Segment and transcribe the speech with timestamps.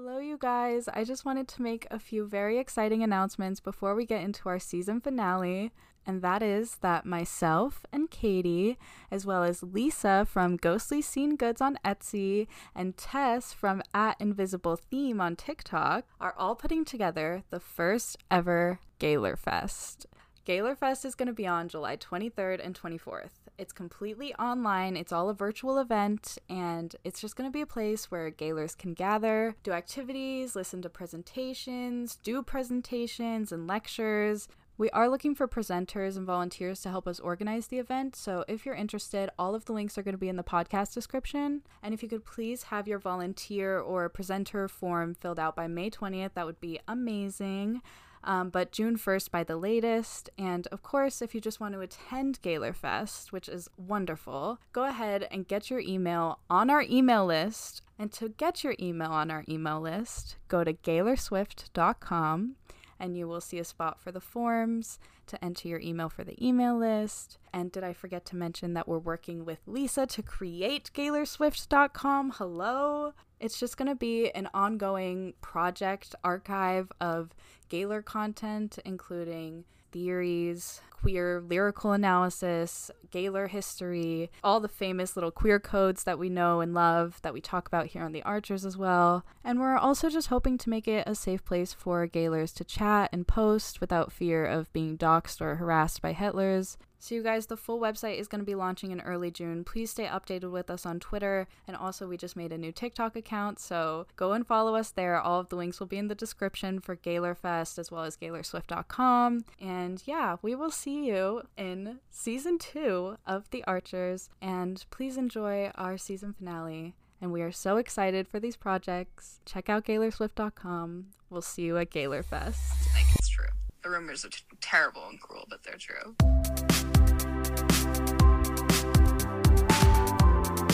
[0.00, 0.88] Hello, you guys.
[0.94, 4.60] I just wanted to make a few very exciting announcements before we get into our
[4.60, 5.72] season finale.
[6.06, 8.78] And that is that myself and Katie,
[9.10, 14.76] as well as Lisa from Ghostly Scene Goods on Etsy and Tess from at Invisible
[14.76, 20.06] Theme on TikTok, are all putting together the first ever Gaylor Fest.
[20.44, 23.37] Gaylor Fest is going to be on July 23rd and 24th.
[23.58, 27.66] It's completely online, it's all a virtual event, and it's just going to be a
[27.66, 34.46] place where Gaylors can gather, do activities, listen to presentations, do presentations and lectures.
[34.76, 38.14] We are looking for presenters and volunteers to help us organize the event.
[38.14, 40.94] So if you're interested, all of the links are going to be in the podcast
[40.94, 41.62] description.
[41.82, 45.90] And if you could please have your volunteer or presenter form filled out by May
[45.90, 47.82] 20th, that would be amazing
[48.24, 50.30] um, but June 1st by the latest.
[50.38, 54.84] And of course, if you just want to attend Gaylor Fest, which is wonderful, go
[54.84, 57.82] ahead and get your email on our email list.
[57.98, 62.56] And to get your email on our email list, go to gaylorswift.com
[63.00, 64.98] and you will see a spot for the forms
[65.28, 67.38] to enter your email for the email list.
[67.52, 72.32] And did I forget to mention that we're working with Lisa to create GaylorSwift.com?
[72.36, 73.12] Hello.
[73.40, 77.34] It's just going to be an ongoing project archive of
[77.68, 86.04] Gaylor content, including theories, queer lyrical analysis, Gaylor history, all the famous little queer codes
[86.04, 89.24] that we know and love that we talk about here on The Archers as well.
[89.44, 93.10] And we're also just hoping to make it a safe place for Gaylors to chat
[93.12, 96.76] and post without fear of being doxxed or harassed by Hetlers.
[96.98, 99.62] So, you guys, the full website is going to be launching in early June.
[99.64, 101.46] Please stay updated with us on Twitter.
[101.66, 103.60] And also, we just made a new TikTok account.
[103.60, 105.20] So, go and follow us there.
[105.20, 108.16] All of the links will be in the description for Gaylor Fest as well as
[108.16, 109.44] GaylorSwift.com.
[109.60, 114.28] And yeah, we will see you in season two of The Archers.
[114.42, 116.94] And please enjoy our season finale.
[117.20, 119.40] And we are so excited for these projects.
[119.44, 121.06] Check out GaylorSwift.com.
[121.30, 122.60] We'll see you at Gaylor Fest.
[122.72, 123.57] I think it's true.
[123.88, 126.14] The rumors are t- terrible and cruel, but they're true.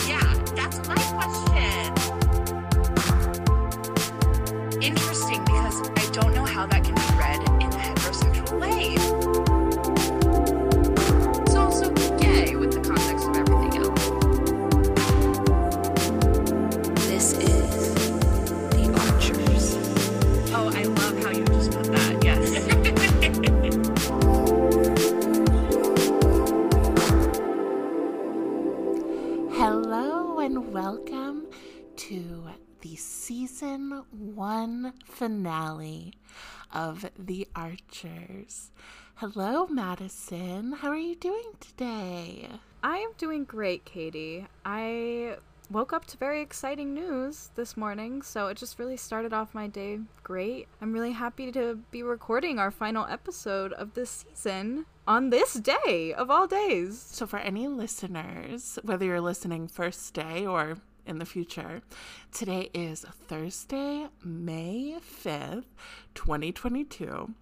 [0.05, 1.93] Yeah, that's my question.
[4.81, 6.94] Interesting because I don't know how that can
[33.25, 36.13] season one finale
[36.71, 38.69] of The Archers.
[39.15, 40.77] Hello, Madyson.
[40.77, 42.47] How are you doing today?
[42.83, 44.45] I am doing great, Katie.
[44.63, 45.37] I
[45.71, 49.65] woke up to very exciting news this morning, so it just really started off my
[49.65, 50.67] day great.
[50.79, 56.13] I'm really happy to be recording our final episode of this season on this day
[56.15, 57.01] of all days.
[57.01, 61.81] So, for any listeners, whether you're listening first day or in the future,
[62.31, 65.63] today is Thursday, May 5th,
[66.15, 67.33] 2022,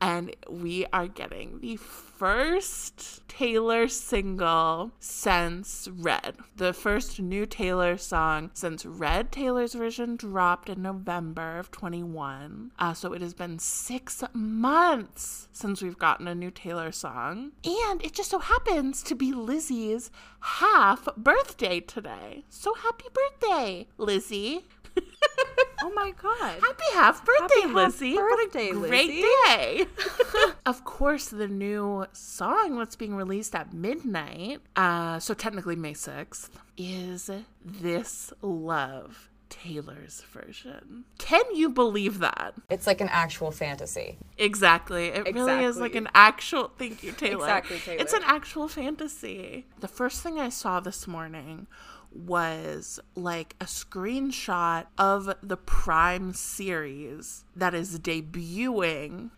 [0.00, 6.36] and we are getting the first Taylor single since Red.
[6.56, 12.72] The first new Taylor song since Red Taylor's version dropped in November of 21.
[12.78, 17.52] Uh, so it has been six months since we've gotten a new Taylor song.
[17.64, 20.10] And it just so happens to be Lizzie's
[20.40, 22.44] half birthday today.
[22.48, 24.64] So happy birthday, Lizzie.
[25.86, 26.62] Oh my god.
[26.62, 28.16] Happy half birthday, half Lizzie.
[28.16, 29.22] birthday, what a great Lizzie.
[29.46, 29.86] day.
[30.66, 36.48] of course, the new song that's being released at midnight, uh, so technically May 6th,
[36.78, 37.30] is
[37.62, 39.28] This Love.
[39.50, 41.04] Taylor's version.
[41.18, 42.54] Can you believe that?
[42.70, 44.18] It's like an actual fantasy.
[44.36, 45.08] Exactly.
[45.08, 46.72] It really is like an actual.
[46.76, 47.44] Thank you, Taylor.
[47.44, 48.00] Exactly, Taylor.
[48.00, 49.66] It's an actual fantasy.
[49.78, 51.68] The first thing I saw this morning
[52.14, 59.30] was like a screenshot of the Prime series that is debuting.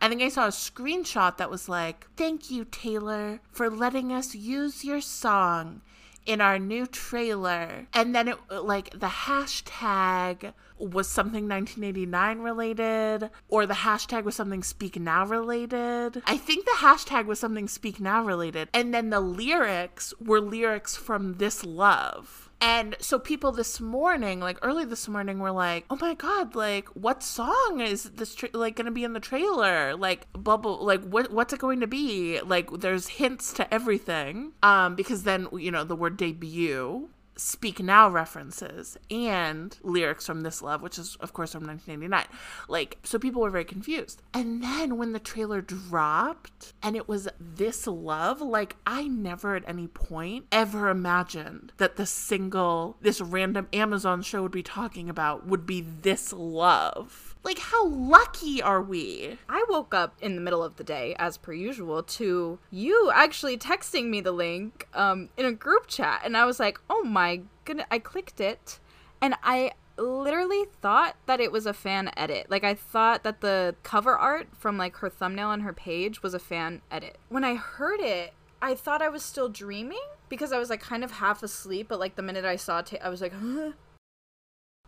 [0.00, 4.34] I think I saw a screenshot that was like, Thank you, Taylor, for letting us
[4.34, 5.82] use your song
[6.26, 7.86] in our new trailer.
[7.92, 14.62] And then it like the hashtag was something 1989 related or the hashtag was something
[14.62, 16.22] speak now related.
[16.26, 18.68] I think the hashtag was something speak now related.
[18.74, 22.43] And then the lyrics were lyrics from This Love.
[22.60, 26.54] And so people this morning, like early this morning, were like, "Oh my god!
[26.54, 29.94] Like, what song is this tra- like going to be in the trailer?
[29.94, 32.40] Like, bubble, like what what's it going to be?
[32.40, 34.52] Like, there's hints to everything.
[34.62, 40.62] Um, because then you know the word debut Speak Now references and lyrics from This
[40.62, 42.26] Love, which is, of course, from 1989.
[42.68, 44.22] Like, so people were very confused.
[44.32, 49.68] And then when the trailer dropped and it was This Love, like, I never at
[49.68, 55.46] any point ever imagined that the single this random Amazon show would be talking about
[55.46, 57.33] would be This Love.
[57.44, 59.38] Like, how lucky are we?
[59.48, 63.58] I woke up in the middle of the day, as per usual, to you actually
[63.58, 66.22] texting me the link um, in a group chat.
[66.24, 67.86] And I was like, oh my goodness.
[67.90, 68.80] I clicked it
[69.20, 72.50] and I literally thought that it was a fan edit.
[72.50, 76.32] Like, I thought that the cover art from like her thumbnail on her page was
[76.32, 77.18] a fan edit.
[77.28, 78.32] When I heard it,
[78.62, 80.00] I thought I was still dreaming
[80.30, 82.94] because I was like kind of half asleep, but like the minute I saw it,
[83.02, 83.72] I was like, huh?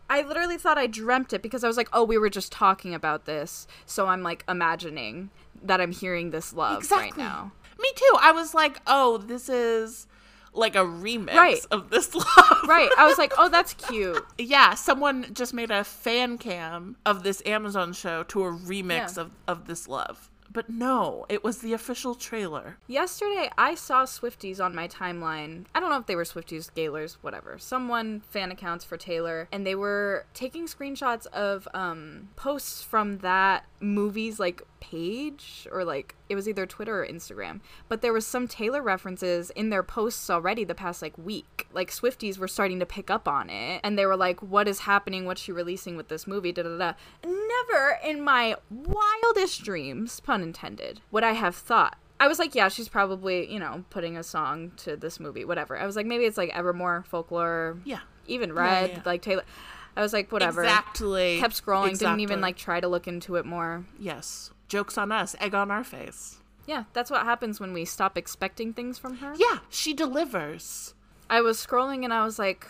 [0.09, 2.93] I literally thought I dreamt it because I was like, oh, we were just talking
[2.93, 3.67] about this.
[3.85, 5.29] So I'm like imagining
[5.63, 7.07] that I'm hearing this love Exactly.
[7.09, 7.51] right now.
[7.79, 8.17] Me too.
[8.19, 10.07] I was like, oh, this is
[10.53, 11.59] like a remix Right.
[11.71, 12.25] of This Love.
[12.67, 12.89] Right.
[12.97, 14.25] I was like, oh, that's cute.
[14.39, 19.23] Yeah, someone just made a fan cam of this Amazon show to a remix Yeah.
[19.23, 20.29] of, of This Love.
[20.57, 22.77] But no, it was the official trailer.
[22.87, 25.65] Yesterday, I saw Swifties on my timeline.
[25.75, 27.59] I don't know if they were Swifties, Gaylors, whatever.
[27.59, 33.65] Someone fan accounts for Taylor, and they were taking screenshots of um, posts from that
[33.79, 37.61] movie's like page or like it was either Twitter or Instagram.
[37.87, 41.67] But there was some Taylor references in their posts already the past like week.
[41.73, 44.79] Like Swifties were starting to pick up on it, and they were like, "What is
[44.79, 45.25] happening?
[45.25, 46.93] What's she releasing with this movie?" Da da da.
[47.25, 52.67] Never in my wildest dreams, pun intended, would I have thought I was like, yeah,
[52.67, 55.77] she's probably, you know, putting a song to this movie, whatever.
[55.77, 57.99] I was like, maybe it's like Evermore, folklore, Yeah.
[58.25, 59.01] even Red, yeah.
[59.05, 59.43] like Taylor.
[59.95, 60.63] I was like, whatever.
[60.63, 61.37] Exactly.
[61.39, 63.85] Kept scrolling, didn't even like try to look into it more.
[63.99, 64.51] Yes.
[64.67, 66.37] Jokes on us, egg on our face.
[66.65, 69.33] Yeah, that's what happens when we stop expecting things from her.
[69.37, 70.93] Yeah, she delivers.
[71.29, 72.67] I was scrolling and I was like,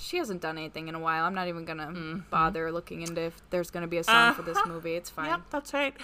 [0.00, 1.24] she hasn't done anything in a while.
[1.24, 4.56] I'm not even gonna bother looking into if there's gonna be a song for this
[4.56, 4.68] Mm-hmm.
[4.70, 4.74] Uh-huh.
[4.74, 4.94] movie.
[4.94, 5.26] It's fine.
[5.26, 5.94] Yep, that's right.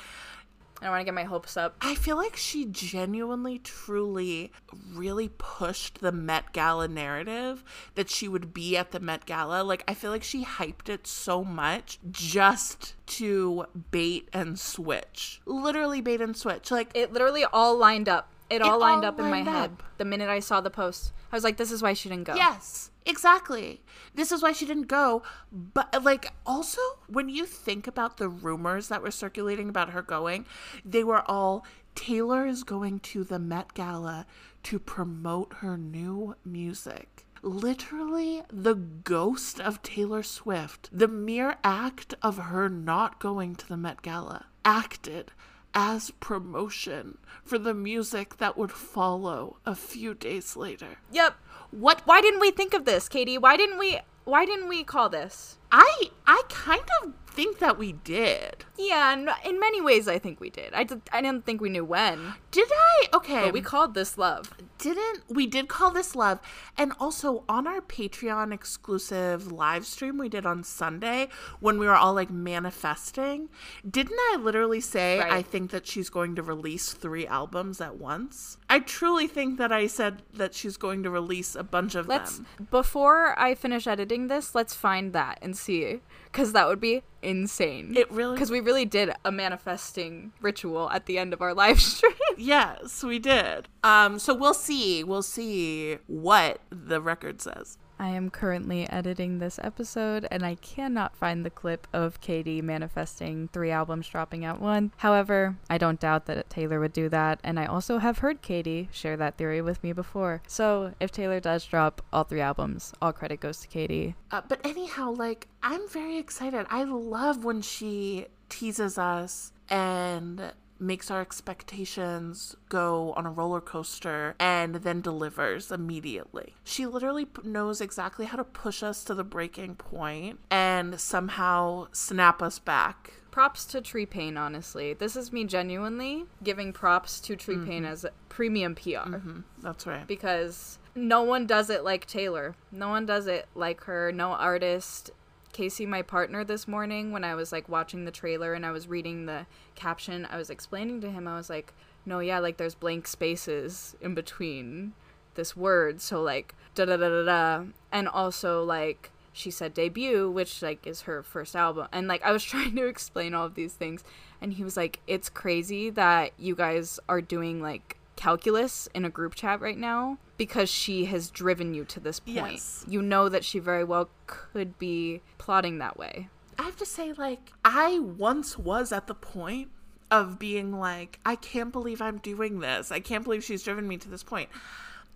[0.82, 1.76] I don't want to get my hopes up.
[1.80, 4.50] I feel like she genuinely, truly,
[4.92, 7.62] really pushed the Met Gala narrative
[7.94, 9.62] that she would be at the Met Gala.
[9.62, 15.40] Like, I feel like she hyped it so much just to bait and switch.
[15.46, 16.72] Literally bait and switch.
[16.72, 18.32] Like, It literally all lined up.
[18.50, 21.12] It, all lined all up in my lined head the minute I saw the post.
[21.32, 22.34] I was like, this is why she didn't go.
[22.34, 23.82] Yes, exactly.
[24.14, 25.22] This is why she didn't go.
[25.50, 30.44] But, like, also, when you think about the rumors that were circulating about her going,
[30.84, 31.64] they were all
[31.94, 34.26] Taylor is going to the Met Gala
[34.64, 37.26] to promote her new music.
[37.42, 43.76] Literally, the ghost of Taylor Swift, the mere act of her not going to the
[43.76, 45.32] Met Gala, acted
[45.74, 50.98] as promotion for the music that would follow a few days later.
[51.12, 51.34] Yep.
[51.70, 53.38] What Why didn't we think of this, Katie?
[53.38, 55.58] Why didn't we why didn't we call this?
[55.72, 58.66] I I kind of think that we did.
[58.78, 60.74] Yeah, in, in many ways I think we did.
[60.74, 62.34] I did, I didn't think we knew when.
[62.50, 63.06] Did I?
[63.14, 63.44] Okay.
[63.44, 64.52] But we called this love.
[64.78, 66.40] didn't we did call this love
[66.76, 71.28] and also on our patreon exclusive live stream we did on sunday
[71.60, 73.48] when we were all like manifesting
[73.88, 75.32] didn't i literally say Right.
[75.32, 79.70] i think that she's going to release three albums at once i truly think that
[79.70, 83.86] i said that she's going to release a bunch of Let's them before I finish
[83.86, 86.00] editing this, let's find that and see
[86.32, 87.94] cuz that would be insane.
[87.96, 91.80] It really- Cuz we really did a manifesting ritual at the end of our live
[91.80, 92.12] stream.
[92.36, 98.30] yes we did um so we'll see we'll see what the record says I am
[98.30, 104.08] currently editing this episode and I cannot find the clip of Katie manifesting three albums
[104.08, 104.92] dropping at once.
[104.96, 108.88] However, I don't doubt that Taylor would do that, and I also have heard Katie
[108.90, 110.42] share that theory with me before.
[110.48, 114.16] So, if Taylor does drop all three albums, all credit goes to Katie.
[114.32, 116.66] Uh, but anyhow, like, I'm very excited.
[116.70, 124.34] I love when she teases us and makes our expectations go on a roller coaster
[124.38, 126.56] and then delivers immediately.
[126.64, 132.42] She literally knows exactly how to push us to the breaking point and somehow snap
[132.42, 133.14] us back.
[133.30, 134.92] Props to Tree Paine, honestly.
[134.92, 137.66] This is me genuinely giving props to Tree mm-hmm.
[137.66, 139.08] Paine as premium PR.
[139.08, 139.40] Mm-hmm.
[139.62, 140.06] That's right.
[140.06, 142.54] because no one does it like Taylor.
[142.70, 144.12] No one does it like her.
[144.12, 145.10] No artist.
[145.52, 148.88] Casey, my partner, this morning when I was like watching the trailer and I was
[148.88, 151.72] reading the caption, I was explaining to him, I was like,
[152.06, 154.94] no, yeah, like there's blank spaces in between
[155.34, 156.00] this word.
[156.00, 157.64] So like da da da da da.
[157.92, 161.88] And also like she said debut, which like is her first album.
[161.92, 164.04] And like I was trying to explain all of these things
[164.40, 169.10] and he was like, It's crazy that you guys are doing like calculus in a
[169.10, 172.52] group chat right now because she has driven you to this point.
[172.52, 172.84] Yes.
[172.88, 176.28] You know that she very well could be plotting that way.
[176.58, 179.68] I have to say, like, I once was at the point
[180.10, 182.92] of being like, I can't believe I'm doing this.
[182.92, 184.50] I can't believe she's driven me to this point.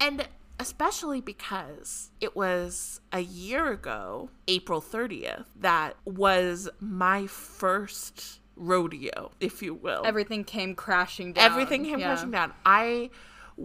[0.01, 0.27] And
[0.59, 9.63] especially because it was a year ago, April 30th, that was my first rodeo, if
[9.63, 10.03] you will.
[10.05, 11.45] Everything came crashing down.
[11.45, 12.07] Everything came Yeah.
[12.15, 12.53] crashing down.
[12.65, 13.11] I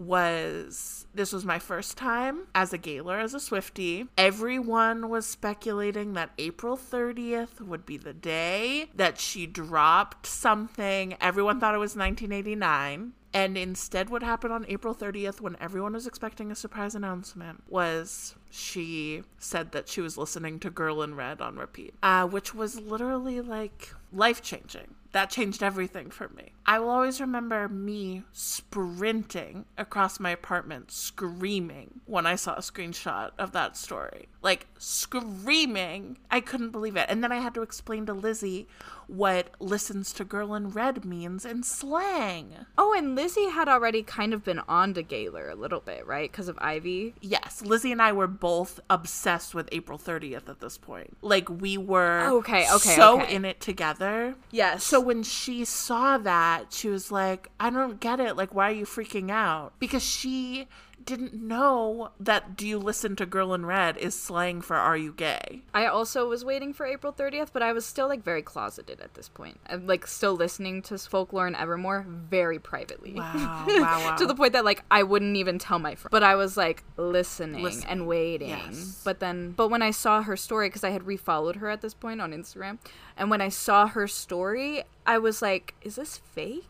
[0.06, 4.06] was this was my first time as a Gaylor as a Swifty.
[4.16, 11.14] Everyone was speculating that April 30th would be the day that she dropped something.
[11.20, 13.12] Everyone thought it was 1989.
[13.34, 18.34] And instead, what happened on April 30th, when everyone was expecting a surprise announcement, was
[18.50, 22.78] she said that she was listening to Girl in Red on repeat, uh, which was
[22.78, 24.94] literally like life changing.
[25.12, 26.52] That changed everything for me.
[26.64, 33.30] I will always remember me sprinting across my apartment screaming when I saw a screenshot
[33.38, 34.28] of that story.
[34.42, 36.18] Like screaming.
[36.30, 37.06] I couldn't believe it.
[37.08, 38.66] And then I had to explain to Lizzie
[39.06, 42.54] what listens to Girl in Red means in slang.
[42.78, 46.30] Oh, and Lizzie had already kind of been on to Gaylor a little bit, right?
[46.30, 47.14] Because of Ivy.
[47.20, 51.16] Yes, Lizzie and I were both obsessed with April 30th at this point.
[51.20, 53.34] Like we were Okay, okay, so okay.
[53.34, 54.34] in it together.
[54.50, 54.84] Yes.
[54.84, 58.36] So when she saw that, she was like, I don't get it.
[58.36, 59.72] Like, why are you freaking out?
[59.78, 60.68] Because she
[61.04, 65.12] didn't know that do you listen to Girl in Red is slang for are you
[65.12, 65.62] gay?
[65.74, 69.14] I also was waiting for April 30th, but I was still like very closeted at
[69.14, 69.58] this point.
[69.66, 73.14] I'm like still listening to folklore and Evermore very privately.
[73.14, 74.16] Wow, wow, wow.
[74.16, 76.12] to the point that like I wouldn't even tell my friend.
[76.12, 78.50] But I was like listening Listening, and waiting.
[78.50, 79.02] yes.
[79.04, 81.94] But then but when I saw her story cuz I had refollowed her at this
[81.94, 82.78] point on Instagram,
[83.16, 86.64] and when I saw her story, I was like, is this fake?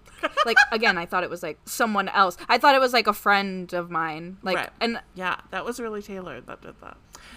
[0.47, 2.37] like again, I thought it was like someone else.
[2.49, 4.39] I thought it was like a friend of mine.
[4.43, 4.71] Like Right.
[4.81, 6.97] and Yeah, that was really Taylor that did that.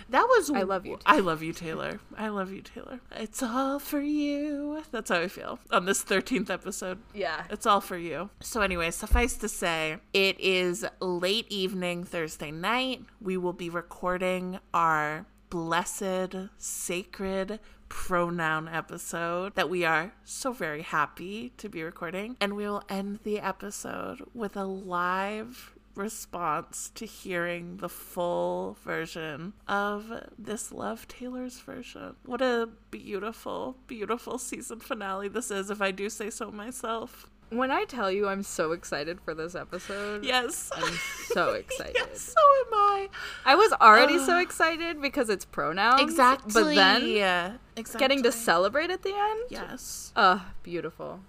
[0.10, 2.00] That was I love you, I love you, Taylor.
[2.18, 3.00] I love you, Taylor.
[3.12, 4.84] It's all for you.
[4.92, 7.00] That's how I feel on this 13th episode.
[7.14, 7.44] yeah.
[7.50, 8.30] It's all for you.
[8.40, 13.04] So, anyway, suffice to say, it is late evening Thursday night.
[13.22, 17.60] We will be recording our blessed, sacred
[17.96, 22.36] pronoun episode that we are so very happy to be recording.
[22.42, 29.54] And we will end the episode with a live response to hearing the full version
[29.66, 32.18] of this Love Taylor's version.
[32.25, 37.28] What a beautiful, beautiful season finale this is, if I do say so myself.
[37.50, 40.72] When I tell you I'm so excited for this episode, Yes.
[40.75, 40.94] I'm
[41.34, 41.96] so excited.
[41.96, 43.10] yes, so am I.
[43.46, 46.02] I was already so excited because it's pronouns.
[46.02, 46.54] Exactly.
[46.54, 48.00] But then yeah, exactly.
[48.00, 49.44] getting to celebrate at the end.
[49.50, 50.12] Yes.
[50.16, 51.20] Uh, beautiful.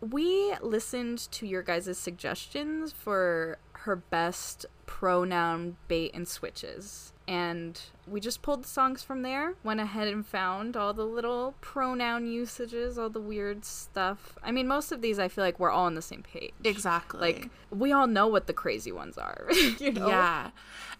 [0.00, 7.12] We listened to your guys' suggestions for her best pronoun bait and switches.
[7.28, 7.80] And
[8.10, 12.26] we just pulled the songs from there, went ahead and found all the little pronoun
[12.26, 14.36] usages, all the weird stuff.
[14.42, 16.52] I mean, most of these I feel like we're all on the same page.
[16.64, 17.20] Exactly.
[17.20, 19.46] Like, we all know what the crazy ones are.
[19.78, 20.08] you know?
[20.08, 20.50] Yeah.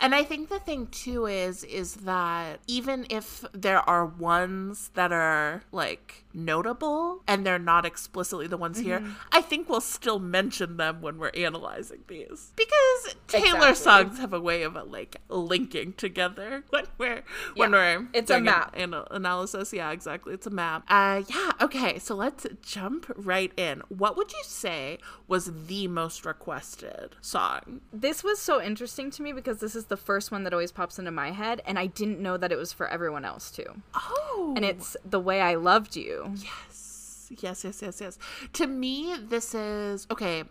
[0.02, 5.12] And I think the thing too is is that even if there are ones that
[5.12, 9.12] are like notable and they're not explicitly the ones here, Mm-hmm.
[9.32, 12.52] I think we'll still mention them when we're analyzing these.
[12.56, 13.74] Because Taylor Exactly.
[13.74, 16.64] songs have a way of like linking together
[17.54, 17.96] when Yeah.
[17.98, 18.74] we're It's a doing an map.
[18.76, 19.72] ana- analysis.
[19.72, 20.34] Yeah, exactly.
[20.34, 20.84] It's a map.
[20.88, 21.98] Uh yeah, okay.
[21.98, 23.82] So let's jump right in.
[23.88, 27.80] What would you say was the most requested song?
[27.92, 30.98] This was so interesting to me because this is the first one that always pops
[30.98, 33.82] into my head, and I didn't know that it was for everyone else too.
[33.94, 34.52] Oh.
[34.56, 36.32] And it's The Way I Loved You.
[36.36, 38.18] Yes, yes, yes, yes, yes.
[38.54, 40.44] To me, this is okay.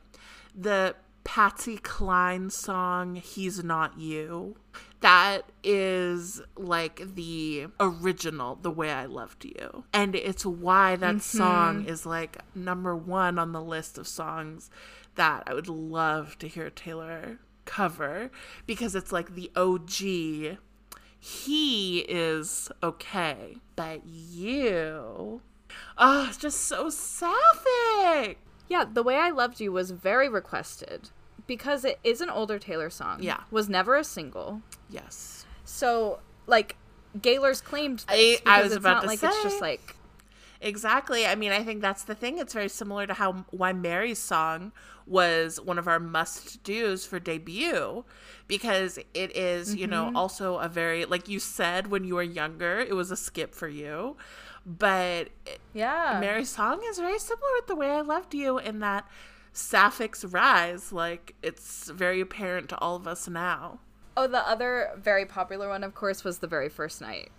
[0.56, 0.96] The
[1.31, 4.55] Patsy Cline song, He's Not You.
[5.01, 9.83] That is like the original, The Way I Loved You.
[9.93, 11.38] And it's why that mm-hmm.
[11.38, 14.71] song is like number one on the list of songs
[15.13, 18.31] that I would love to hear Taylor cover
[18.65, 20.57] because it's like the OG
[21.19, 25.41] he is okay, but you,
[25.95, 28.39] oh, it's just so sapphic.
[28.67, 31.12] Yeah, The Way I Loved You was very requested
[31.50, 33.18] because it is an older Taylor song.
[33.22, 33.41] Yeah.
[33.50, 34.62] Was never a single.
[34.88, 36.77] Yes, So, like,
[37.20, 39.44] Gaylor's claimed I- I was it's about not to like it's say.
[39.44, 39.96] just like
[40.62, 41.25] exactly.
[41.25, 42.38] I mean, I think that's the thing.
[42.38, 44.72] It's very similar to how why Mary's song
[45.08, 48.06] was one of our must dos for debut
[48.48, 50.18] because it is, you know, mm-hmm.
[50.18, 53.68] also a very like you said when you were younger, it was a skip for
[53.68, 54.18] you,
[54.65, 55.29] but
[55.74, 56.20] yeah.
[56.22, 59.08] Mary's song is very similar with the way I loved you in that
[59.60, 60.92] Sapphics rise.
[60.92, 63.80] Like, it's very apparent to all of us now.
[64.18, 67.32] Oh, the other very popular one, of course, was the very first night.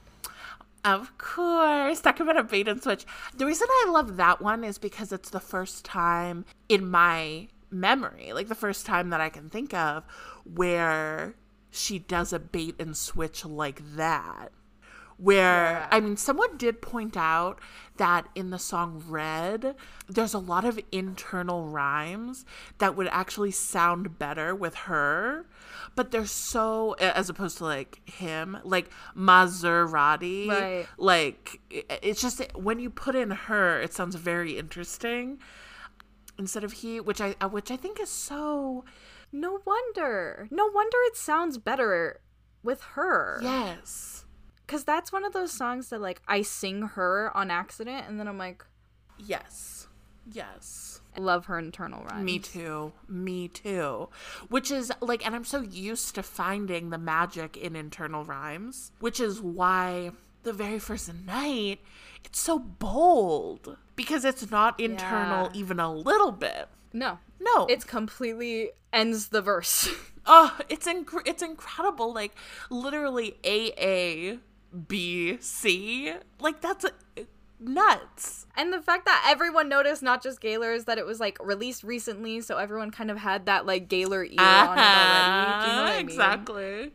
[0.84, 2.00] Of course.
[2.00, 3.04] Talk about a bait and switch.
[3.34, 8.32] The reason I love that one is because it's the first time in my memory,
[8.32, 10.04] like the first time that I can think of,
[10.44, 11.34] where
[11.70, 14.52] she does a bait and switch like that.
[15.20, 15.88] Where, Yeah.
[15.90, 17.60] I mean, someone did point out
[17.98, 19.74] that in the song Red,
[20.08, 22.46] there's a lot of internal rhymes
[22.78, 25.44] that would actually sound better with her,
[25.94, 30.48] but they're so, as opposed to like him, like Maserati.
[30.48, 30.86] Right.
[30.96, 35.38] Like, it's just when you put in her, it sounds very interesting
[36.38, 38.84] instead of he, which I, uh, which I think is so,
[39.32, 40.48] No wonder.
[40.50, 42.20] No wonder it sounds better
[42.62, 43.38] with her.
[43.42, 44.24] yes.
[44.70, 48.28] Because that's one of those songs that, like, I sing her on accident, and then
[48.28, 48.64] I'm like,
[49.18, 49.88] Yes.
[50.30, 51.00] Yes.
[51.16, 52.24] I love her internal rhymes.
[52.24, 52.92] Me too.
[53.08, 54.08] Me too.
[54.48, 59.18] Which is like, and I'm so used to finding the magic in internal rhymes, which
[59.18, 60.12] is why
[60.44, 61.80] the very first night,
[62.24, 65.60] it's so bold because it's not internal Yeah.
[65.60, 66.68] even a little bit.
[66.92, 67.18] No.
[67.40, 69.88] No, It's completely ends the verse.
[70.26, 72.12] oh, it's inc- it's incredible.
[72.14, 72.34] Like
[72.70, 74.38] literally A
[74.72, 76.14] A B C.
[76.38, 76.90] Like that's uh,
[77.58, 78.46] nuts.
[78.56, 82.40] and the fact that everyone noticed, not just Gaylors, that it was, like, released recently,
[82.40, 85.64] so everyone kind of had that, like, Gaylor ear on it already.
[85.64, 86.08] Do you know what I mean?
[86.08, 86.92] Exactly.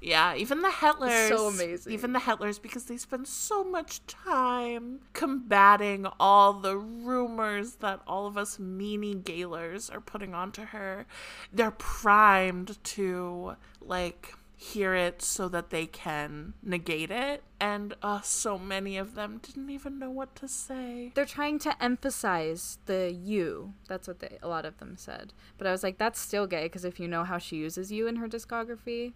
[0.00, 1.28] Yeah, even the Hetlers.
[1.28, 1.92] so amazing.
[1.92, 8.28] Even the Hetlers, because they spend so much time combating all the rumors that all
[8.28, 11.06] of us meanie Gaylors are putting onto her.
[11.52, 17.44] They're primed to, like, hear it so that they can negate it.
[17.60, 21.12] And uh, so many of them didn't even know what to say.
[21.14, 23.74] They're trying to emphasize the you.
[23.88, 25.32] That's what they, a lot of them said.
[25.56, 28.08] But I was like, that's still gay, because if you know how she uses you
[28.08, 29.12] in her discography,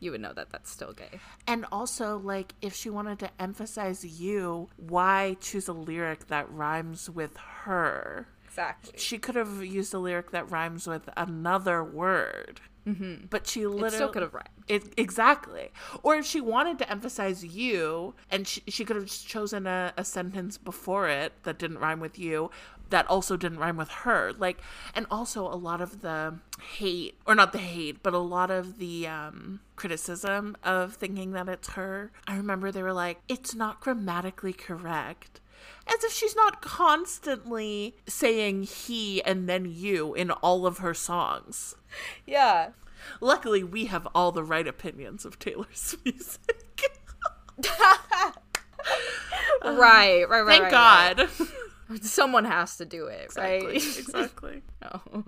[0.00, 1.18] you would know that that's still gay.
[1.46, 7.08] And also, like, if she wanted to emphasize you, why choose a lyric that rhymes
[7.08, 8.28] with her?
[8.44, 8.92] Exactly.
[8.98, 12.60] She could have used a lyric that rhymes with another word.
[12.86, 13.26] Mm-hmm.
[13.30, 14.48] But she literally It still could have rhymed.
[14.68, 15.70] It, exactly.
[16.02, 19.92] Or if she wanted to emphasize you, and she, she could have just chosen a,
[19.96, 22.50] a sentence before it that didn't rhyme with you,
[22.90, 24.32] that also didn't rhyme with her.
[24.36, 24.58] Like,
[24.94, 26.34] and also a lot of the
[26.76, 31.48] hate, or not the hate, but a lot of the um, criticism of thinking that
[31.48, 32.12] it's her.
[32.26, 35.40] I remember they were like, it's not grammatically correct.
[35.86, 41.74] As if she's not constantly saying he and then you in all of her songs.
[42.26, 42.70] Yeah.
[43.20, 46.40] Luckily, we have all the right opinions of Taylor's music.
[49.62, 50.46] right, right, right.
[50.46, 51.18] Thank right, God.
[51.18, 51.48] right.
[52.02, 53.66] Someone has to do it, exactly.
[53.66, 53.76] right?
[53.76, 54.62] exactly.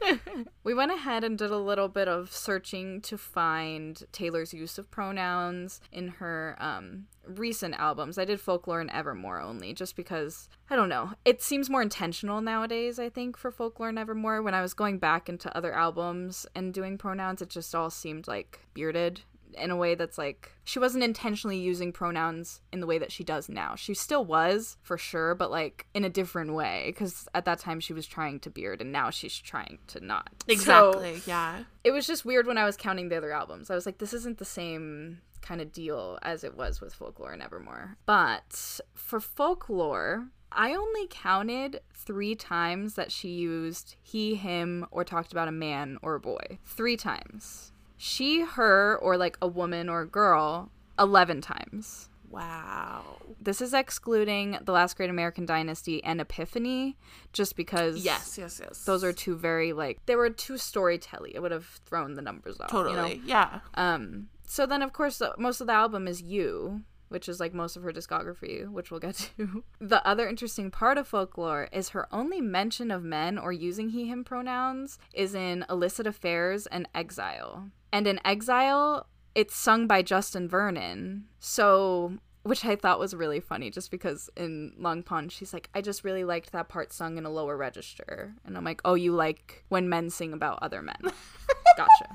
[0.64, 4.90] We went ahead and did a little bit of searching to find Taylor's use of
[4.90, 8.18] pronouns in her um, recent albums.
[8.18, 12.40] I did Folklore and Evermore only, just because, I don't know, it seems more intentional
[12.40, 14.42] nowadays, I think, for Folklore and Evermore.
[14.42, 18.26] When I was going back into other albums and doing pronouns, it just all seemed
[18.26, 19.20] like bearded
[19.54, 23.24] in a way that's like she wasn't intentionally using pronouns in the way that she
[23.24, 23.74] does now.
[23.76, 27.80] She still was for sure, but like in a different way because at that time
[27.80, 30.30] she was trying to beard and now she's trying to not.
[30.48, 31.22] So, Exactly.
[31.26, 31.64] yeah.
[31.84, 33.70] it was just weird when I was counting the other albums.
[33.70, 37.32] I was like, this isn't the same kind of deal as it was with Folklore
[37.32, 37.96] and Evermore.
[38.06, 45.32] But for Folklore, I only counted three times that she used he, him, or talked
[45.32, 46.58] about a man or a boy.
[46.64, 47.72] Three times.
[47.96, 52.08] She, her, or like a woman or a girl, 11 times.
[52.30, 53.18] Wow.
[53.40, 56.96] This is excluding The Last Great American Dynasty and Epiphany,
[57.32, 58.84] just because Yes, yes, yes.
[58.84, 61.32] those are two very like they were too storytelly.
[61.34, 62.72] It would have thrown the numbers off.
[62.72, 62.84] you know?
[62.84, 63.22] totally.
[63.24, 63.60] Yeah.
[63.74, 64.28] Um.
[64.46, 67.82] So then, of course, most of the album is you, which is like most of
[67.84, 69.62] her discography, which we'll get to.
[69.80, 74.24] the other interesting part of folklore is her only mention of men or using he/him
[74.24, 81.24] pronouns is in "Illicit Affairs" and "Exile." And in "Exile," it's sung by Justin Vernon.
[81.38, 82.18] So.
[82.42, 86.04] Which I thought was really funny just because in Long Pond, she's like, I just
[86.04, 88.34] really liked that part sung in a lower register.
[88.44, 90.98] And I'm like, oh, you like when men sing about other men.
[91.78, 92.10] Gotcha.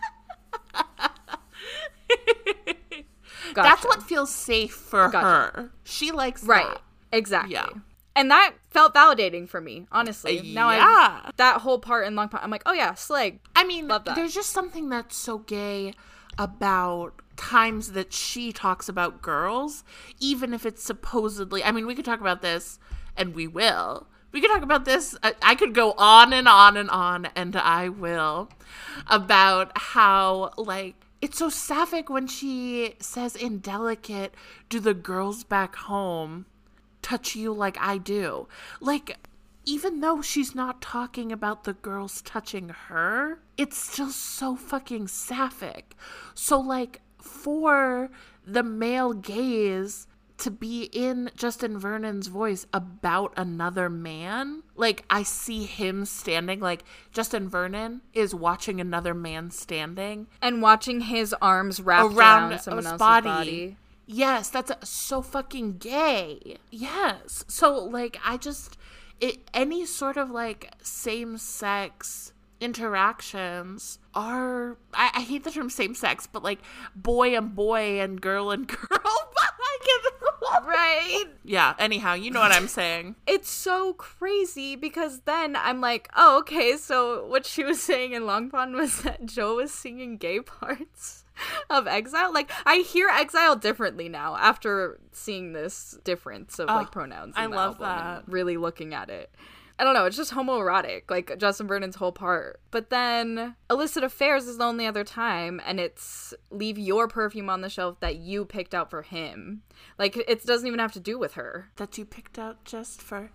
[3.55, 3.55] Gotcha.
[3.55, 5.25] That's what feels safe for Gotcha.
[5.61, 5.71] her.
[5.83, 6.63] She likes Right.
[6.67, 6.81] that.
[7.11, 7.53] Exactly.
[7.53, 7.69] Yeah.
[8.19, 10.39] And that felt validating for me, honestly.
[10.39, 11.31] Uh, Now I yeah.
[11.37, 13.39] that whole part in Long Pond, I'm like, oh yeah, slag.
[13.55, 14.15] I mean, Love that.
[14.17, 15.93] there's just something that's so gay
[16.37, 19.85] about times that she talks about girls,
[20.19, 21.63] even if it's supposedly.
[21.63, 22.77] I mean, we could talk about this,
[23.15, 25.15] and we will, we could talk about this.
[25.23, 28.49] I, I could go on and on and on, and I will,
[29.07, 34.33] about how, like, it's so sapphic when she says indelicate,
[34.67, 36.47] do the girls back home
[37.01, 38.47] touch you like I do?
[38.79, 39.17] Like,
[39.65, 45.95] even though she's not talking about the girls touching her, it's still so fucking sapphic.
[46.33, 48.09] So, like, for
[48.45, 50.07] the male gaze
[50.39, 56.83] to be in Justin Vernon's voice about another man, like, I see him standing, like,
[57.11, 62.85] Justin Vernon is watching another man standing And watching his arms wrapped around around someone
[62.85, 63.27] else's body.
[63.27, 63.77] body.
[64.11, 66.57] Yes, that's uh, so fucking gay.
[66.71, 67.45] Yes.
[67.47, 68.75] So like I just
[69.21, 75.93] it any sort of like same sex interactions are I, I hate the term same
[75.93, 76.57] sex, but like
[76.95, 78.79] boy and boy and girl and girl.
[78.89, 81.25] but I get Right.
[81.43, 83.15] Yeah, anyhow, you know what I'm saying.
[83.27, 88.25] It's so crazy because then I'm like, oh, okay, so what she was saying in
[88.25, 91.25] Long Pond was that Joe was singing gay parts
[91.69, 92.33] of Exile.
[92.33, 97.33] Like, I hear Exile differently now after seeing this difference of like Oh, pronouns.
[97.37, 98.23] I love that.
[98.27, 99.33] Really looking at it.
[99.77, 102.59] I don't know, it's just homoerotic, like Justin Vernon's whole part.
[102.69, 107.61] But then Illicit Affairs is the only other time, and it's leave your perfume on
[107.61, 109.61] the shelf that you picked out for him.
[109.97, 111.69] Like, it doesn't even have to do with her.
[111.77, 113.29] That you picked out just for him,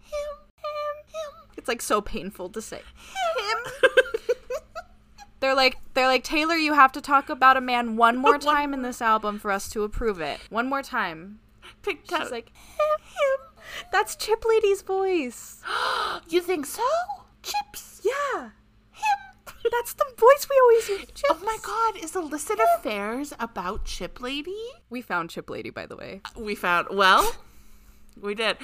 [0.00, 1.50] him, him, him.
[1.58, 2.80] It's like so painful to say.
[2.80, 3.90] Him.
[5.42, 8.72] they're like they're like Taylor, you have to talk about a man one more time
[8.72, 10.40] in this album for us to approve it.
[10.48, 11.40] One more time.
[11.82, 13.62] Picked She's out like him, him.
[13.90, 15.60] That's Chip Lady's voice.
[16.28, 16.82] You think so?
[17.42, 18.00] Chips.
[18.04, 18.50] Yeah.
[18.92, 19.52] Him.
[19.70, 21.00] That's the voice we always use.
[21.00, 21.24] Chips.
[21.30, 24.62] Oh my god, is Illicit Affairs about Chip Lady?
[24.88, 26.20] We found Chip Lady, by the way.
[26.36, 27.34] We found well,
[28.20, 28.56] we did.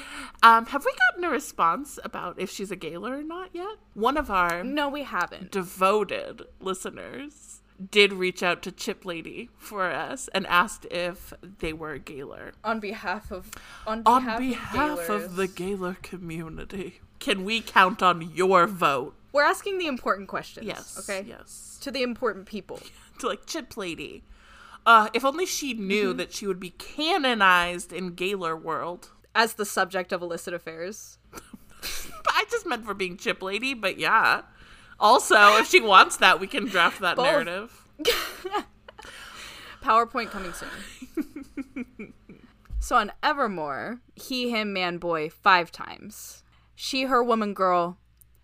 [0.43, 3.77] Um, have we gotten a response about if she's a Gaylor or not yet?
[3.95, 5.51] One of our No, we haven't.
[5.51, 11.93] devoted listeners did reach out to Chip Lady for us and asked if they were
[11.93, 12.53] a Gaylor.
[12.65, 13.51] On behalf of
[13.87, 19.15] on On behalf, behalf of, of the Gaylor community, can we count on your vote?
[19.33, 20.67] We're asking the important questions.
[20.67, 20.99] Yes.
[21.09, 21.25] Okay.
[21.29, 21.79] Yes.
[21.83, 22.81] To the important people.
[23.21, 24.25] to like Chip Lady.
[24.87, 26.17] Uh, if only she knew Mm-hmm.
[26.19, 29.11] that she would be canonized in Gaylor world.
[29.39, 31.19] As the subject of illicit affairs.
[32.29, 34.43] I just meant for being Chip Lady, but yeah.
[34.99, 37.25] Also, if she wants that, we can draft that Both.
[37.25, 37.87] narrative.
[39.81, 42.15] PowerPoint coming soon.
[42.81, 46.43] so on Evermore, he, him, man, boy, five times.
[46.75, 47.97] She, her, woman, girl,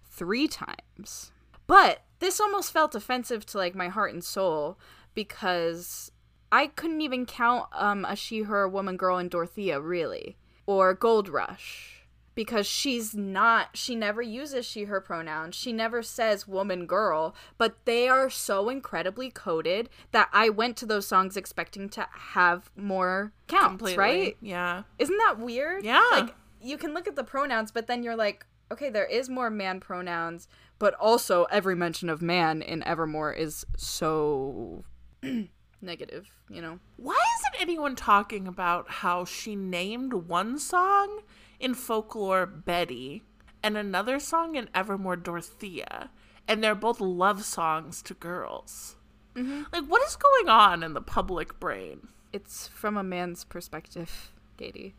[0.09, 1.33] three times.
[1.67, 4.79] But this almost felt offensive to like my heart and soul
[5.13, 6.13] because
[6.53, 10.37] I couldn't even count um, a she, her, woman, girl in Dorothea, really.
[10.67, 11.91] Or Gold Rush.
[12.35, 15.55] Because she's not, she never uses she, her pronouns.
[15.55, 17.33] She never says woman, girl.
[17.59, 22.73] But they are so incredibly coded that I went to those songs expecting to have
[22.77, 23.99] more counts, Completely.
[23.99, 24.37] right?
[24.41, 24.83] Yeah.
[24.99, 25.85] Isn't that weird?
[25.85, 26.03] Yeah.
[26.11, 29.51] Like, you can look at the pronouns, but then you're like, okay, there is more
[29.51, 30.49] man pronouns,
[30.81, 34.83] but also every mention of man in Evermore is so
[35.85, 36.79] negative, you know?
[36.97, 41.21] Why isn't anyone talking about how she named one song
[41.61, 43.23] in folklore Betty
[43.63, 46.11] and another song in Evermore Dorothea?
[46.47, 48.97] And they're both love songs to girls.
[49.35, 49.63] Mm-hmm.
[49.73, 52.09] Like, what is going on in the public brain?
[52.33, 54.95] It's from a man's perspective, Katie.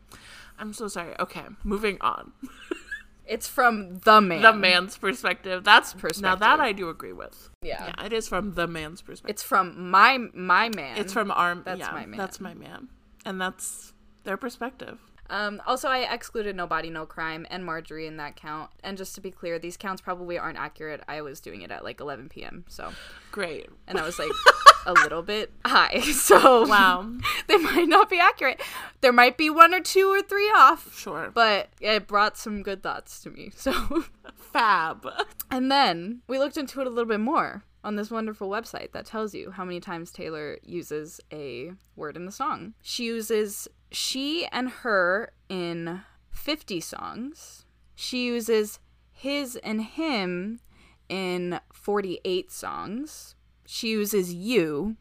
[0.58, 1.14] I'm so sorry.
[1.20, 2.32] Okay, moving on.
[3.26, 4.42] It's from the man.
[4.42, 5.64] the man's perspective.
[5.64, 6.22] That's perspective.
[6.22, 7.50] now that I do agree with.
[7.62, 7.92] Yeah.
[7.98, 9.34] Yeah, it is from the man's perspective.
[9.34, 10.98] It's from my my man.
[10.98, 11.54] It's from our.
[11.56, 12.18] That's yeah, my man.
[12.18, 12.88] That's my man,
[13.24, 13.92] and that's
[14.24, 15.00] their perspective.
[15.30, 18.70] Um, also, I excluded No Body, No Crime and Marjorie in that count.
[18.82, 21.02] And just to be clear, these counts probably aren't accurate.
[21.08, 22.64] I was doing it at like 11 p.m.
[22.68, 22.92] So,
[23.32, 23.68] Great.
[23.86, 24.30] and I was like
[24.86, 26.00] a little bit high.
[26.12, 27.10] So, Wow.
[27.48, 28.60] they might not be accurate.
[29.00, 31.30] There might be one or two or three off, Sure.
[31.34, 33.50] but it brought some good thoughts to me.
[33.54, 35.06] So, Fab.
[35.50, 39.06] and then we looked into it a little bit more on this wonderful website that
[39.06, 42.74] tells you how many times Taylor uses a word in the song.
[42.82, 47.64] She uses she and her in 50 songs.
[47.94, 48.78] She uses
[49.12, 50.60] his and him
[51.08, 53.34] in 48 songs.
[53.64, 54.96] She uses you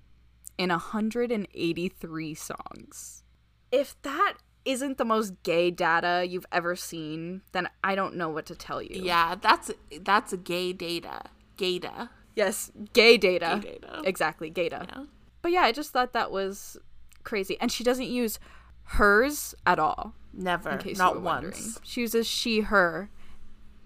[0.58, 3.24] in 183 songs.
[3.71, 8.45] If that isn't the most gay data you've ever seen, then I don't know what
[8.48, 9.02] to tell you.
[9.04, 9.71] Yeah, that's
[10.02, 11.21] that's gay data.
[11.58, 12.10] Gata.
[12.36, 13.60] Yes, gay data.
[13.62, 14.02] Gay data.
[14.04, 14.88] Exactly, gay data.
[14.89, 15.04] Yeah.
[15.41, 16.78] But yeah, I just thought that was
[17.24, 17.58] crazy.
[17.62, 18.39] And she doesn't use
[18.86, 20.13] hers at all.
[20.34, 20.69] Never.
[20.71, 21.54] in case Not were wondering.
[21.54, 21.80] once.
[21.84, 23.10] She uses she, her,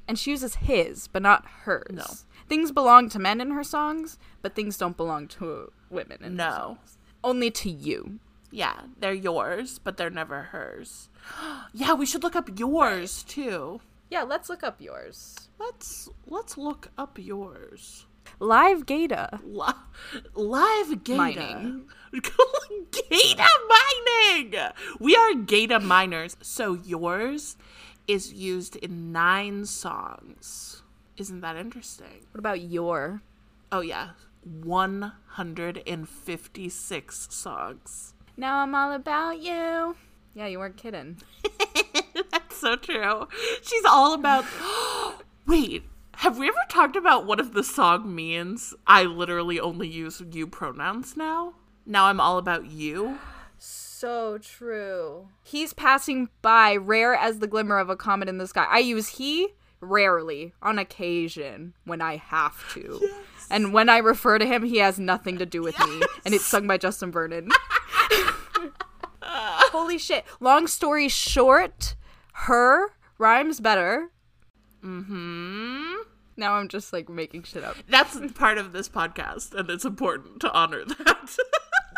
[0.07, 1.85] and she uses his, but not hers.
[1.91, 2.05] No.
[2.47, 6.37] Things belong to men in her songs, but things don't belong to women in her
[6.37, 6.51] No.
[6.79, 6.97] songs.
[7.23, 8.19] Only to you.
[8.51, 11.09] Yeah, they're yours, but they're never hers.
[11.73, 13.81] yeah, we should look up yours too.
[14.09, 15.49] Yeah, let's look up yours.
[15.59, 18.07] Let's let's look up yours.
[18.39, 19.39] Live Gata.
[19.43, 19.73] Li-
[20.33, 21.17] live Gata.
[21.17, 21.85] Mining.
[22.91, 24.55] Gata mining.
[24.99, 26.37] We are Gata miners.
[26.41, 27.57] So yours
[28.07, 30.83] is used in nine songs.
[31.17, 32.25] Isn't that interesting?
[32.31, 33.21] What about your?
[33.71, 34.09] Oh yeah,
[34.43, 38.13] 156 songs.
[38.37, 39.95] Now I'm all about you.
[40.33, 41.17] Yeah, you weren't kidding.
[42.31, 43.27] That's so true.
[43.61, 44.45] She's all about.
[45.45, 45.83] Wait,
[46.19, 50.47] have we ever talked about what if the song means I literally only use you
[50.47, 51.53] pronouns now?
[51.85, 53.19] Now I'm all about you.
[53.57, 55.29] So true.
[55.43, 58.67] He's passing by, rare as the glimmer of a comet in the sky.
[58.69, 59.47] I use he
[59.79, 62.99] rarely, on occasion, when I have to.
[63.49, 66.01] And when I refer to him, he has nothing to do with me.
[66.25, 67.49] And it's sung by Justin Vernon.
[69.23, 70.25] Holy shit.
[70.41, 71.95] Long story short,
[72.33, 74.09] her rhymes better.
[74.81, 75.98] Hmm.
[76.39, 77.75] Now I'm just like making shit up.
[77.89, 81.37] That's part of this podcast, and it's important to honor that.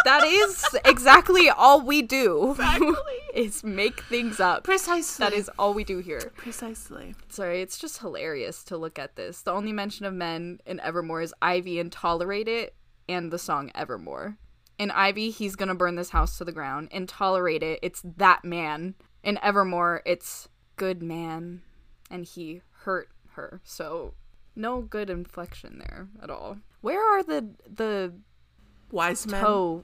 [0.04, 2.52] That is exactly all we do.
[2.52, 2.96] Exactly.
[3.36, 4.64] is make things up.
[4.64, 5.24] Precisely.
[5.24, 6.32] That is all we do here.
[6.36, 7.14] precisely.
[7.30, 9.44] Sorry, it's just hilarious to look at this.
[9.44, 12.74] The only mention of men in Evermore is Ivy and Tolerate It
[13.08, 14.38] and the song Evermore.
[14.80, 16.88] In Ivy, he's gonna burn this house to the ground.
[16.92, 18.96] In Tolerate It, it's that man.
[19.24, 21.62] In Evermore, it's good man.
[22.10, 23.62] And he hurt her.
[23.64, 24.16] So
[24.56, 26.58] no good inflection there at all.
[26.82, 28.14] Where are the the
[28.92, 29.42] Wise men.
[29.42, 29.84] toe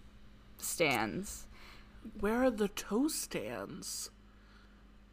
[0.58, 1.48] stands?
[2.20, 4.10] Where are the toe stands?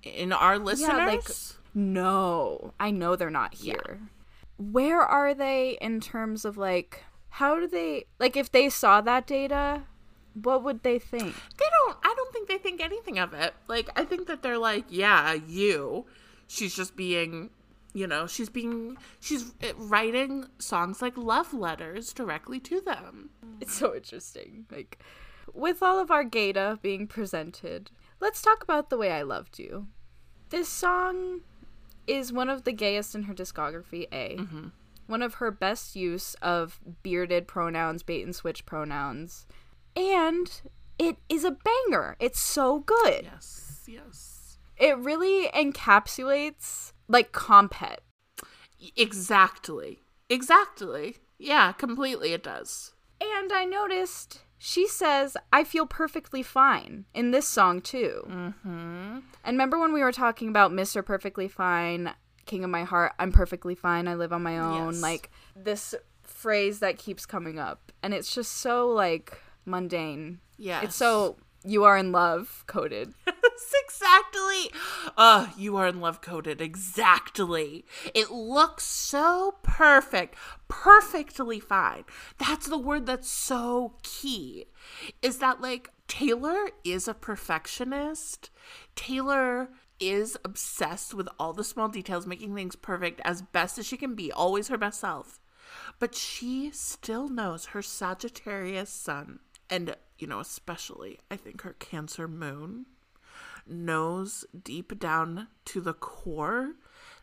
[0.02, 0.96] In our listeners?
[0.96, 1.28] like-
[1.74, 4.00] No, I know they're not here.
[4.58, 9.26] Where are they in terms of like how do they like if they saw that
[9.26, 9.82] data,
[10.34, 11.34] what would they think?
[11.58, 14.58] they don't i don't think they think anything of it like i think that they're
[14.58, 16.04] like yeah you
[16.46, 17.50] she's just being
[17.94, 23.30] you know she's being she's uh, writing songs like love letters directly to them
[23.60, 24.66] It's so interesting.
[24.70, 24.98] Like
[25.52, 29.86] with all of our Gata being presented, let's talk about The Way I Loved You.
[30.50, 31.42] This song
[32.06, 34.38] is one of the gayest in her discography, A.
[35.06, 39.46] One of her best use of bearded pronouns, bait and switch pronouns.
[39.94, 40.50] And
[40.98, 42.16] it is a banger.
[42.18, 43.22] It's so good.
[43.24, 47.98] yes yes It really encapsulates like compet.
[48.96, 57.04] exactly exactly yeah completely it does And I noticed she says, I feel perfectly fine
[57.12, 58.26] in this song too.
[58.26, 59.18] Mm-hmm.
[59.44, 61.04] And remember when we were talking about Mr.
[61.04, 62.14] Perfectly Fine,
[62.46, 64.94] King of My Heart, I'm perfectly fine, I live on my own?
[64.94, 65.02] Yes.
[65.02, 67.92] Like this phrase that keeps coming up.
[68.02, 70.40] And it's just so like mundane.
[70.56, 70.80] Yeah.
[70.82, 73.12] It's so you are in love coded.
[73.54, 74.70] Yes, exactly.
[75.16, 76.60] Uh, you are in love coded.
[76.60, 77.84] Exactly.
[78.14, 80.36] It looks so perfect.
[80.68, 82.04] Perfectly fine.
[82.38, 84.66] That's the word that's so key.
[85.22, 88.50] Is that like Taylor is a perfectionist.
[88.96, 93.96] Taylor is obsessed with all the small details, making things perfect as best as she
[93.96, 95.40] can be, always her best self.
[95.98, 99.38] But she still knows her Sagittarius sun,
[99.70, 102.86] and, you know, especially, I think her Cancer moon
[103.66, 106.74] knows deep down to the core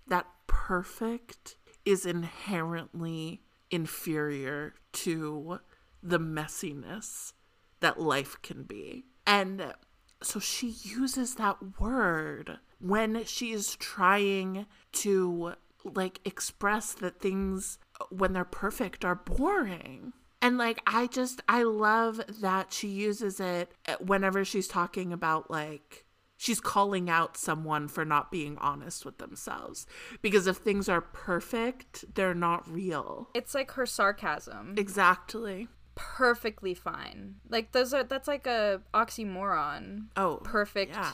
[0.07, 5.59] that perfect is inherently inferior to
[6.03, 7.33] the messiness
[7.79, 9.05] that life can be.
[9.25, 9.73] And
[10.21, 18.33] so she uses that word when she is trying to like express that things when
[18.33, 20.13] they're perfect are boring.
[20.41, 26.05] And like I just I love that she uses it whenever she's talking about like
[26.43, 29.85] she's calling out someone for not being honest with themselves
[30.23, 33.29] because if things are perfect, they're not real.
[33.35, 34.73] It's like her sarcasm.
[34.75, 35.67] Exactly.
[35.93, 37.35] Perfectly fine.
[37.47, 40.07] Like those are that's like a oxymoron.
[40.17, 40.95] Oh, Perfect.
[40.95, 41.11] Yeah.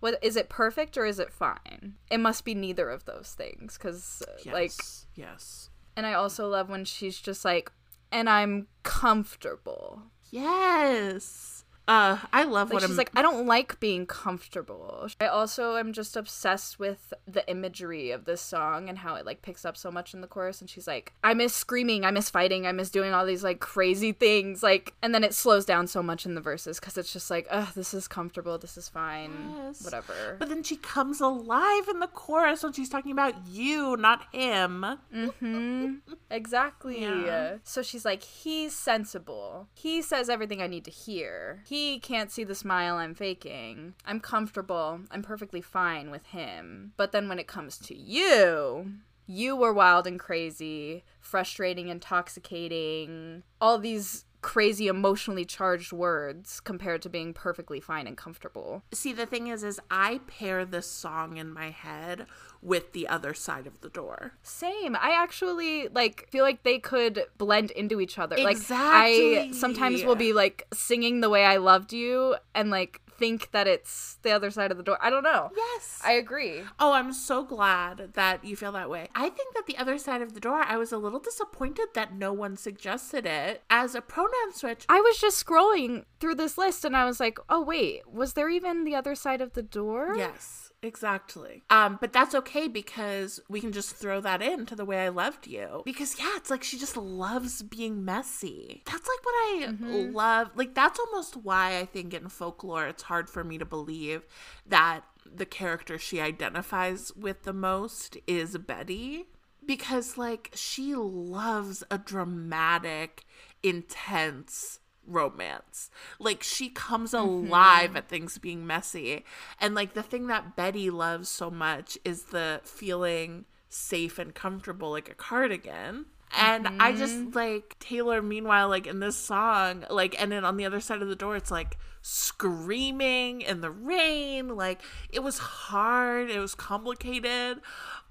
[0.00, 1.94] What is it perfect or is it fine?
[2.10, 4.52] It must be neither of those things cuz uh, Yes.
[4.54, 4.72] like
[5.14, 5.70] yes.
[5.96, 7.72] and I also love when she's just like
[8.12, 10.02] and I'm comfortable.
[10.30, 11.57] Yes.
[11.88, 15.08] Uh, I love Like what she's I'm like, I don't like being comfortable.
[15.20, 19.40] I also am just obsessed with the imagery of this song and how it like
[19.40, 20.60] picks up so much in the chorus.
[20.60, 23.60] And she's like, I miss screaming, I miss fighting, I miss doing all these like
[23.60, 24.62] crazy things.
[24.62, 27.46] Like, and then it slows down so much in the verses because it's just like,
[27.50, 29.82] ugh, this is comfortable, this is fine, Yes.
[29.82, 30.36] whatever.
[30.38, 34.84] But then she comes alive in the chorus when she's talking about you, not him.
[36.30, 37.00] Exactly.
[37.00, 37.56] Yeah.
[37.64, 39.68] So she's like, he's sensible.
[39.74, 41.62] He says everything I need to hear.
[41.66, 43.94] He can't see the smile I'm faking.
[44.04, 45.00] I'm comfortable.
[45.10, 46.92] I'm perfectly fine with him.
[46.96, 48.92] But then when it comes to you,
[49.26, 57.08] you were wild and crazy, frustrating, intoxicating, all these crazy emotionally charged words compared to
[57.08, 58.82] being perfectly fine and comfortable.
[58.92, 62.26] See, the thing is, is I pair this song in my head
[62.62, 64.32] with the other side of the door.
[64.42, 64.96] Same.
[64.96, 68.36] I actually like feel like they could blend into each other.
[68.36, 73.50] Like I sometimes will be like singing the way I loved you and like think
[73.50, 74.96] that it's the other side of the door.
[75.02, 75.50] I don't know.
[75.56, 76.00] Yes.
[76.04, 76.62] I agree.
[76.78, 79.08] Oh, I'm so glad that you feel that way.
[79.14, 82.14] I think that the other side of the door, I was a little disappointed that
[82.14, 84.84] no one suggested it as a pronoun switch.
[84.88, 88.48] I was just scrolling through this list and I was like, "Oh wait, was there
[88.48, 91.62] even the other side of the door?" Yes, exactly.
[91.70, 95.46] Um, but that's okay because we can just throw that into the way I loved
[95.46, 95.82] you.
[95.84, 98.82] Because yeah, it's like she just loves being messy.
[98.86, 100.50] That's like what I love.
[100.54, 104.22] Like that's almost why I think in folklore it's hard for me to believe
[104.66, 109.26] that the character she identifies with the most is Betty.
[109.66, 113.26] Because like she loves a dramatic,
[113.62, 115.90] intense romance.
[116.18, 117.48] Like she comes mm-hmm.
[117.48, 119.24] alive at things being messy.
[119.60, 124.90] And like the thing that Betty loves so much is the feeling safe and comfortable
[124.90, 126.06] like a cardigan.
[126.36, 127.36] And I just mm-hmm.
[127.36, 131.08] like Taylor meanwhile like in this song like and then on the other side of
[131.08, 137.62] the door it's like screaming in the rain like it was hard it was complicated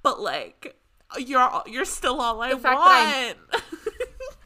[0.02, 0.76] but like
[1.18, 3.64] you're you're still all I The fact that want.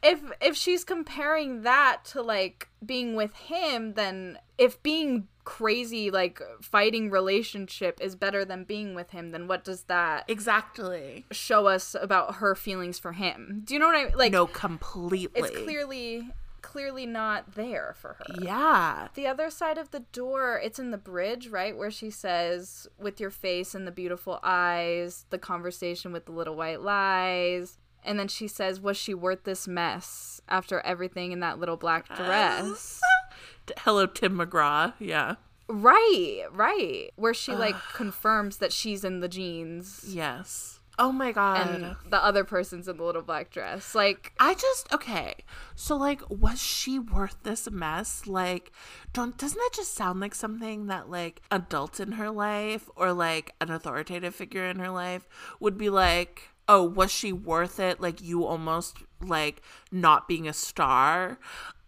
[0.04, 6.40] if if she's comparing that to like being with him then if being crazy like
[6.62, 11.26] fighting relationship is better than being with him then what does that exactly.
[11.32, 14.46] show us about her feelings for him do you know what i mean like no,
[14.46, 15.40] completely.
[15.42, 16.30] it's clearly
[16.62, 19.08] clearly not there for her Yeah.
[19.16, 23.20] the other side of the door it's in the bridge right where she says with
[23.20, 28.28] your face and the beautiful eyes the conversation with the little white lies and then
[28.28, 33.00] she says was she worth this mess after everything in that little black dress
[33.80, 34.94] Hello, Tim McGraw.
[35.00, 35.36] Yeah.
[35.68, 40.80] right right where she like confirms that she's in the jeans Yes.
[41.00, 41.68] Oh my god.
[41.70, 45.36] and the other person's in the little black dress like I just okay.
[45.76, 48.28] So like was she worth this mess?
[48.28, 48.72] Like
[49.14, 53.56] don't doesn't that just sound like something that like adults in her life or like
[53.62, 55.28] an authoritative figure in her life
[55.60, 58.00] would be like, "Oh, was she worth it?
[58.02, 61.39] Like you almost like not being a star?"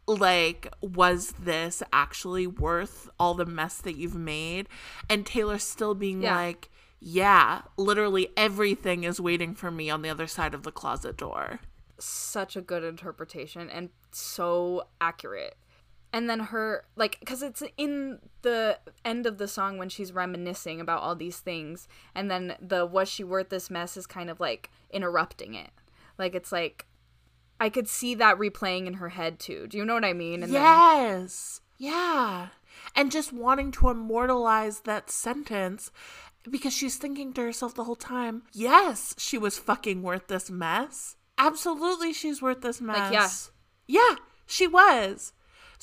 [0.05, 4.67] Like, was this actually worth all the mess that you've made?
[5.09, 6.35] And Taylor still being Yeah.
[6.35, 11.15] like, yeah, literally everything is waiting for me on the other side of the closet
[11.17, 11.59] door.
[11.99, 15.55] such a good interpretation and so accurate.
[16.13, 20.79] And then her like cuz it's in the end of the song when she's reminiscing
[20.79, 24.39] about all these things and then the was she worth this mess is kind of
[24.39, 25.71] like interrupting it.
[26.17, 26.85] Like it's like
[27.59, 29.67] I could see that replaying in her head too.
[29.67, 30.43] Do you know what I mean?
[30.43, 31.61] And then yes.
[31.77, 32.49] yeah.
[32.95, 35.91] And just wanting to immortalize that sentence
[36.49, 41.15] because she's thinking to herself the whole time, yes, she was fucking worth this mess.
[41.37, 43.11] Absolutely, she's worth this mess.
[43.11, 43.29] yeah.
[43.87, 45.33] Yeah, she was.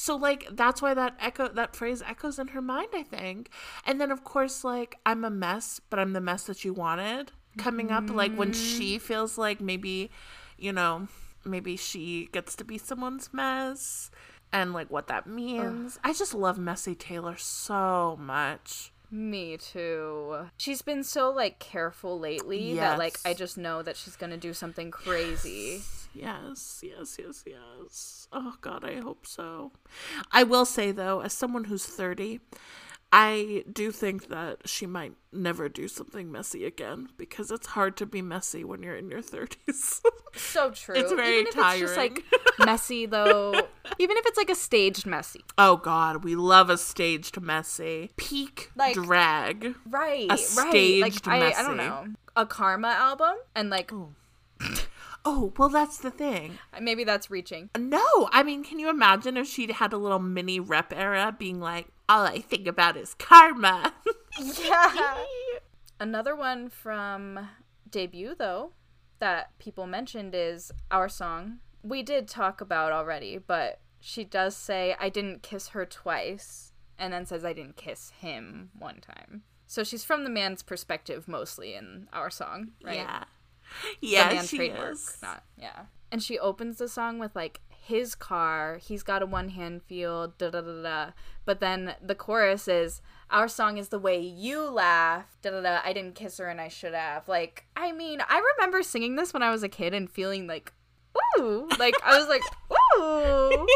[0.01, 3.51] So like that's why that echo that phrase echoes in her mind, I think.
[3.85, 7.33] And then of course like I'm a mess, but I'm the mess that you wanted
[7.59, 9.05] coming up like when she mm-hmm.
[9.07, 10.11] feels like maybe,
[10.57, 11.09] you know,
[11.45, 14.11] maybe she gets to be someone's mess
[14.51, 15.99] and like what that means.
[16.03, 18.93] I just love Messy Taylor so much.
[19.11, 20.47] Me too.
[20.57, 24.39] She's been so like careful lately that like I just know that she's going to
[24.39, 25.83] do something crazy.
[25.83, 27.44] Yes, yes, yes, yes.
[27.46, 28.29] Yes.
[28.33, 29.73] Oh god, I hope so.
[30.33, 32.40] I will say though, as someone who's 30,
[33.12, 38.07] I do think that she might never do something messy again because it's hard to
[38.07, 40.01] be messy when you're in your 30s.
[40.37, 40.94] So true.
[40.94, 42.23] It's very Even if it's just like
[42.64, 43.53] messy though.
[43.99, 45.41] Even if it's like a staged messy.
[45.59, 48.11] oh god, we love a staged messy.
[48.16, 49.74] Peak Like- drag.
[49.89, 50.26] Right.
[50.26, 50.39] A right.
[50.39, 52.07] staged like I, I don't know.
[52.37, 53.91] A karma album and like
[55.25, 56.59] Oh, well, that's the thing.
[56.73, 57.71] Uh, maybe that's reaching.
[57.79, 61.61] No, I mean, can you imagine if she'd had a little mini rep era being
[61.61, 63.95] like, all I think about is karma?
[64.39, 65.25] Yeah.
[65.99, 67.49] Another one from
[67.91, 68.73] debut though
[69.18, 71.59] that people mentioned is our song.
[71.83, 77.12] We did talk about already, but she does say I didn't kiss her twice and
[77.12, 79.43] then says I didn't kiss him one time.
[79.66, 82.97] So she's from the man's perspective mostly in our song, right?
[82.97, 83.25] Yeah.
[84.01, 85.18] Yeah, she trademark, is.
[85.23, 85.85] not yeah.
[86.12, 90.29] And she opens the song with like his car, he's got a one hand feel,
[90.39, 91.11] da da da da.
[91.45, 93.01] But then the chorus is
[93.31, 95.81] our song is the way you laugh, da da da.
[95.85, 97.29] I didn't kiss her and I should have.
[97.29, 100.73] Like, I mean, I remember singing this when I was a kid and feeling like,
[101.39, 102.43] ooh, like I was like,
[102.99, 103.66] ooh.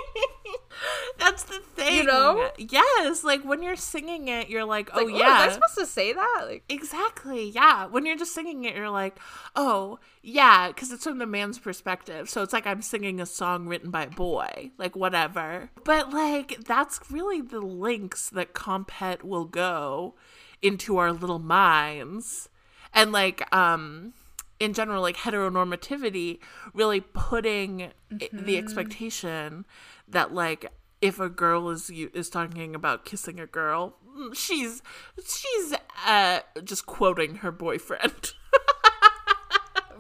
[1.19, 1.95] That's the thing.
[1.97, 2.51] You know?
[2.59, 3.25] Yes.
[3.25, 5.47] Like when you're singing it, you're like, oh, Like, yeah.
[5.47, 6.43] was I supposed to say that?
[6.47, 7.49] Like, Exactly.
[7.51, 7.87] Yeah.
[7.87, 9.17] When you're just singing it, you're like,
[9.57, 12.29] oh, yeah, because it's from the man's perspective.
[12.29, 15.71] So it's like I'm singing a song written by a boy, like whatever.
[15.85, 20.15] But like, that's really the links that Comphet will go
[20.63, 22.49] into our little minds.
[22.93, 24.15] And like, um,
[24.61, 26.39] in general, like heteronormativity,
[26.73, 29.67] really putting i- the expectation
[30.09, 33.97] that like if a girl is is talking about kissing a girl,
[34.33, 34.83] she's
[35.25, 35.75] she's
[36.07, 38.33] uh just quoting her boyfriend.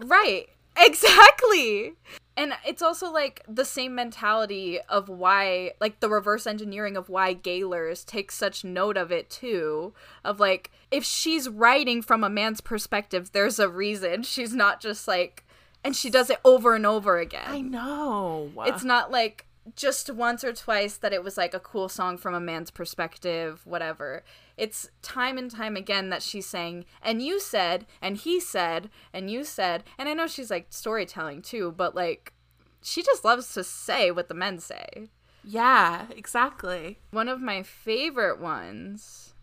[0.04, 0.48] Right.
[0.76, 1.94] Exactly.
[2.36, 7.32] And it's also like the same mentality of why, like the reverse engineering of why
[7.32, 9.94] Gaylors take such note of it too.
[10.24, 14.22] Of like, if she's writing from a man's perspective, there's a reason.
[14.34, 15.44] She's not just like,
[15.84, 17.46] and she does it over and over again.
[17.46, 18.50] I know.
[18.66, 19.46] It's not like
[19.76, 23.62] just once or twice that it was like a cool song from a man's perspective,
[23.64, 24.22] whatever.
[24.56, 29.30] It's time and time again that she's saying, and you said, and he said, and
[29.30, 32.32] you said, and I know she's like storytelling too, but like
[32.82, 35.08] she just loves to say what the men say.
[35.42, 36.98] yeah, exactly.
[37.10, 39.34] One of my favorite ones,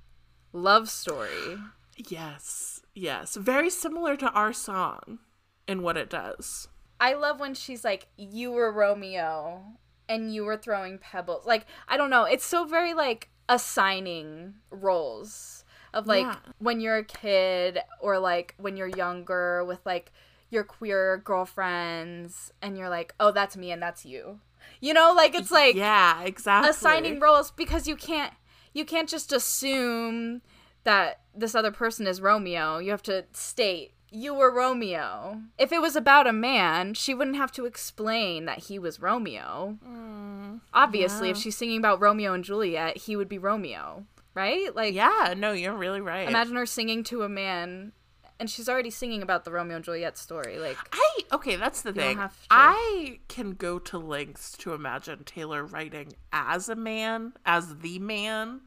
[0.54, 1.58] Love Story.
[1.98, 2.82] Yes.
[2.94, 3.36] Yes.
[3.36, 5.20] Very similar to our song
[5.68, 6.68] in what it does.
[7.00, 9.64] I love when she's like, "You were Romeo,
[10.12, 12.24] and you were throwing pebbles." Like, I don't know.
[12.26, 16.36] It's so very like assigning roles of like Yeah.
[16.60, 20.12] when you're a kid or like when you're younger with like
[20.50, 24.40] your queer girlfriends, and you're like, "Oh, that's me, and that's you."
[24.80, 26.70] You know, like it's like yeah, exactly.
[26.70, 28.34] assigning roles because you can't
[28.74, 30.42] you can't just assume
[30.84, 32.78] that this other person is Romeo.
[32.80, 35.42] You have to state you were Romeo.
[35.58, 39.78] If it was about a man, she wouldn't have to explain that he was Romeo.
[39.88, 44.06] Mm, Obviously, if she's singing about Romeo and Juliet, he would be Romeo,
[44.36, 44.76] right?
[44.76, 46.28] Like Yeah, no, you're really right.
[46.28, 47.94] imagine her singing to a man
[48.42, 50.58] and she's already singing about the Romeo and Juliet story.
[50.58, 52.20] Like I okay, that's the thing.
[52.50, 58.62] I can go to lengths to imagine Taylor writing as a man, as the man.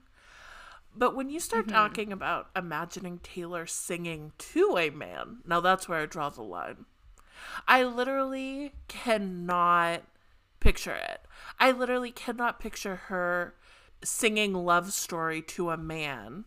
[0.97, 1.75] But when you start Mm-hmm.
[1.75, 6.87] talking about imagining Taylor singing to a man, now that's where I draw the line.
[7.69, 10.03] I literally cannot
[10.61, 11.21] picture it.
[11.59, 13.55] I literally cannot picture her
[14.03, 16.45] singing love story to a man.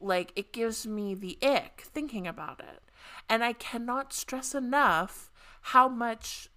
[0.00, 2.82] Like it gives me the ick thinking about it.
[3.28, 5.30] And I cannot stress enough
[5.66, 6.48] how much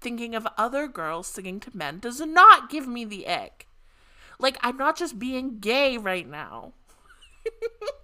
[0.00, 3.67] thinking of other girls singing to men does not give me the ick.
[4.38, 6.72] Like I'm not just being gay right now.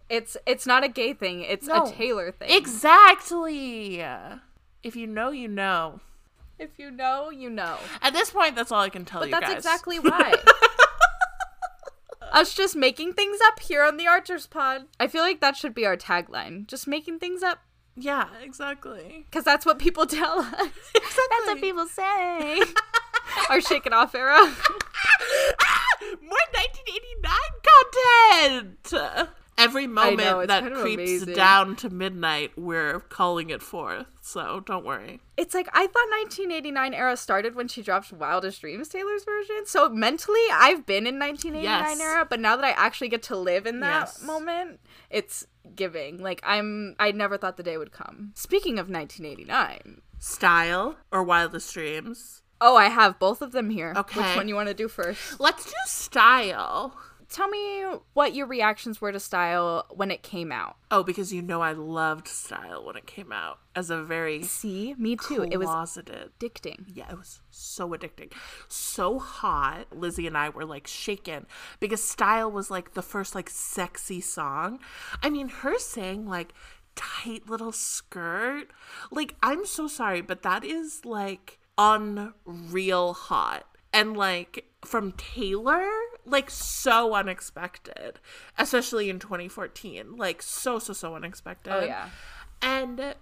[0.09, 1.85] it's it's not a gay thing, it's No.
[1.85, 2.51] a Taylor thing.
[2.51, 4.01] Exactly.
[4.83, 6.01] If you know, you know.
[6.59, 7.79] if you know, you know.
[8.03, 9.57] At this point, that's all I can tell But you that's guys.
[9.57, 10.35] exactly why.
[12.33, 14.87] Us just making things up here on the Archers Pod.
[14.99, 16.67] I feel like that should be our tagline.
[16.67, 17.61] Just making things up
[17.97, 19.25] Yeah, exactly.
[19.31, 20.51] because that's what people tell us.
[20.95, 22.61] That's what people say.
[23.51, 24.39] our Shake It Off era.
[27.75, 27.91] More
[28.41, 29.29] 1989 content.
[29.57, 31.35] Every moment know, that kind of creeps amazing.
[31.35, 34.07] down to midnight, we're calling it forth.
[34.21, 35.21] So don't worry.
[35.37, 39.65] It's like I thought 1989 era started when she dropped Wildest Dreams Taylor's version.
[39.67, 42.01] So mentally, I've been in 1989 Yes.
[42.01, 44.23] era, but now that I actually get to live in that Yes.
[44.25, 45.47] moment, it's
[45.77, 46.19] giving.
[46.19, 48.33] Like I'm I never thought the day would come.
[48.35, 52.43] Speaking of 1989, Style or wildest dreams.
[52.61, 53.93] Oh, I have both of them here.
[53.97, 54.19] Okay.
[54.21, 55.39] Which one you want to do first?
[55.39, 56.97] Let's do style.
[57.35, 57.83] Tell me
[58.13, 60.77] what your reactions were to Style when it came out.
[60.93, 64.95] Oh, because you know I loved style when it came out as a very See,
[64.97, 65.43] me too.
[65.43, 66.31] It was closeted.
[66.39, 66.85] addicting.
[66.87, 68.33] Yeah, it was so addicting.
[68.69, 69.87] So hot.
[69.91, 71.47] Lizzie and I were like shaken
[71.81, 74.79] because Style was like the first like sexy song.
[75.21, 76.55] I mean, her saying like
[76.95, 78.69] tight little skirt.
[79.11, 83.67] Like, I'm so sorry, but that is like unreal hot.
[83.93, 85.85] And like from Taylor,
[86.27, 88.21] like so unexpected,
[88.59, 90.17] especially in 2014.
[90.17, 91.73] Like, so, so, so unexpected.
[91.73, 92.09] Oh yeah.
[92.63, 93.15] And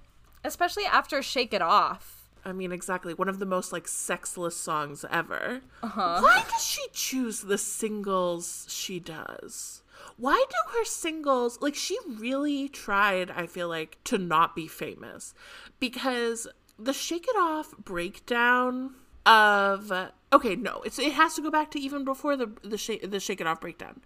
[0.45, 2.29] Especially after Shake It Off.
[2.45, 3.15] I mean, exactly.
[3.15, 5.61] One of the most like sexless songs ever.
[5.83, 6.19] Uh-huh.
[6.21, 9.83] Why does she choose the singles she does?
[10.17, 15.35] Why do her singles like she really tried, I feel like, to not be famous?
[15.79, 18.95] Because the Shake It Off breakdown
[19.25, 19.93] of
[20.33, 23.21] okay, no, it's it has to go back to even before the the shake the
[23.21, 24.03] Shake It Off breakdown.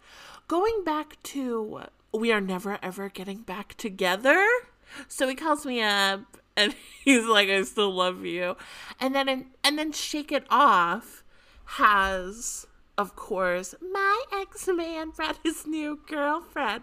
[0.48, 4.44] Going back to we are never ever getting back together.
[5.08, 6.74] So he calls me up and
[7.04, 8.56] he's like, I still love you.
[9.00, 11.24] And then and then Shake It Off
[11.64, 12.66] has
[12.98, 16.82] of course, my ex man brought his new girlfriend.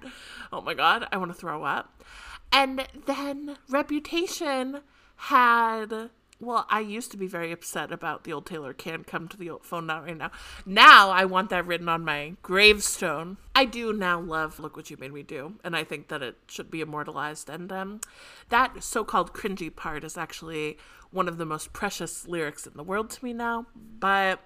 [0.52, 2.04] Oh my god, I want to throw up.
[2.52, 4.82] And then Reputation
[5.16, 6.10] had.
[6.44, 9.50] Well, I used to be very upset about the old Taylor can't come to the
[9.50, 10.30] old phone now right now.
[10.66, 13.38] Now I want that written on my gravestone.
[13.56, 16.36] I do now love Look What You Made Me Do, and I think that it
[16.48, 17.50] should be immortalized.
[17.50, 18.02] And um,
[18.50, 20.78] that so called cringy part is actually
[21.12, 23.68] one of the most precious lyrics in the world to me now.
[24.02, 24.42] But,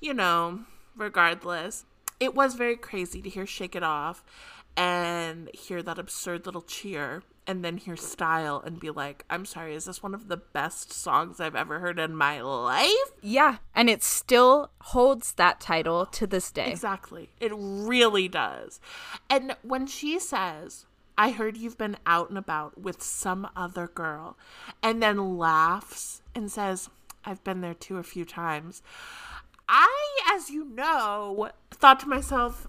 [0.00, 0.62] you know,
[0.96, 1.84] regardless,
[2.18, 4.24] it was very crazy to hear Shake It Off
[4.76, 9.74] and hear that absurd little cheer and then hear Style and be like, I'm sorry,
[9.74, 12.90] is this one of the best songs I've ever heard in my life?
[13.20, 16.70] Yeah, and it still holds that title to this day.
[16.70, 17.30] Exactly.
[17.40, 18.80] It really does.
[19.28, 20.86] And when she says,
[21.18, 24.38] I heard you've been out and about with some other girl,
[24.82, 26.88] and then laughs and says,
[27.24, 28.82] I've been there too a few times.
[29.68, 32.66] I, as you know, thought to myself,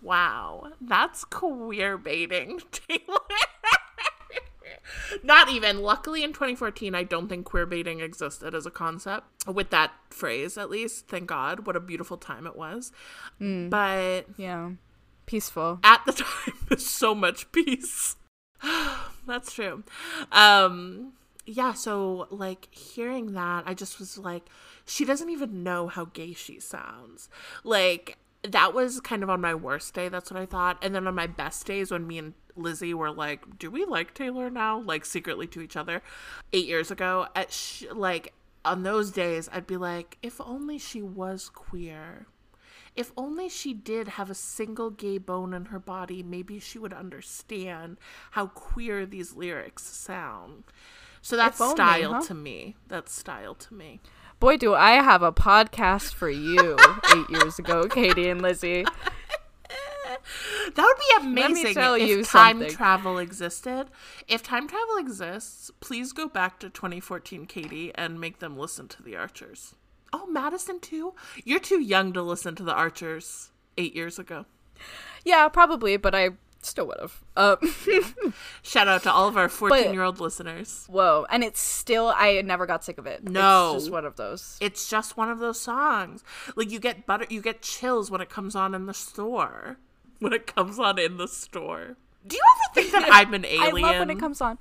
[0.00, 3.18] wow, that's queer baiting, Taylor.
[5.22, 5.80] Not even.
[5.80, 10.56] Luckily, in 2014, I don't think queer baiting existed as a concept with that phrase,
[10.58, 11.08] at least.
[11.08, 11.66] Thank God.
[11.66, 12.92] What a beautiful time it was.
[13.38, 14.72] But Yeah.
[15.26, 15.78] Peaceful.
[15.84, 16.12] at the
[16.68, 18.16] time, so much peace.
[19.26, 19.84] That's true.
[20.30, 21.12] Um,
[21.46, 24.48] yeah, so like hearing that, I just was like,
[24.84, 27.28] she doesn't even know how gay she sounds.
[27.64, 30.08] Like, that was kind of on my worst day.
[30.08, 30.76] That's what I thought.
[30.82, 34.14] And then on my best days, when me and Lizzie were like, "Do we like
[34.14, 36.02] Taylor now?" Like secretly to each other,
[36.52, 37.26] eight years ago.
[37.34, 38.34] At sh- like
[38.64, 42.26] on those days, I'd be like, "If only she was queer."
[42.94, 46.92] If only she did have a single gay bone in her body, maybe she would
[46.92, 47.98] understand
[48.32, 50.64] how queer these lyrics sound.
[51.22, 52.22] So that's only, style huh?
[52.22, 52.76] to me.
[52.88, 54.00] That's style to me.
[54.40, 56.76] Boy, do I have a podcast for you
[57.14, 58.84] eight years ago, Katie and Lizzie.
[60.74, 62.70] That would be amazing if time something.
[62.70, 63.86] travel existed.
[64.28, 69.02] If time travel exists, please go back to 2014, Katie, and make them listen to
[69.02, 69.74] the Archers.
[70.12, 71.14] Oh, Madyson too.
[71.44, 74.46] You're too young to listen to the Archers eight years ago.
[75.24, 77.22] Yeah, probably, but I still would have.
[77.36, 77.56] Uh,
[78.62, 80.86] Shout out to all of our 14 year old listeners.
[80.88, 83.24] whoa, and it's still I never got sick of it.
[83.28, 83.74] No.
[83.74, 84.58] it's just one of those.
[84.60, 86.22] It's just one of those songs.
[86.56, 89.78] Like you get butter, you get chills when it comes on in the store.
[90.22, 91.96] When it comes on in the store.
[92.26, 93.84] Do you ever think that I'm an alien?
[93.84, 94.58] I love when it comes on.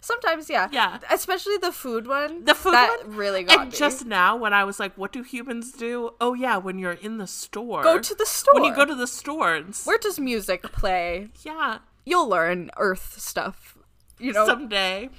[0.00, 0.98] Sometimes, yeah, Yeah.
[1.10, 2.44] especially the food one.
[2.44, 3.16] The food that one?
[3.16, 3.76] really got and me.
[3.78, 7.18] just now when I was like, "What do humans do?" Oh yeah, when you're in
[7.18, 7.82] the store.
[7.82, 8.54] go to the store.
[8.54, 9.54] When you go to the store.
[9.56, 11.28] And s- where does music play?
[11.44, 13.76] yeah, You'll learn Earth stuff.
[14.18, 15.10] You know, someday.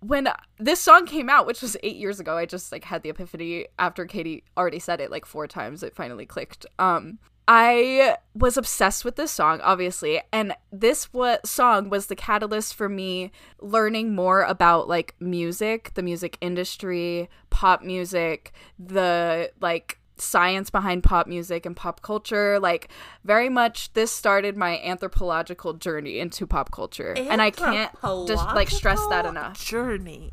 [0.00, 3.08] when this song came out, which was eight years ago, I just like had the
[3.10, 5.82] epiphany after Katie already said it like four times.
[5.82, 6.66] It finally clicked.
[6.78, 12.74] Um, I was obsessed with this song, obviously, and this what song was the catalyst
[12.74, 20.70] for me learning more about like music, the music industry, pop music, the like science
[20.70, 22.60] behind pop music and pop culture.
[22.60, 22.88] Like
[23.24, 27.92] very much, this started my anthropological journey into pop culture, and I can't
[28.26, 29.62] just like stress that enough.
[29.64, 30.32] Journey.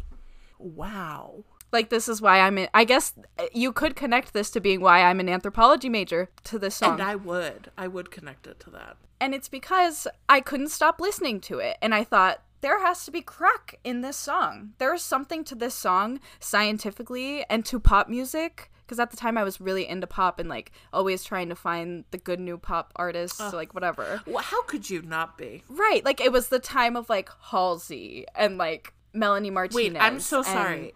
[0.60, 1.44] Wow.
[1.72, 2.70] Like this is why I'm in.
[2.74, 6.60] I guess uh, you could connect this to being why I'm an anthropology major to
[6.60, 6.94] this song.
[6.94, 8.98] And I would, I would connect it to that.
[9.22, 11.78] And it's because I couldn't stop listening to it.
[11.82, 14.72] And I thought, there has to be crack in this song.
[14.80, 18.70] There is something to this song scientifically and to pop music.
[18.86, 22.06] Because at the time I was really into pop and like always trying to find
[22.10, 24.22] the good new pop artists, like whatever.
[24.26, 25.64] Well, how could you not be?
[25.70, 26.04] Right.
[26.04, 29.94] Like it was the time of like Halsey and like Melanie Martinez.
[29.94, 30.96] Wait, I'm so sorry.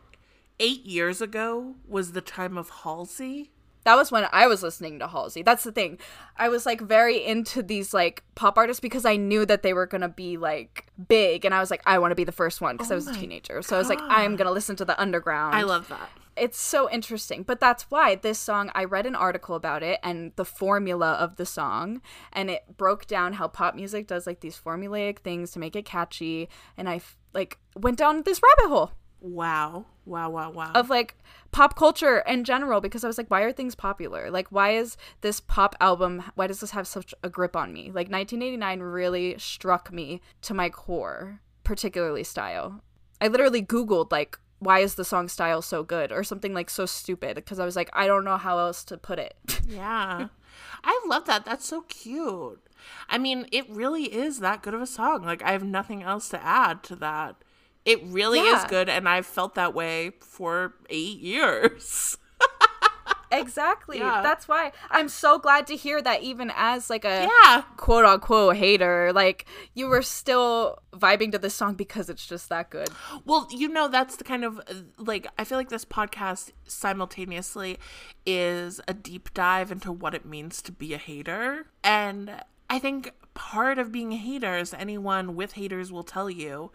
[0.59, 3.51] Eight years ago was the time of Halsey.
[3.85, 5.41] That was when I was listening to Halsey.
[5.43, 5.99] That's the thing.
[6.37, 9.85] I was like very into these like pop artists because I knew that they were
[9.87, 12.77] gonna be like big, and I was like, I want to be the first one
[12.77, 13.61] because I Oh was a teenager.
[13.61, 15.53] So I was like, I'm gonna listen to the underground.
[15.55, 16.09] I love that.
[16.37, 20.31] it's so interesting but that's why this song i read an article about it and
[20.35, 22.01] the formula of the song
[22.31, 25.85] and it broke down how pop music does like these formulaic things to make it
[25.85, 28.91] catchy and i f- like went down this rabbit hole
[29.23, 29.85] Wow.
[30.05, 30.71] Wow, wow, wow.
[30.75, 31.15] of like
[31.51, 34.97] pop culture in general because i was like why are things popular like why is
[35.21, 39.37] this pop album why does this have such a grip on me like 1989 really
[39.37, 42.81] struck me to my core particularly style
[43.21, 46.87] i literally googled like why is the song style so good or something like so
[46.87, 49.35] stupid because i was like i don't know how else to put it
[49.67, 50.27] yeah.
[50.83, 51.45] I love that.
[51.45, 52.61] That's so cute.
[53.09, 55.23] I mean, it really is that good of a song.
[55.23, 57.37] Like, I have nothing else to add to that.
[57.85, 62.17] It really is good, and I've felt that way for eight years.
[63.31, 64.21] exactly Yeah.
[64.21, 67.63] that's why i'm so glad to hear that even as like a Yeah.
[67.77, 72.69] quote unquote hater like you were still vibing to this song because it's just that
[72.69, 72.89] good
[73.25, 74.61] Well, you know, that's the kind of
[74.99, 77.79] like, I feel like this podcast simultaneously
[78.23, 81.65] is a deep dive into what it means to be a hater.
[81.83, 82.29] And
[82.69, 86.71] I think part of being a hater, as anyone with haters will tell you,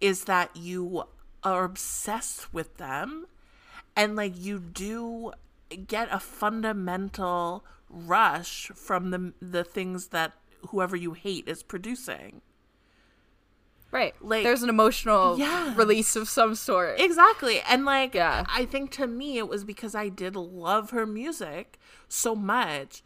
[0.00, 1.04] is that you
[1.42, 3.26] are obsessed with them
[3.96, 5.32] and like you do
[5.86, 10.32] get a fundamental rush from the the things that
[10.68, 12.42] whoever you hate is producing.
[13.90, 15.74] right Like- there's an emotional Yeah.
[15.74, 17.60] release of some sort Exactly.
[17.62, 18.44] And like Yeah.
[18.48, 21.78] I think to me it was because I did love her music
[22.08, 23.02] so much.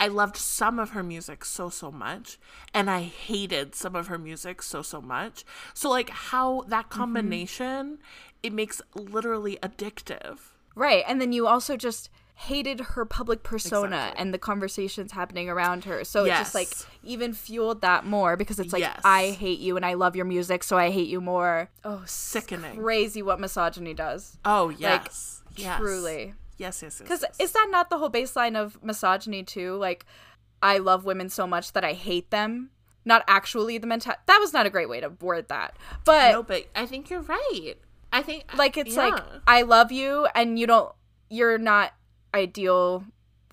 [0.00, 2.38] I loved some of her music so so much
[2.72, 5.44] and I hated some of her music so so much.
[5.74, 6.98] So like how that mm-hmm.
[6.98, 7.98] combination
[8.42, 10.38] it makes literally addictive.
[10.74, 11.02] Right.
[11.08, 12.08] And then you also just
[12.42, 14.20] hated her public persona Exactly.
[14.20, 16.04] and the conversations happening around her.
[16.04, 16.68] So it just like
[17.02, 19.00] even fueled that more because it's like Yes.
[19.04, 21.68] I hate you and I love your music, so I hate you more.
[21.84, 22.76] Oh, Sickening.
[22.76, 24.38] Crazy what misogyny does.
[24.44, 25.42] Oh yes.
[25.56, 25.80] yes.
[25.80, 26.34] Truly.
[26.58, 26.98] Yes, yes, yes.
[26.98, 27.36] Because yes.
[27.38, 29.76] is that not the whole baseline of misogyny too?
[29.76, 30.04] Like
[30.62, 32.70] I love women so much that I hate them.
[33.04, 34.12] Not actually the mental.
[34.26, 35.76] That was not a great way to word that.
[36.04, 37.74] But no, but I think you're right.
[38.12, 39.14] I think like it's like.
[39.46, 40.92] I love you and you don't
[41.30, 41.92] you're not
[42.34, 43.04] ideal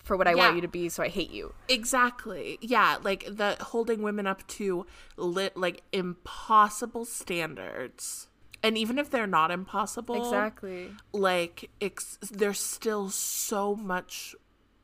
[0.03, 0.37] for what I Yeah.
[0.37, 1.53] want you to be, so I hate you.
[1.67, 2.57] Exactly.
[2.61, 4.85] Yeah, like the holding women up to
[5.17, 8.27] lit like impossible standards.
[8.65, 10.89] And even if they're not impossible, Exactly.
[11.13, 14.35] like ex- they're still so much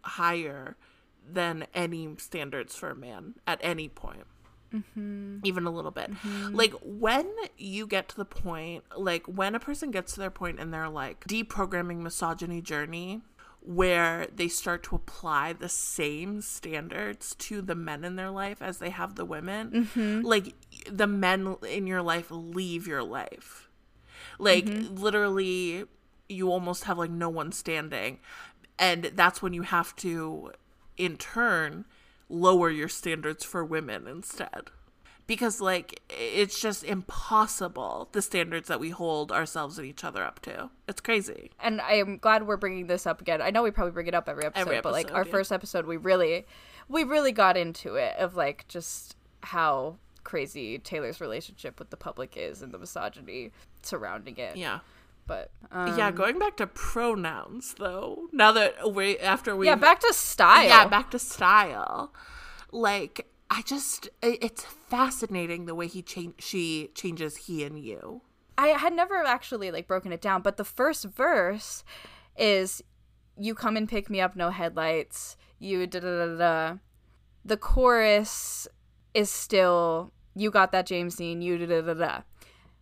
[0.04, 0.78] higher
[1.28, 4.28] than any standards for a man at any point.
[4.72, 5.40] Mm-hmm.
[5.44, 6.12] Even a little bit.
[6.12, 6.56] Mm-hmm.
[6.56, 7.28] Like when
[7.58, 10.88] you get to the point, like when a person gets to their point in their
[10.88, 13.22] like deprogramming misogyny journey,
[13.62, 18.78] where they start to apply the same standards to the men in their life as
[18.78, 20.22] they have the women, mm-hmm.
[20.22, 20.54] like
[20.88, 23.70] the men in your life leave your life.
[24.40, 24.96] Like mm-hmm.
[24.96, 25.86] literally,
[26.30, 28.20] you almost have like no one standing.
[28.80, 30.54] And that's when you have to,
[30.98, 31.86] in turn,
[32.30, 34.72] lower your standards for women instead.
[35.28, 40.42] Because, like, it's just impossible the standards that we hold ourselves and each other up
[40.42, 40.72] to.
[40.88, 41.52] It's crazy.
[41.60, 43.42] And I am glad we're bringing this up again.
[43.42, 45.32] I know we probably bring it up every episode, Every but like our yeah.
[45.32, 46.48] first episode, we really,
[46.90, 52.36] we really got into it of like just how crazy Taylor's relationship with the public
[52.36, 53.52] is and the misogyny
[53.86, 54.56] surrounding it.
[54.58, 54.80] Yeah.
[55.28, 59.68] But um, yeah, going back to pronouns, though, now that we, after we.
[59.68, 60.68] yeah, back to style.
[60.68, 62.14] Yeah, back to style.
[62.72, 68.22] Like, I just, it's fascinating the way he change, she changes he and you.
[68.58, 71.84] I had never actually like broken it down, but the first verse
[72.38, 72.84] is
[73.38, 75.38] you come and pick me up, no headlights.
[75.60, 76.78] You da da da da.
[77.44, 78.68] The chorus
[79.14, 82.22] is still you got that James Dean, you da da da da.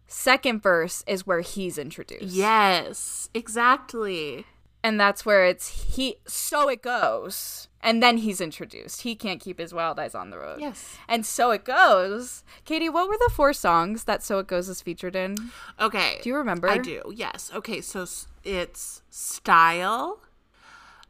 [0.09, 2.23] Second verse is where he's introduced.
[2.23, 4.45] Yes, exactly.
[4.83, 7.67] And that's where it's he so it goes.
[7.81, 9.03] And then he's introduced.
[9.03, 10.59] He can't keep his wild eyes on the road.
[10.59, 10.97] Yes.
[11.07, 12.43] And so it goes.
[12.65, 15.35] Katie, what were the four songs that So It Goes is featured in?
[15.79, 16.19] Okay.
[16.23, 16.69] Do you remember?
[16.69, 17.01] I do.
[17.13, 17.51] Yes.
[17.53, 17.79] Okay.
[17.81, 18.05] So
[18.43, 20.19] it's style,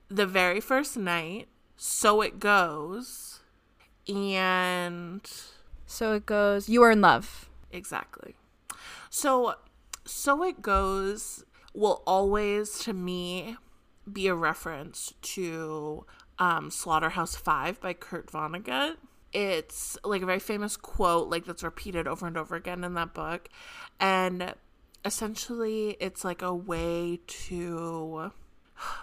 [0.10, 1.48] the very first night,
[1.78, 3.40] so it goes,
[4.08, 5.22] and
[5.86, 7.50] So it goes, You Are in Love.
[7.72, 8.36] exactly.
[9.10, 9.56] So,
[10.06, 11.44] so it goes
[11.74, 13.56] will always to me
[14.12, 16.06] be a reference to
[16.40, 18.98] um, Slaughterhouse Five by Kurt Vonnegut.
[19.32, 23.14] It's like a very famous quote, like that's repeated over and over again in that
[23.14, 23.50] book,
[24.00, 24.56] and
[25.06, 28.32] essentially it's like a way to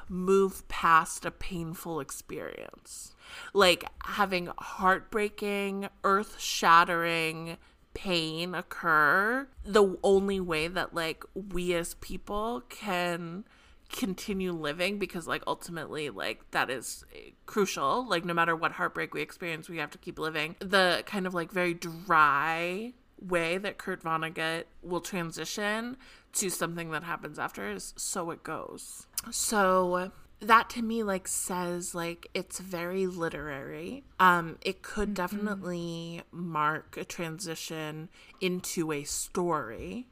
[0.09, 3.15] move past a painful experience.
[3.53, 7.59] Like having heartbreaking, earth shattering
[7.97, 9.49] pain occur.
[9.65, 13.45] The only way that like we as people can
[13.89, 19.15] continue living because like ultimately like that is eh, crucial like no matter what heartbreak
[19.15, 23.79] we experience we have to keep living the kind of like very dry way that
[23.79, 25.97] Kurt Vonnegut will transition
[26.35, 29.07] to something that happens after is so it goes.
[29.31, 34.05] So that to me like says like it's very literary.
[34.21, 38.09] Um it could definitely mark a transition
[38.41, 40.09] into a story.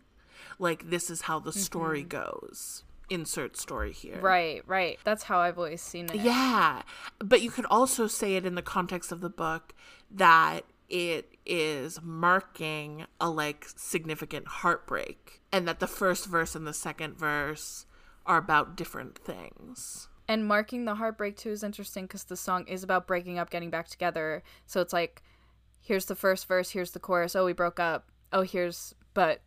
[0.59, 2.85] Like this is how the story goes.
[3.11, 4.19] Insert story here.
[4.19, 4.99] Right, right.
[5.05, 6.17] That's how I've always seen it.
[6.17, 6.83] Yeah.
[7.19, 9.75] But you could also say it in the context of the book
[10.11, 16.75] that it is marking a like significant heartbreak and that the first verse and the
[16.75, 17.87] second verse
[18.27, 20.09] are about different things.
[20.27, 23.71] And marking the heartbreak too is interesting because the song is about breaking up, getting
[23.71, 24.43] back together.
[24.67, 25.23] So it's like,
[25.81, 27.37] here's the first verse, here's the chorus.
[27.37, 28.11] Oh, we broke up.
[28.33, 29.43] Oh, here's, but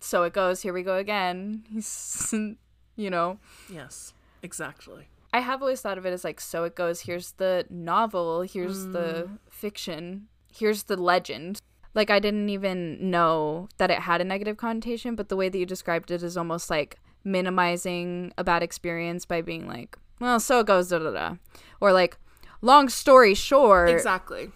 [0.00, 0.62] so it goes.
[0.62, 1.64] Here we go again.
[1.70, 2.34] He's,
[2.96, 3.38] you know.
[3.72, 4.12] Yes,
[4.42, 5.08] exactly.
[5.32, 7.02] I have always thought of it as like, so it goes.
[7.02, 8.42] Here's the novel.
[8.42, 9.38] Here's the mm.
[9.50, 10.28] fiction.
[10.52, 11.60] Here's the legend.
[11.94, 15.58] Like, I didn't even know that it had a negative connotation, but the way that
[15.58, 20.60] you described it is almost like minimizing a bad experience by being like, well, so
[20.60, 21.36] it goes, da da da.
[21.80, 22.16] Or like,
[22.62, 23.90] long story short.
[23.90, 24.50] Exactly.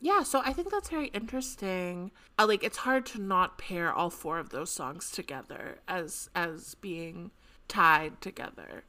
[0.00, 2.10] Yeah, so I think that's very interesting.
[2.36, 6.74] Uh, like it's hard to not pair all four of those songs together as as
[6.74, 7.30] being
[7.68, 8.82] tied together.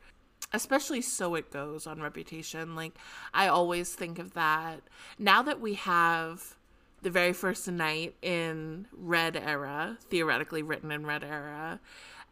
[0.51, 2.75] Especially so it goes on Reputation.
[2.75, 2.93] Like
[3.31, 4.81] I always think of that.
[5.19, 6.55] Now that we have
[7.03, 11.79] the very first night in Red Era, theoretically written in Red Era,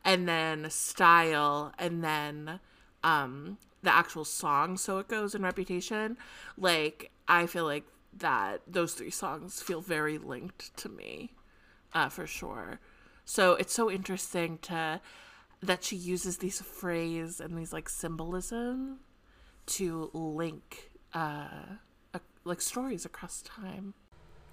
[0.04, 2.60] and then Style, and then
[3.04, 6.18] um the actual song so it goes in reputation.
[6.58, 7.86] Like i feel like
[8.18, 11.32] that those three songs feel very linked to me
[11.94, 12.80] uh for sure.
[13.26, 15.02] So it's so interesting to
[15.62, 19.00] that she uses these phrase and these like symbolism
[19.68, 21.78] to link uh
[22.44, 23.94] like stories across time.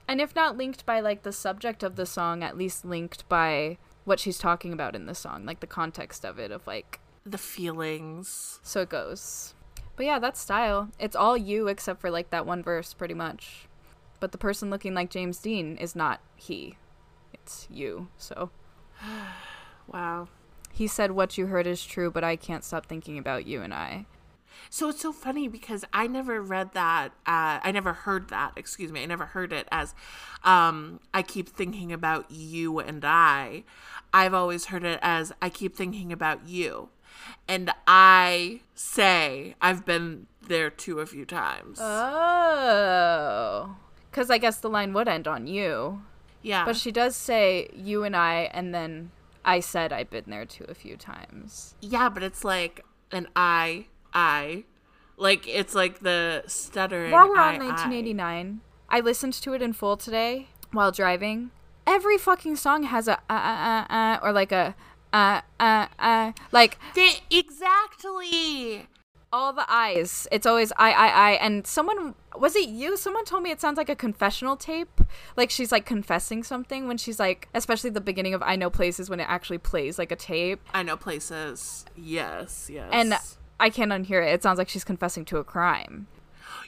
[0.07, 3.79] And if not linked by like the subject of the song, at least linked by
[4.09, 7.39] what she's talking about in the song, like the context of it, of like, the
[7.39, 9.55] feelings so it goes.
[9.97, 10.91] But yeah, that's style.
[10.99, 13.69] It's all you except for like that one verse, pretty much.
[14.21, 16.77] But the person looking like James Dean is not he,
[17.33, 18.09] it's you.
[18.17, 18.51] So
[19.87, 20.29] wow
[20.79, 23.75] he said, What you heard is true, but I can't stop thinking about you and
[23.75, 24.07] I.
[24.71, 27.09] So it's so funny because I never read that.
[27.27, 28.53] Uh, I never heard that.
[28.57, 29.03] Excuse me.
[29.03, 29.95] I never heard it as
[30.45, 33.65] um, I keep thinking about you and I.
[34.13, 36.89] I've always heard it as I keep thinking about you.
[37.47, 41.79] And I say I've been there too a few times.
[41.81, 43.77] Oh.
[44.11, 46.03] Because I guess the line would end on you.
[46.43, 46.65] yeah.
[46.65, 49.11] But she does say you and I, and then
[49.45, 51.75] I said I've been there too a few times.
[51.81, 54.65] yeah, but it's like an I, I.
[55.17, 57.11] Like, it's like the stuttering.
[57.11, 57.59] While we're on I.
[57.59, 61.51] 1989, I listened to it in full today while driving.
[61.87, 64.75] Every fucking song has a uh uh uh, uh or like a
[65.13, 68.87] uh uh uh like They- exactly.
[69.33, 70.29] all the eyes.
[70.31, 72.97] It's always I I I and someone was it you?
[72.97, 75.01] Someone told me it sounds like a confessional tape.
[75.37, 79.09] Like she's like confessing something when she's like especially the beginning of I know places
[79.11, 80.61] when it actually plays like a tape.
[80.73, 81.85] I know places.
[81.97, 82.89] Yes, yes.
[82.93, 83.15] And
[83.61, 84.33] I can't unhear it.
[84.33, 86.07] It sounds like she's confessing to a crime.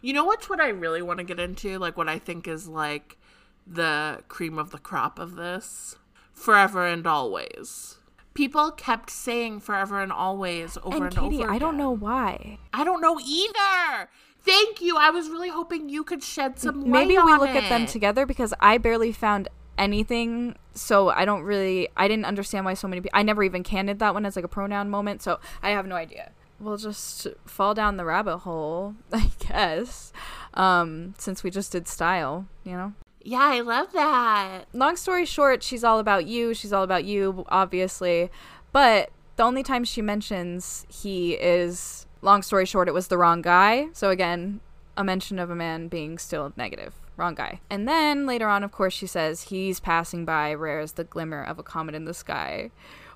[0.03, 1.79] You know what's what I really want to get into?
[1.79, 3.19] Like what I think is like
[3.67, 5.97] the cream of the crop of this?
[6.33, 7.99] Forever and always.
[8.33, 11.53] People kept saying forever and always over and, And Katie, over.
[11.53, 12.59] I don't know why.
[12.73, 14.09] I don't know either.
[14.43, 14.97] Thank you.
[14.97, 18.25] I was really hoping you could shed some light Maybe we look at them together
[18.25, 20.57] because I barely found anything.
[20.73, 23.99] So I don't really, I didn't understand why so many people, I never even candid
[23.99, 25.21] that one as like a pronoun moment.
[25.21, 26.33] So I have no idea.
[26.61, 30.13] We'll just fall down the rabbit hole, I guess,
[30.55, 32.93] um, since we just did style, you know?
[33.23, 34.65] Yeah, I love that.
[34.73, 36.55] Long story short, she's all about you.
[36.55, 38.31] She's all about you, obviously.
[38.73, 43.43] But the only time she mentions he is, long story short, it was the wrong
[43.43, 43.89] guy.
[43.93, 44.61] So again,
[44.97, 46.95] a mention of a man being still negative.
[47.17, 47.61] Wrong guy.
[47.69, 51.43] And then later on, of course, she says he's passing by, rare as the glimmer
[51.43, 52.71] of a comet in the sky.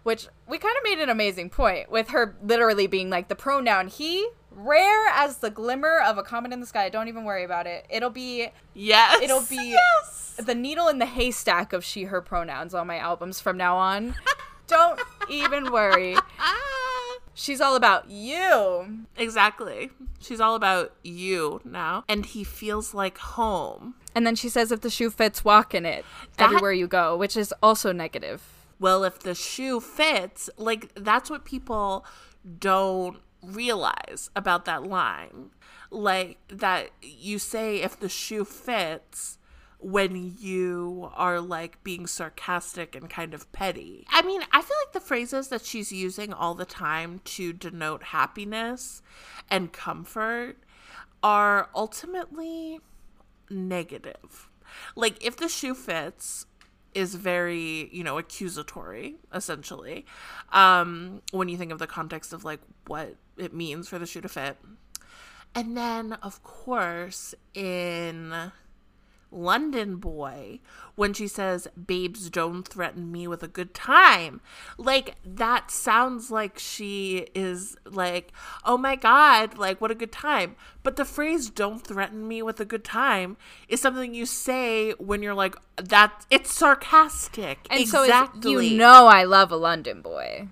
[0.05, 3.89] Which we kind of made an amazing point with her literally being like the pronoun
[3.89, 6.89] he, rare as the glimmer of a comet in the sky.
[6.91, 7.87] Don't even worry about it.
[7.91, 9.21] It'll be Yes.
[9.23, 10.37] It'll be yes.
[10.39, 14.15] the needle in the haystack of she her pronouns on my albums from now on.
[14.67, 16.17] Don't even worry.
[16.39, 17.17] Ah.
[17.35, 19.07] She's all about you.
[19.17, 19.91] Exactly.
[20.21, 22.05] She's all about you now.
[22.09, 23.95] And he feels like home.
[24.15, 26.05] And then she says, if the shoe fits, walk in it
[26.37, 28.43] That- everywhere you go, which is also negative.
[28.79, 32.05] Well, if the shoe fits, like that's what people
[32.59, 35.51] don't realize about that line.
[35.91, 39.39] Like that you say if the shoe fits
[39.79, 44.07] when you are like being sarcastic and kind of petty.
[44.09, 48.05] I mean, I feel like the phrases that she's using all the time to denote
[48.05, 49.03] happiness
[49.51, 50.57] and comfort
[51.23, 52.81] are ultimately
[53.51, 54.49] negative.
[54.97, 56.47] Like if the shoe fits
[56.95, 60.07] is very, you know, accusatory essentially.
[60.53, 64.21] Um when you think of the context of like what it means for the shoe
[64.21, 64.57] to fit.
[65.55, 68.53] And then of course in
[69.35, 70.61] London boy
[70.95, 74.41] when she says, Babes, don't threaten me with a good time.
[74.79, 78.33] Like, that sounds like she is like,
[78.65, 80.57] Oh my God, like, what a good time.
[80.83, 83.37] But the phrase, don't threaten me with a good time,
[83.69, 87.67] is something you say when you're like, that it's sarcastic.
[87.71, 88.43] And exactly.
[88.43, 90.49] so you know I love a London boy.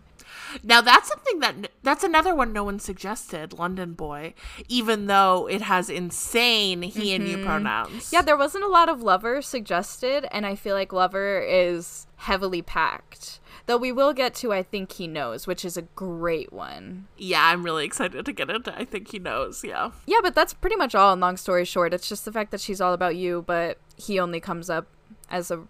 [0.62, 4.34] Now that's something that that's another one no one suggested, London boy,
[4.68, 7.46] even though it has insane he and you mm-hmm.
[7.46, 8.12] pronouns.
[8.12, 12.62] Yeah, there wasn't a lot of lover suggested, and I feel like lover is heavily
[12.62, 13.40] packed.
[13.66, 17.06] Though we will get to I think he knows, which is a great one.
[17.16, 19.90] Yeah, I'm really excited to get into I think he knows, yeah.
[20.06, 21.12] Yeah, but that's pretty much all.
[21.12, 24.18] In long story short, it's just the fact that she's all about you, but he
[24.18, 24.88] only comes up
[25.30, 25.64] as a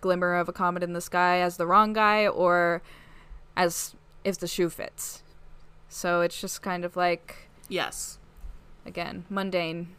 [0.00, 2.82] glimmer of a comet in the sky as the wrong guy, or
[3.56, 3.94] as
[4.24, 5.22] if the shoe fits.
[5.88, 8.18] So it's just kind of like Yes.
[8.84, 9.94] again mundane.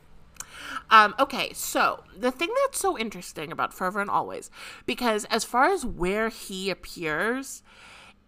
[0.89, 4.49] Um, okay, so the thing that's so interesting about Forever and Always,
[4.85, 7.61] because as far as where he appears,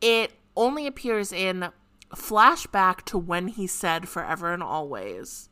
[0.01, 1.69] it only appears in
[2.13, 5.49] flashback to when he said Forever and Always.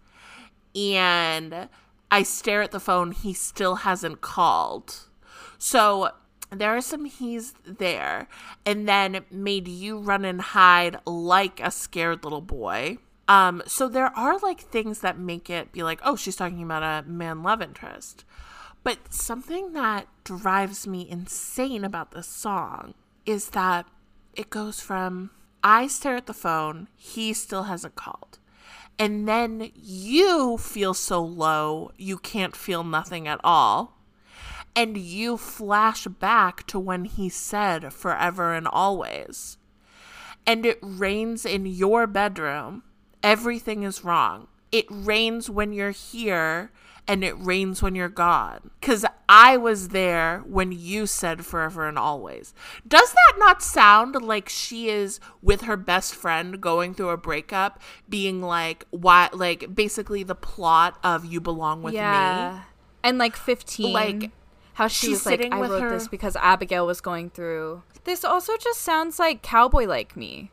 [0.76, 1.70] And
[2.12, 5.08] I stare at the phone, he still hasn't called.
[5.58, 6.10] So
[6.50, 8.28] there are some he's there,
[8.66, 12.98] and then made you run and hide like a scared little boy.
[13.28, 16.84] Um, so there are like things that make it be like, oh, she's talking about
[16.84, 18.24] a man love interest.
[18.84, 22.94] But something that drives me insane about this song
[23.26, 23.88] is that
[24.36, 25.32] it goes from
[25.64, 28.38] I stare at the phone, he still hasn't called.
[29.00, 33.95] And then you feel so low, you can't feel nothing at all.
[34.76, 39.58] And you flash back to when he said forever and always.
[40.46, 42.84] And it rains in your bedroom.
[43.24, 44.48] Everything is wrong.
[44.72, 46.72] It rains when you're here
[47.08, 48.72] and it rains when you're gone.
[48.80, 52.54] Because I was there when you said forever and always.
[52.88, 57.82] Does that not sound like she is with her best friend going through a breakup,
[58.10, 62.60] being like, why, like, basically the plot of You Belong With yeah.
[62.60, 62.62] Me?
[63.04, 63.94] And like 15.
[63.94, 64.32] Like,
[64.76, 67.84] how she she's was like, I wrote her- this because Abigail was going through.
[68.06, 70.52] This also just sounds like cowboy like me.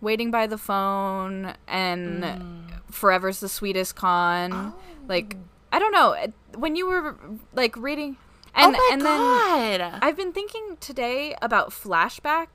[0.00, 2.70] Waiting by the phone and Mm.
[2.90, 4.52] Forever's the sweetest con.
[4.52, 4.74] Oh.
[5.08, 5.36] Like,
[5.72, 6.16] I don't know.
[6.56, 7.16] When you were
[7.52, 8.16] like reading.
[8.54, 9.80] And, oh my and god!
[9.80, 12.48] then I've been thinking today about flashback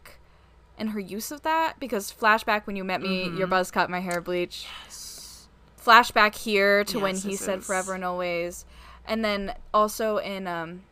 [0.78, 3.38] and her use of that because flashback when you met me, Mm-hmm.
[3.38, 4.68] your buzz cut, my hair bleach.
[5.84, 8.66] Flashback here to when he said is- forever and always.
[9.08, 10.84] And then also in um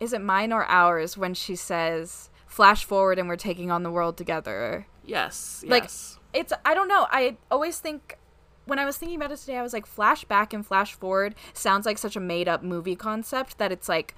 [0.00, 3.90] is it mine or ours when she says flash forward and we're taking on the
[3.90, 4.86] world together.
[5.04, 6.18] yes, Like yes.
[6.32, 7.06] it's I don't know.
[7.10, 8.16] I always think
[8.64, 11.86] when I was thinking about it today, I was like, flashback and flash forward sounds
[11.86, 14.14] like such a made up movie concept that it's like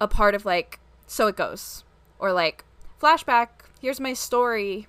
[0.00, 1.84] a part of like, so it goes.
[2.18, 2.64] Or like,
[3.00, 3.48] flashback,
[3.80, 4.86] here's my story.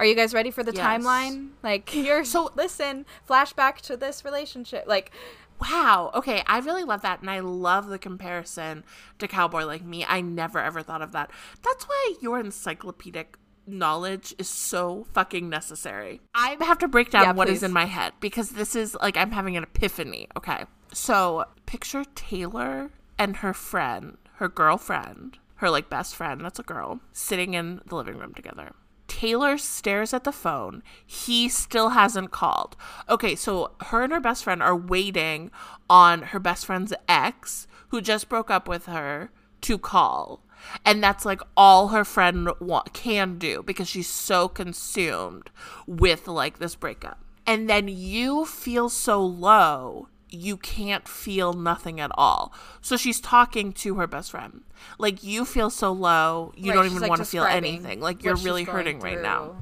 [0.00, 0.84] Are you guys ready for the Yes.
[0.84, 1.50] timeline?
[1.62, 4.84] Like, So- so listen, flashback to this relationship.
[4.86, 5.12] Like,
[5.60, 6.10] Wow.
[6.14, 8.84] Okay, I really love that, and I love the comparison
[9.18, 10.04] to Cowboy Like Me.
[10.08, 11.30] I never ever thought of that.
[11.62, 13.36] That's why your encyclopedic
[13.66, 16.20] knowledge is so fucking necessary.
[16.34, 17.66] I have to break down Yeah, what is please.
[17.66, 20.26] in my head because this is like I'm having an epiphany.
[20.36, 26.40] Okay, so picture Taylor and her friend, her girlfriend, her like best friend.
[26.44, 28.72] That's a girl sitting in the living room together.
[29.10, 30.84] Taylor stares at the phone.
[31.04, 32.76] He still hasn't called.
[33.08, 35.50] Okay, so her and her best friend are waiting
[35.90, 39.32] on her best friend's ex, who just broke up with her,
[39.62, 40.44] to call.
[40.84, 45.50] And that's like all her friend wa- can do because she's so consumed
[45.88, 47.18] with like this breakup.
[47.44, 52.52] And then you feel so low, you can't feel nothing at all.
[52.80, 54.62] So she's talking to her best friend.
[54.98, 58.00] Like you feel so low, you right, don't even like, want to feel anything.
[58.00, 59.56] Like you're really hurting right now.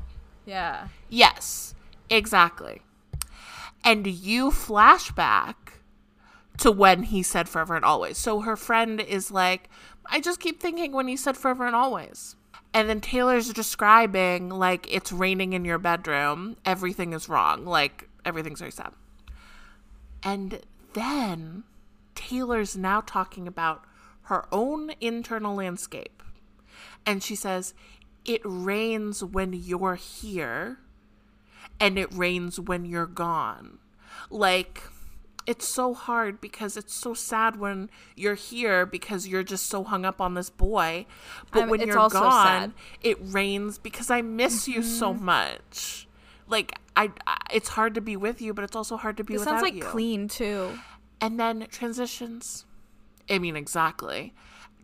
[0.46, 0.88] Yeah.
[1.08, 1.74] Yes,
[2.10, 2.82] exactly.
[3.84, 5.54] And you flashback
[6.58, 8.18] to when he said forever and always.
[8.18, 9.70] So her friend is like,
[10.06, 12.34] I just keep thinking when he said forever and always.
[12.74, 18.58] And then Taylor's describing like it's raining in your bedroom, everything is wrong, like everything's
[18.58, 18.92] very sad.
[20.22, 20.60] And
[20.94, 21.64] then
[22.14, 23.84] Taylor's now talking about
[24.22, 26.22] her own internal landscape.
[27.06, 27.74] And she says,
[28.24, 30.78] It rains when you're here,
[31.80, 33.78] and it rains when you're gone.
[34.30, 34.82] Like,
[35.46, 40.04] it's so hard because it's so sad when you're here because you're just so hung
[40.04, 41.06] up on this boy.
[41.50, 42.72] But I'm- when you're gone, sad.
[43.00, 45.24] it rains because I miss you so Mm-hmm.
[45.24, 46.06] much.
[46.46, 49.34] Like I, I, it's hard to be with you, but it's also hard to be
[49.34, 49.82] It without sounds like you.
[49.82, 50.78] clean too.
[51.20, 52.64] And then transitions.
[53.30, 54.34] I mean, exactly.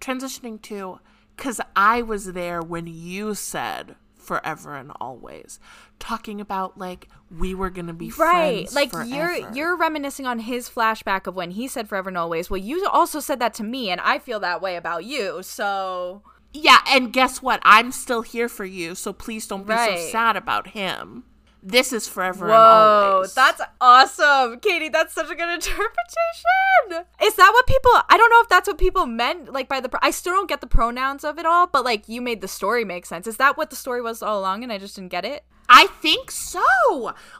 [0.00, 1.00] Transitioning to,
[1.36, 5.58] because I was there when you said forever and always,
[5.98, 8.70] talking about like we were gonna be Right.
[8.72, 9.06] Like forever.
[9.08, 12.48] you're you're reminiscing on his flashback of when he said forever and always.
[12.50, 15.42] Well, you also said that to me and I feel that way about you.
[15.42, 16.78] So yeah.
[16.88, 17.60] And guess what?
[17.64, 19.98] I'm still here for you, so please don't be Right.
[19.98, 21.24] so sad about him.
[21.66, 23.32] This is forever and Whoa, always.
[23.32, 24.60] that's awesome.
[24.60, 27.06] Katie, that's such a good interpretation.
[27.22, 29.88] Is that what people I don't know if that's what people meant like by the
[29.88, 32.48] pro- I still don't get the pronouns of it all, but like you made the
[32.48, 33.26] story make sense.
[33.26, 35.44] Is that what the story was all along and I just didn't get it?
[35.66, 36.60] I think so.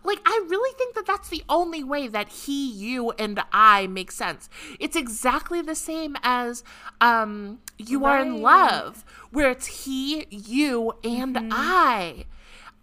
[0.03, 4.11] Like, I really think that that's the only way that he, you, and I make
[4.11, 4.49] sense.
[4.81, 6.65] It's exactly the same as
[7.03, 12.25] um, You Are in Love, where it's he, you, and I.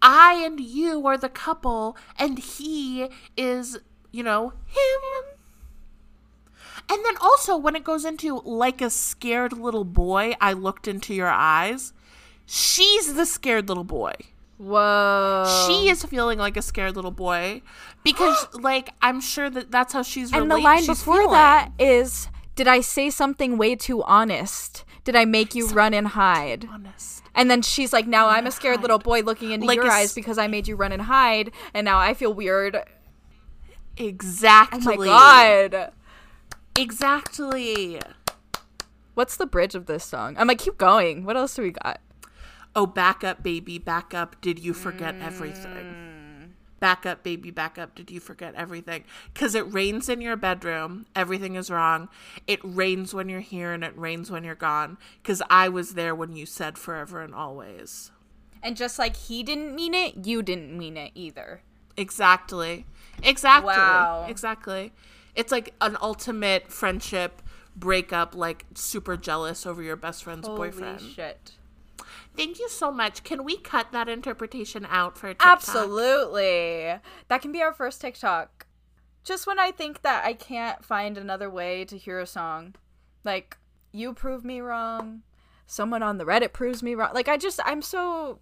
[0.01, 3.79] I and you are the couple, and he is,
[4.11, 5.37] you know, him.
[6.89, 11.13] And then also, when it goes into like a scared little boy, I looked into
[11.13, 11.93] your eyes.
[12.45, 14.13] She's the scared little boy
[14.61, 15.65] Whoa.
[15.67, 17.63] she is feeling like a scared little boy
[18.03, 21.31] because like i'm sure that that's how she's And the line before feeling.
[21.31, 24.85] that is Did I say something way too honest?
[25.03, 26.67] Did I make you run and hide?
[26.71, 29.89] honest And then she's like, Now I'm a scared little boy looking into Like your
[29.89, 32.75] eyes because I made you run and hide, and now I feel weird.
[32.75, 32.83] Oh
[33.97, 35.91] exactly my god.
[36.77, 37.99] exactly
[39.13, 40.35] What's the bridge of this song?
[40.37, 41.25] I'm like, keep going.
[41.25, 41.99] What else do we got?
[42.73, 45.25] oh back up baby back up did you forget Mm.
[45.25, 46.10] everything
[46.81, 51.05] back up baby back up did you forget everything because it rains in your bedroom
[51.15, 52.09] everything is wrong
[52.47, 56.13] it rains when you're here and it rains when you're gone because i was there
[56.13, 58.11] when you said forever and always
[58.63, 61.61] And just like he didn't mean it, you didn't mean it either.
[61.97, 62.85] Exactly.
[63.23, 63.67] Exactly.
[63.67, 64.25] Wow.
[64.29, 64.91] Exactly.
[65.35, 67.41] It's like an ultimate friendship
[67.75, 71.01] breakup, like super jealous over your best friend's boyfriend.
[71.01, 71.53] shit.
[72.35, 73.23] Thank you so much.
[73.23, 75.47] Can we cut that interpretation out for TikTok?
[75.47, 76.95] Absolutely.
[77.27, 78.65] That can be our first TikTok.
[79.23, 82.75] Just when I think that I can't find another way to hear a song.
[83.23, 83.57] Like,
[83.91, 85.21] you prove me wrong.
[85.67, 87.13] Someone on the Reddit proves me wrong.
[87.13, 88.39] Like, I just, I'm so.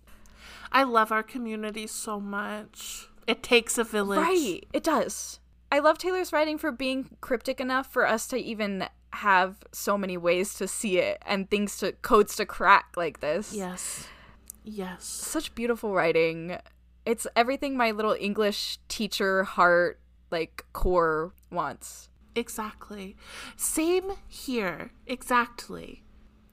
[0.71, 3.09] I love our community so much.
[3.27, 4.19] It takes a village.
[4.19, 4.61] Right.
[4.71, 5.39] It does.
[5.71, 10.17] I love Taylor's writing for being cryptic enough for us to even have so many
[10.17, 13.53] ways to see it and things to codes to crack like this.
[13.53, 14.07] Yes.
[14.63, 15.03] Yes.
[15.03, 16.57] Such beautiful writing.
[17.05, 19.99] It's everything my little English teacher heart
[20.31, 22.09] like core wants.
[22.35, 23.15] Exactly.
[23.55, 24.91] Same here.
[25.07, 26.03] Exactly.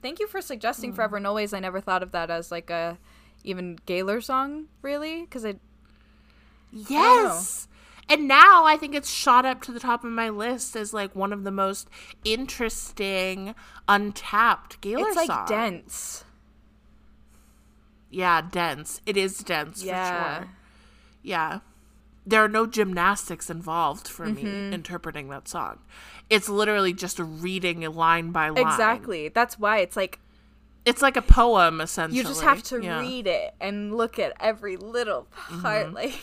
[0.01, 0.95] Thank you for suggesting mm.
[0.95, 1.53] Forever and Always.
[1.53, 2.97] I never thought of that as like a
[3.43, 5.55] even Gaylor song, really, because I
[6.71, 7.67] Yes.
[8.09, 11.13] And now I think it's shot up to the top of my list as like
[11.15, 11.89] one of the most
[12.23, 13.53] interesting
[13.87, 15.49] untapped Gaylor it's like songs.
[15.49, 16.23] dense.
[18.09, 19.01] Yeah, dense.
[19.05, 20.35] It is dense Yeah.
[20.39, 20.49] for sure.
[21.23, 21.59] Yeah.
[22.25, 24.43] There are no gymnastics involved for Mm-hmm.
[24.69, 25.79] me interpreting that song.
[26.29, 28.65] It's literally just a reading line by line.
[28.65, 29.29] Exactly.
[29.29, 30.19] That's why it's like
[30.85, 32.17] It's like a poem essentially.
[32.17, 33.01] you just have to Yeah.
[33.01, 35.27] read it and look at every little
[35.61, 35.93] part.
[35.93, 36.13] Like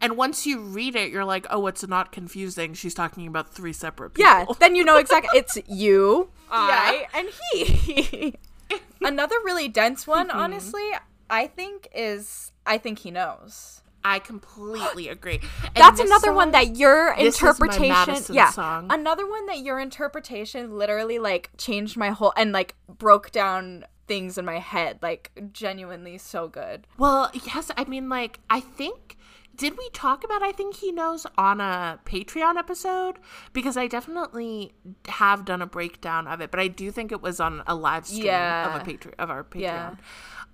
[0.00, 2.74] And once you read it, you're like, "Oh, it's not confusing.
[2.74, 5.30] She's talking about three separate people." yeah, then you know exactly.
[5.38, 8.34] It's you, I, and he.
[9.02, 10.38] Another really dense one, Mm-hmm.
[10.38, 10.88] honestly,
[11.30, 13.82] I think is I think he knows.
[14.06, 15.40] I completely agree.
[15.62, 18.88] And That's this another one that your this is my interpretation, yeah, song.
[18.90, 24.36] another one that your interpretation literally like changed my whole and like broke down things
[24.36, 26.86] in my head, like genuinely so good.
[26.98, 29.16] Well, yes, I mean, like, I think.
[29.56, 33.16] Did we talk about I think he knows on a Patreon episode?
[33.52, 34.72] Because I definitely
[35.06, 38.06] have done a breakdown of it, but I do think it was on a live
[38.06, 38.74] stream Yeah.
[38.74, 39.60] of a Patreon of our Patreon.
[39.60, 39.94] Yeah.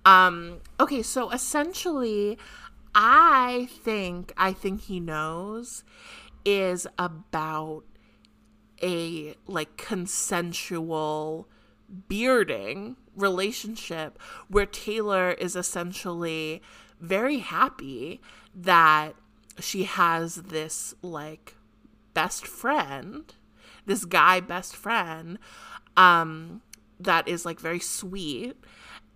[0.05, 2.37] Um, okay, so essentially,
[2.93, 5.83] I think I think he knows
[6.43, 7.83] is about
[8.83, 11.47] a like consensual
[12.07, 16.61] bearding relationship where Taylor is essentially
[16.99, 18.21] very happy
[18.55, 19.15] that
[19.59, 21.55] she has this like
[22.13, 23.33] best friend,
[23.85, 25.37] this guy best friend
[25.97, 26.61] um
[26.99, 28.55] that is like very sweet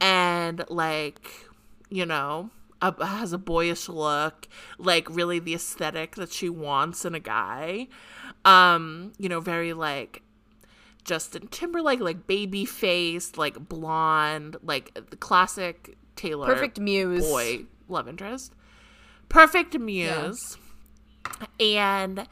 [0.01, 1.29] and like
[1.89, 2.49] you know
[2.81, 7.87] a, has a boyish look like really the aesthetic that she wants in a guy
[8.43, 10.21] um you know very like
[11.03, 17.25] justin timberlake like baby faced like blonde like the classic taylor Perfect muse.
[17.25, 18.53] boy love interest
[19.29, 20.57] perfect muse
[21.59, 22.27] and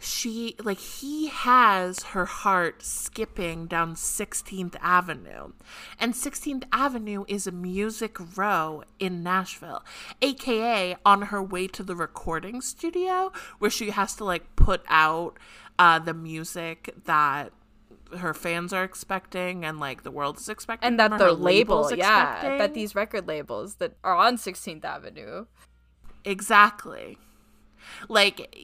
[0.00, 5.52] she like he has her heart skipping down 16th Avenue.
[5.98, 9.84] And 16th Avenue is a music row in Nashville,
[10.22, 15.36] aka on her way to the recording studio where she has to like put out
[15.78, 17.52] uh the music that
[18.16, 21.94] her fans are expecting and like the world is expecting And that the label, label's
[21.94, 22.58] yeah, expecting.
[22.58, 25.46] that these record labels that are on 16th Avenue.
[26.24, 27.18] Exactly.
[28.08, 28.54] Like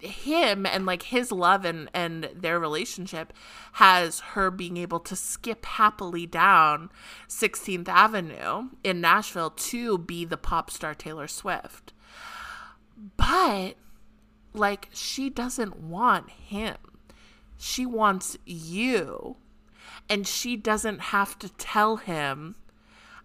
[0.00, 3.32] him and like his love and and their relationship
[3.72, 6.90] has her being able to skip happily down
[7.28, 11.92] 16th Avenue in Nashville to be the pop star Taylor Swift.
[13.16, 13.74] But
[14.52, 16.76] like she doesn't want him.
[17.56, 19.36] She wants you.
[20.08, 22.56] And she doesn't have to tell him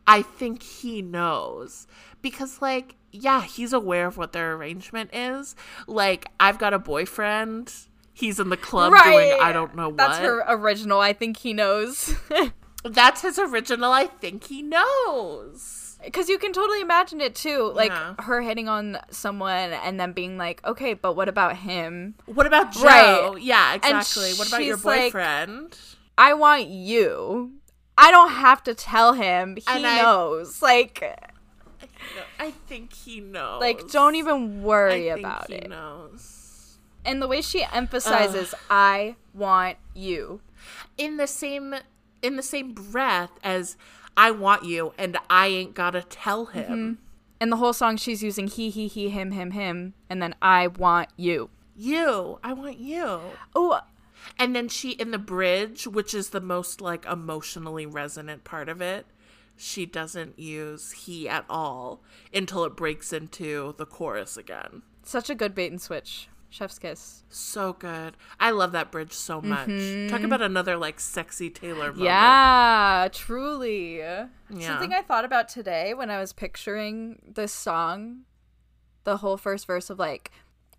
[0.07, 1.87] I think he knows.
[2.21, 5.55] Because, like, yeah, he's aware of what their arrangement is.
[5.87, 7.73] Like, I've got a boyfriend.
[8.13, 9.97] He's in the club doing I don't know what.
[9.97, 10.99] That's her original.
[10.99, 12.15] I think he knows.
[12.83, 13.91] That's his original.
[13.93, 15.97] I think he knows.
[16.03, 17.71] Because you can totally imagine it too.
[17.73, 18.15] Like Yeah.
[18.19, 22.15] her hitting on someone and then being like, okay, but what about him?
[22.25, 22.83] What about Joe?
[22.83, 23.41] Right.
[23.41, 24.33] Yeah, And exactly.
[24.33, 25.77] What about your she's like- boyfriend?
[26.17, 27.53] I want you.
[28.01, 29.55] I don't have to tell him.
[29.57, 30.61] He And I- knows.
[30.61, 31.03] Like,
[32.39, 33.59] I think he knows.
[33.61, 35.69] like don't even worry I think about he it.
[35.69, 36.77] knows.
[37.05, 40.41] And the way she emphasizes, I want you.
[40.97, 41.75] in the same
[42.21, 43.77] in the same breath as
[44.17, 46.71] I want you and I ain't gotta tell him.
[46.71, 46.93] Mm-hmm.
[47.41, 50.67] And the whole song she's using he, he, he, him, him, him, and then I
[50.67, 51.49] want you.
[51.77, 53.21] You, I want you.
[53.55, 53.79] Oh,
[54.37, 58.81] And then she in the bridge, which is the most like emotionally resonant part of
[58.81, 59.05] it,
[59.57, 62.01] she doesn't use he at all
[62.33, 64.83] until it breaks into the chorus again.
[65.03, 66.29] such a good bait and switch.
[66.51, 67.23] Chef's kiss.
[67.29, 68.17] So good.
[68.39, 69.67] I love that bridge so much.
[69.67, 70.25] Talk mm-hmm.
[70.25, 72.05] about another like sexy Taylor moment.
[72.05, 74.01] Yeah, truly.
[74.59, 78.21] Something I thought about today when I was picturing this song,
[79.03, 80.31] the whole first verse of like,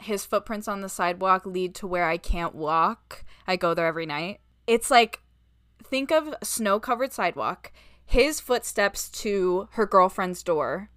[0.02, 3.24] his footprints on the sidewalk lead to where I can't walk.
[3.46, 4.40] I go there every night.
[4.66, 5.20] It's like,
[5.82, 7.72] think of snow covered sidewalk,
[8.04, 10.90] his footsteps to her girlfriend's door.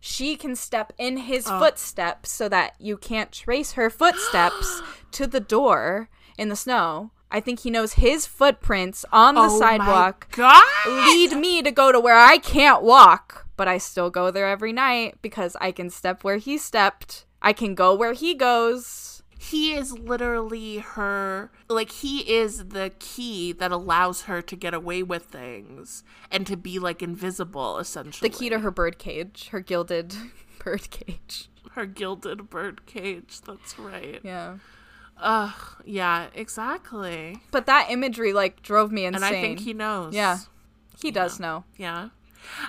[0.00, 1.58] She can step in his oh.
[1.58, 4.82] footsteps so that you can't trace her footsteps
[5.12, 7.10] to the door in the snow.
[7.30, 10.28] I think he knows his footprints on the Oh sidewalk
[10.86, 14.72] lead me to go to where I can't walk, but I still go there every
[14.72, 17.26] night because I can step where he stepped.
[17.42, 19.22] I can go where he goes.
[19.38, 25.02] he is literally her like he is the key that allows her to get away
[25.04, 30.14] with things and to be like invisible essentially The key to her birdcage, her gilded
[30.64, 31.48] birdcage.
[31.72, 34.58] her gilded birdcage, that's right Yeah.
[35.16, 39.22] ugh yeah exactly But that imagery like drove me insane.
[39.22, 40.38] and i think he knows Yeah.
[41.00, 41.62] He does know.
[41.76, 42.08] yeah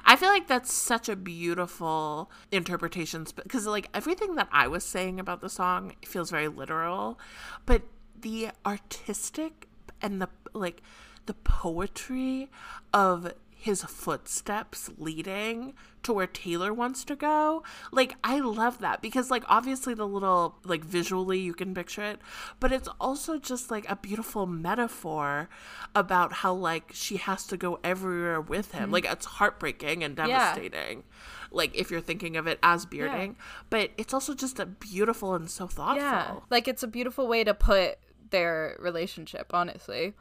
[0.06, 5.20] i feel like that's such a beautiful interpretation because like everything that i was saying
[5.20, 7.20] about the song feels very literal
[7.66, 7.82] but
[8.22, 9.68] the artistic
[10.02, 10.82] and the like
[11.26, 12.50] the poetry
[12.94, 17.62] of his footsteps leading to where Taylor wants to go.
[17.92, 22.20] Like I love that because like obviously the little like visually you can picture it,
[22.62, 25.50] but it's also just like a beautiful metaphor
[25.94, 28.84] about how like she has to go everywhere with him.
[28.84, 28.94] Mm-hmm.
[28.94, 31.04] Like it's heartbreaking and devastating.
[31.52, 33.36] Like if you're thinking of it as bearding,
[33.70, 35.98] but it's also just a beautiful and so thoughtful.
[35.98, 36.36] Yeah.
[36.50, 37.98] Like it's a beautiful way to put
[38.30, 40.14] their relationship, honestly.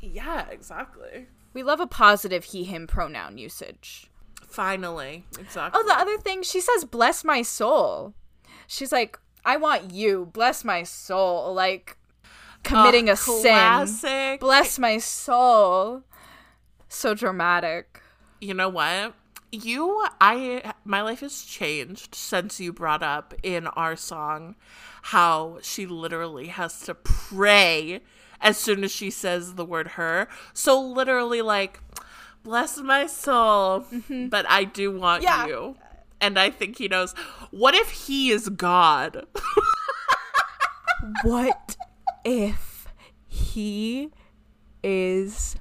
[0.00, 1.26] Yeah, exactly.
[1.54, 4.10] We love a positive he him pronoun usage.
[4.46, 5.80] Finally, exactly.
[5.80, 8.14] Oh, the other thing, she says, bless my soul.
[8.66, 11.54] She's like, I want you, bless my soul.
[11.54, 11.96] Like,
[12.62, 14.38] committing Oh, a sin.
[14.40, 16.02] Bless my soul.
[16.88, 18.00] So dramatic.
[18.40, 19.14] you know what?
[19.52, 24.56] you i my life has changed since you brought up in our song
[25.02, 28.00] how she literally has to pray
[28.44, 30.28] as soon as she says the word her.
[30.52, 31.80] So literally like
[32.44, 34.28] bless my soul mm-hmm.
[34.28, 35.46] but i do want Yeah.
[35.46, 35.76] you.
[36.20, 37.12] And i think he knows.
[37.50, 39.26] What if he is god?
[41.22, 41.76] What
[42.24, 42.86] if
[43.28, 44.10] he
[44.82, 45.56] is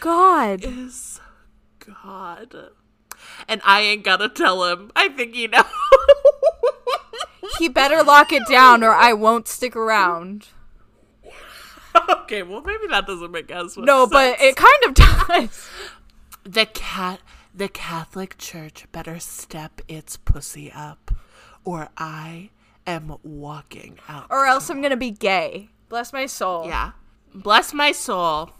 [0.00, 0.64] God?
[0.64, 1.20] is
[1.78, 2.54] god.
[3.48, 4.90] And i ain't gotta tell him.
[4.96, 5.64] I think he knows.
[7.58, 10.48] He better lock it down or I won't stick around.
[12.10, 15.68] okay well maybe that doesn't make as much No, but it kind of does.
[16.44, 17.20] The cat
[17.54, 21.12] the Catholic Church better step its pussy up
[21.64, 22.50] or I
[22.86, 24.26] am walking out.
[24.30, 25.68] Or else I'm gonna be gay.
[25.88, 26.66] Bless my soul.
[26.66, 26.92] yeah.
[27.34, 28.50] Bless my soul.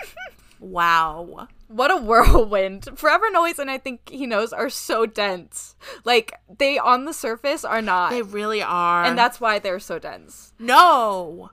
[0.60, 1.48] wow.
[1.68, 2.88] What a whirlwind.
[2.96, 5.74] Forever and Always and I think he knows are so dense.
[6.04, 8.10] Like they on the surface are not.
[8.10, 9.04] They really are.
[9.04, 10.52] and that's why they're so dense.
[10.58, 11.50] No.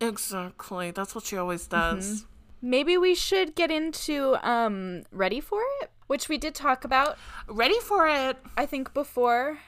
[0.00, 0.90] Exactly.
[0.90, 2.26] That's what she always does.
[2.60, 7.78] Maybe we should get into um Ready for It, which we did talk about Ready
[7.80, 8.36] for it.
[8.56, 9.58] I think before,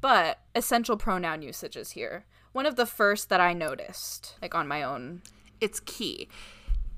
[0.00, 2.24] but essential pronoun usages here.
[2.52, 5.22] One of the first that I noticed, like on my own.
[5.60, 6.28] It's key.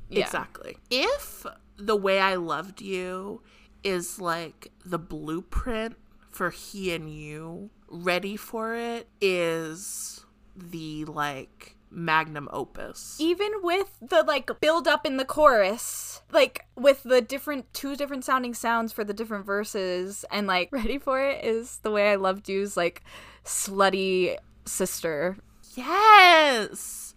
[0.09, 0.25] Yeah.
[0.25, 0.79] Exactly.
[0.91, 1.47] If
[1.77, 3.43] the way I loved you
[3.83, 5.97] is like the blueprint
[6.29, 13.17] for he and you, ready for it is the like magnum opus.
[13.21, 18.25] Even with the like build up in the chorus, like with the different two different
[18.25, 22.17] sounding sounds for the different verses, and like Ready for It is the way I
[22.17, 23.03] loved you's like
[23.45, 25.39] slutty sister.
[25.75, 27.15] Yes.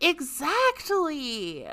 [0.00, 1.68] Exactly.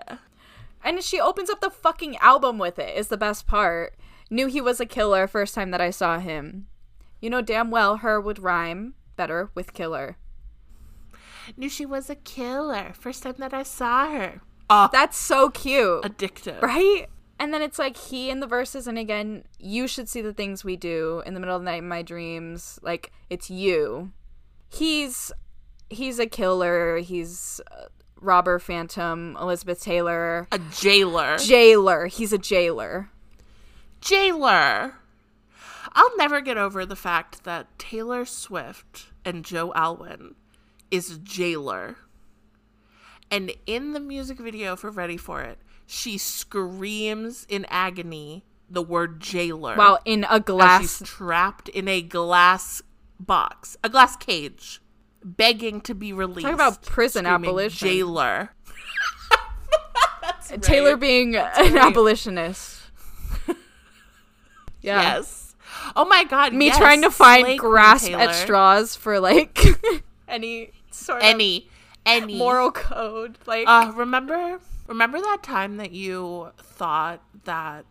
[0.84, 3.96] And she opens up the fucking album with it, is the best part.
[4.30, 6.68] Knew he was a killer first time that I saw him.
[7.22, 10.18] You know damn well her would rhyme better with killer.
[11.56, 14.42] Knew she was a killer first time that I saw her.
[14.70, 16.04] Oh, That's so cute.
[16.04, 16.62] addictive.
[16.62, 17.06] right?
[17.40, 20.64] And then it's like he in the verses, and again, you should see the things
[20.64, 22.80] we do in the middle of the night in my dreams.
[22.82, 24.12] Like it's you.
[24.70, 25.32] He's
[25.90, 26.98] he's a killer.
[26.98, 27.86] He's uh,
[28.20, 31.38] robber, phantom, Elizabeth Taylor, A jailer.
[31.38, 32.08] jailer.
[32.08, 33.12] He's a jailer.
[34.02, 34.96] jailer.
[35.94, 40.36] I'll never get over the fact that Taylor Swift and Joe Alwyn
[40.92, 41.98] is jailer.
[43.30, 49.20] And in the music video for Ready for It, she screams in agony the word
[49.20, 49.76] jailer.
[49.76, 50.82] Wow, in a glass.
[50.82, 52.82] she's trapped in a glass
[53.20, 54.82] box, a glass cage,
[55.24, 56.46] begging to be released.
[56.46, 57.88] Talk about prison abolition.
[57.88, 58.50] Jailer.
[60.62, 61.00] Taylor right.
[61.00, 62.82] being an abolitionist.
[64.82, 65.02] yeah.
[65.02, 65.56] Yes.
[65.96, 66.54] Oh my god.
[66.54, 68.22] Me yes, trying to find Queen grasp Taylor.
[68.22, 69.60] at straws for like
[70.28, 71.70] any sort of Any
[72.06, 73.38] any moral code.
[73.46, 77.86] Like Uh remember remember that time that you thought that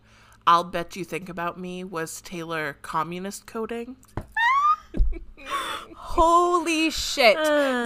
[0.45, 3.97] I'll bet you think about me was Taylor communist coding?
[5.95, 7.37] holy shit.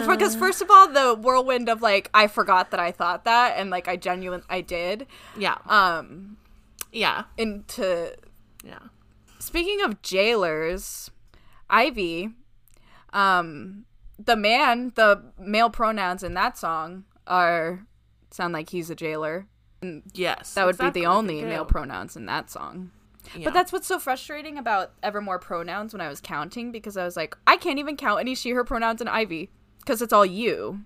[0.07, 3.69] because first of all, the whirlwind of like I forgot that I thought that and
[3.69, 5.07] like I genuinely I did.
[5.37, 5.57] Yeah.
[5.65, 6.37] Um
[6.91, 7.23] yeah.
[7.37, 8.15] into
[8.63, 8.79] Yeah.
[9.39, 11.09] speaking of jailers,
[11.69, 12.29] Ivy,
[13.11, 13.85] um
[14.25, 17.85] the man, the male pronouns in that song are
[18.31, 19.47] sound like he's a jailer.
[20.13, 20.53] Yes.
[20.53, 22.91] That would exactly, be the only male pronouns in that song.
[23.35, 23.45] Yeah.
[23.45, 27.15] But that's what's so frustrating about Evermore pronouns when I was counting because I was
[27.15, 29.49] like, I can't even count any she, her pronouns in Ivy
[29.79, 30.81] because it's all you.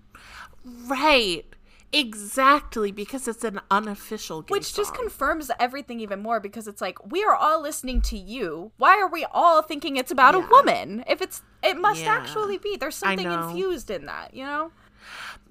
[0.86, 1.44] right.
[1.92, 7.10] Exactly, because it's an unofficial gay Which just confirms everything even more because it's like,
[7.10, 8.72] we are all listening to you.
[8.76, 10.44] Why are we all thinking it's about Yeah.
[10.46, 11.04] a woman?
[11.06, 12.14] If it's, it must Yeah.
[12.16, 12.76] actually be.
[12.76, 14.72] There's something infused in that, you know?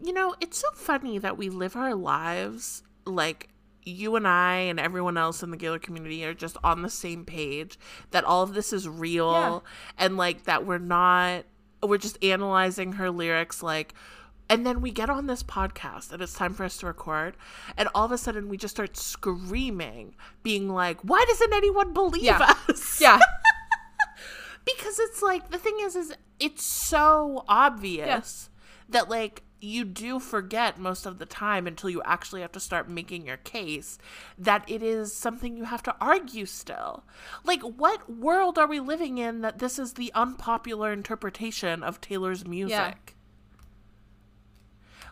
[0.03, 3.49] You know, it's so funny that we live our lives like
[3.83, 7.23] you and I and everyone else in the Gaylor community are just on the same
[7.23, 7.77] page
[8.11, 9.59] that all of this is real Yeah.
[10.05, 11.45] and like that we're not
[11.83, 13.93] we're just analyzing her lyrics like
[14.49, 17.35] and then we get on this podcast and it's time for us to record.
[17.77, 22.23] And all of a sudden we just start screaming being like why doesn't anyone believe
[22.23, 22.53] Yeah.
[22.69, 22.99] us?
[23.01, 23.19] Yeah.
[24.65, 28.49] because it's like the thing is is it's so obvious
[28.89, 32.87] that like you do forget most of the time until you actually have to start
[32.89, 33.97] making your case
[34.37, 37.03] that it is something you have to argue still.
[37.43, 42.45] Like what world are we living in that this is the unpopular interpretation of taylor's
[42.45, 43.14] music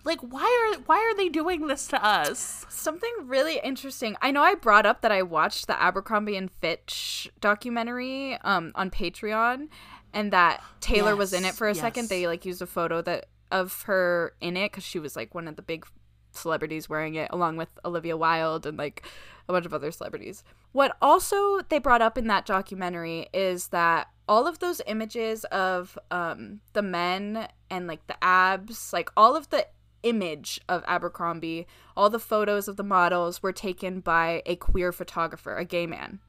[0.03, 2.65] Like why are why are they doing this to us?
[2.69, 4.15] Something really interesting.
[4.21, 8.89] I know I brought up that I watched the Abercrombie and Fitch documentary um, on
[8.89, 9.69] Patreon,
[10.13, 12.09] and that Taylor was in it for a second.
[12.09, 15.47] They like used a photo that of her in it because she was like one
[15.47, 15.85] of the big
[16.31, 19.05] celebrities wearing it, along with Olivia Wilde and like
[19.47, 20.43] a bunch of other celebrities.
[20.71, 25.97] What also they brought up in that documentary is that all of those images of
[26.11, 29.67] um, the men and like the abs, like all of the
[30.03, 31.67] image of Abercrombie,
[31.97, 36.19] all the photos of the models were taken by a queer photographer, a gay man.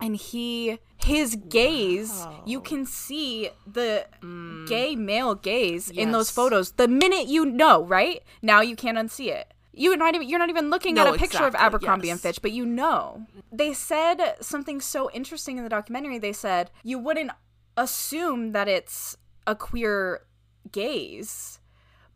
[0.00, 4.06] And he, his gaze, you can see the
[4.68, 6.72] gay male gaze in those photos.
[6.72, 9.52] The minute you know, right now, you can't unsee it.
[9.72, 12.20] You're not even you're not even looking No, at a picture of exactly, Abercrombie and.
[12.20, 13.26] Fitch, but you know.
[13.52, 16.18] They said something so interesting in the documentary.
[16.18, 17.30] They said you wouldn't
[17.76, 20.22] assume that it's a queer
[20.72, 21.57] gaze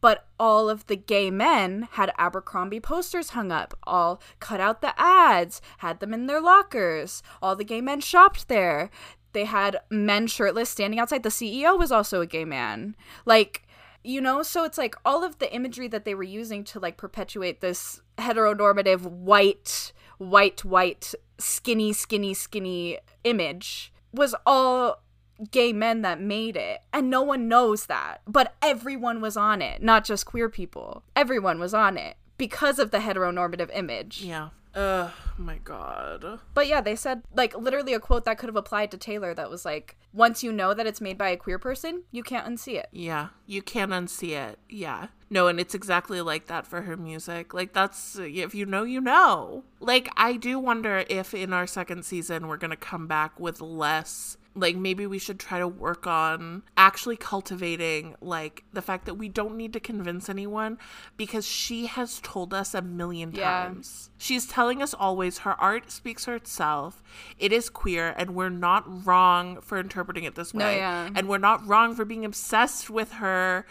[0.03, 4.93] but all of the gay men had Abercrombie posters hung up, all cut out the
[5.01, 7.23] ads, had them in their lockers.
[7.41, 8.91] All the gay men shopped there.
[9.33, 11.23] They had men shirtless standing outside.
[11.23, 12.97] The CEO was also a gay man.
[13.25, 13.63] Like,
[14.03, 16.97] you know, so it's like all of the imagery that they were using to like
[16.97, 25.02] perpetuate this heteronormative white, white, white, skinny, skinny, skinny image was all
[25.51, 29.83] gay men that made it and no one knows that but everyone was on it
[29.83, 34.51] not just queer people everyone was on it because of the heteronormative image Yeah.
[34.75, 36.41] Oh my god.
[36.55, 39.51] but yeah they said like literally a quote that could have applied to taylor that
[39.51, 42.77] was like once you know that it's made by a queer person you can't unsee
[42.79, 44.59] it Yeah, you can't unsee it.
[44.69, 45.09] Yeah.
[45.31, 47.55] No, and it's exactly like that for her music.
[47.55, 49.65] Like, that's, if you know, you know.
[49.81, 53.63] Like, I do wonder if in our second season we're going to come back with
[53.63, 54.37] less.
[54.55, 59.29] Like, maybe we should try to work on actually cultivating, like, the fact that we
[59.31, 60.79] don't need to convince anyone
[61.17, 63.65] because she has told us a million Yeah.
[63.69, 64.11] times.
[64.19, 67.03] She's telling us always her art speaks for itself.
[67.39, 70.77] It is queer, and we're not wrong for interpreting it this No, way.
[70.77, 71.09] yeah.
[71.15, 73.65] And we're not wrong for being obsessed with her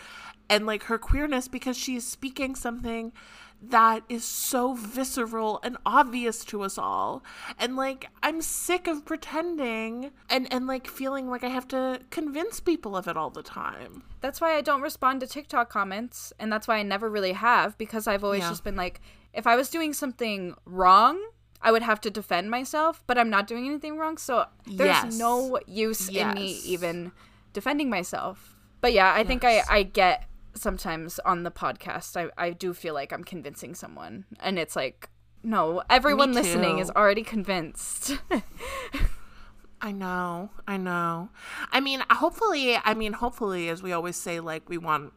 [0.49, 3.13] and like her queerness because she is speaking something
[3.61, 7.23] that is so visceral and obvious to us all.
[7.59, 12.59] And like I'm sick of pretending and and like feeling like I have to convince
[12.59, 14.03] people of it all the time.
[14.21, 17.75] that's why i don't respond to tiktok comments and that's why i never really have
[17.77, 18.49] because i've always Yeah.
[18.49, 19.01] just been like
[19.33, 21.19] if i was doing something wrong
[21.63, 25.15] I would have to defend myself, but I'm not doing anything wrong, so there's Yes.
[25.19, 27.11] no use in me even
[27.53, 28.55] defending myself.
[28.81, 32.93] But yeah, I think I, I get sometimes on the podcast, I, I do feel
[32.93, 34.25] like I'm convincing someone.
[34.39, 35.09] And it's like,
[35.43, 38.17] no, everyone listening is already convinced.
[39.81, 41.29] I know, I know.
[41.71, 45.13] I mean, hopefully, I mean, hopefully, as we always say, like, we want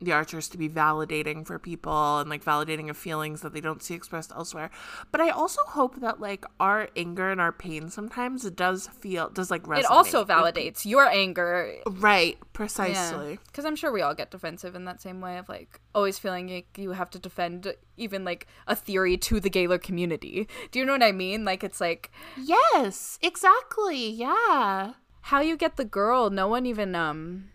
[0.00, 3.82] the archers to be validating for people and like validating of feelings that they don't
[3.82, 4.70] see expressed elsewhere.
[5.10, 9.28] But I also hope that like our anger and our pain sometimes it does feel
[9.30, 9.80] does like resonate.
[9.80, 11.74] it also validates your anger.
[11.86, 13.38] Right, precisely.
[13.46, 16.48] Because I'm sure we all get defensive in that same way of like always feeling
[16.48, 20.46] like you have to defend even like a theory to the Gaylor community.
[20.70, 21.44] Do you know what I mean?
[21.44, 24.10] Like it's like Yes, exactly.
[24.10, 24.92] Yeah.
[25.22, 26.30] how you get the girl.
[26.30, 27.48] No one even um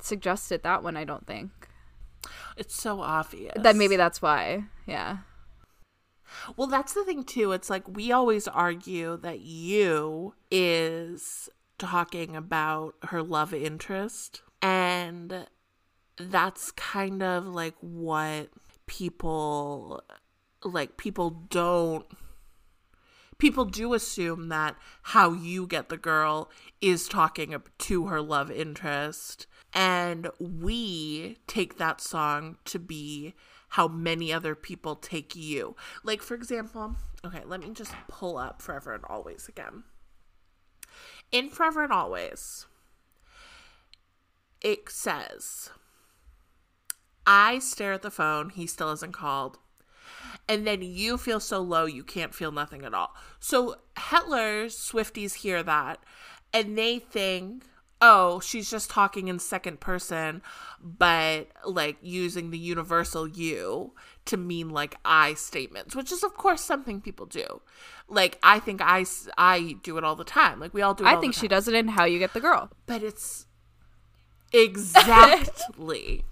[0.00, 0.96] suggested that one.
[0.96, 1.50] I don't think.
[2.58, 3.54] It's so obvious.
[3.56, 4.64] Then maybe that's why.
[4.86, 5.18] Yeah.
[6.56, 7.52] Well, that's the thing too.
[7.52, 11.48] It's like we always argue that you is
[11.78, 15.46] talking about her love interest and
[16.18, 18.48] that's kind of like what
[18.86, 20.02] people
[20.64, 22.04] like people don't
[23.38, 29.46] people do assume that how you get the girl is talking to her love interest
[29.74, 33.34] and we take that song to be
[33.70, 38.62] how many other people take you like for example okay let me just pull up
[38.62, 39.84] forever and always again
[41.30, 42.66] in forever and always
[44.62, 45.70] it says
[47.26, 49.58] i stare at the phone he still hasn't called
[50.48, 53.14] and then you feel so low you can't feel nothing at all.
[53.38, 56.02] So Hetler's Swifties hear that
[56.52, 57.64] and they think,
[58.00, 60.42] oh, she's just talking in second person,
[60.82, 63.92] but like using the universal you
[64.26, 67.60] to mean like I statements, which is of course something people do.
[68.08, 69.04] Like I think I
[69.36, 70.60] I do it all the time.
[70.60, 71.04] Like we all do.
[71.04, 72.70] It I think she does it in How You Get the Girl.
[72.86, 73.46] but it's
[74.52, 76.24] exactly.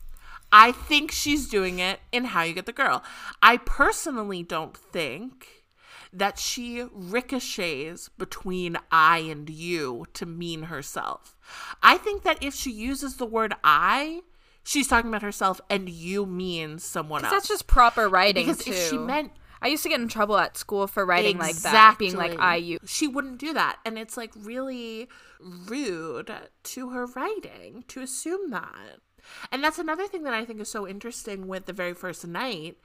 [0.52, 3.02] I think she's doing it in How You Get the Girl.
[3.42, 5.65] I personally don't think
[6.12, 11.36] that she ricochets between I and you to mean herself.
[11.82, 14.22] I think that if she uses the word I,
[14.62, 17.32] she's talking about herself and you mean someone else.
[17.32, 18.72] That's just proper writing because too.
[18.72, 21.96] if she meant I used to get in trouble at school for writing like that,
[21.98, 22.78] being like I you.
[22.84, 23.78] She wouldn't do that.
[23.84, 25.08] And it's like really
[25.40, 29.00] rude to her writing to assume that.
[29.52, 32.78] And that's another thing that I think is so interesting with the very first night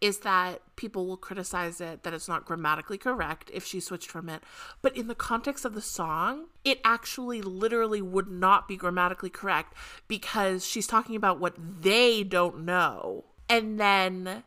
[0.00, 4.28] is that people will criticize it that it's not grammatically correct if she switched from
[4.28, 4.42] it.
[4.82, 9.74] But in the context of the song, it actually literally would not be grammatically correct
[10.08, 13.24] because she's talking about what they don't know.
[13.48, 14.42] And then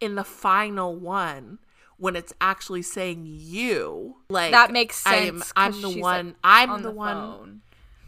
[0.00, 1.58] in the final one,
[1.98, 5.52] when it's actually saying you, like That makes I'm, sense.
[5.56, 6.26] I'm the one.
[6.26, 7.62] like, I'm on the, one.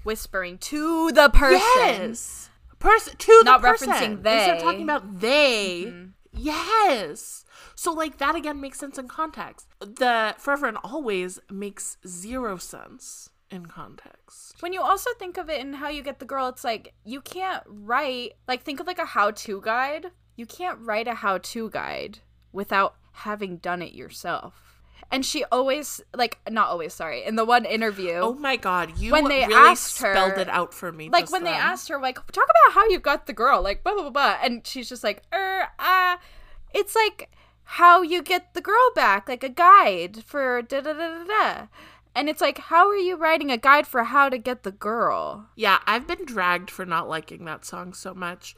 [0.05, 1.59] whispering to the person.
[1.77, 2.51] Yes.
[2.79, 3.89] Person to Not the person.
[3.91, 4.65] referencing Instead of they.
[4.65, 5.85] talking about they.
[5.87, 6.05] Mm-hmm.
[6.33, 7.45] Yes.
[7.75, 9.67] So like that again makes sense in context.
[9.81, 14.55] The forever and always makes zero sense in context.
[14.61, 17.21] When you also think of it and how you get the girl, it's like you
[17.21, 20.07] can't write like think of like a how-to guide.
[20.37, 22.21] You can't write a how-to guide
[22.53, 24.68] without having done it yourself.
[25.11, 27.25] And she always like not always, sorry.
[27.25, 30.49] In the one interview, Oh my god, you When they really asked her- spelled it
[30.51, 31.09] out for me.
[31.09, 33.95] like when they asked her like talk about how you got the girl like blah
[33.95, 34.37] blah blah, blah.
[34.43, 36.17] and she's just like er uh
[36.75, 37.31] it's like
[37.63, 41.67] how you get the girl back like a guide for da da da da da
[42.15, 45.47] and it's like how are you writing a guide for how to get the girl
[45.57, 48.55] Yeah, I've been dragged for not liking that song so much.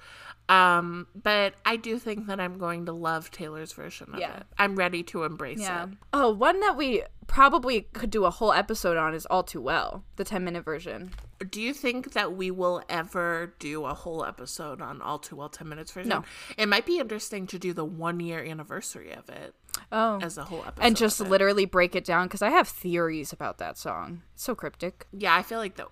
[0.50, 4.38] Um, but I do think that I'm going to love Taylor's version of Yeah.
[4.38, 4.46] it.
[4.58, 5.90] I'm ready to embrace yeah it.
[6.12, 10.02] oh one that we probably could do a whole episode on is all too well
[10.16, 11.12] the 10 minute version
[11.48, 15.48] Do you think that we will ever do a whole episode on All Too Well
[15.48, 16.08] 10 Minutes version?
[16.10, 16.24] No.
[16.58, 19.54] It might be interesting to do the one year anniversary of it
[19.92, 20.84] oh as a whole episode.
[20.86, 24.54] and just literally break it down because i have theories about that song it's so
[24.54, 25.88] cryptic Yeah, I feel like that.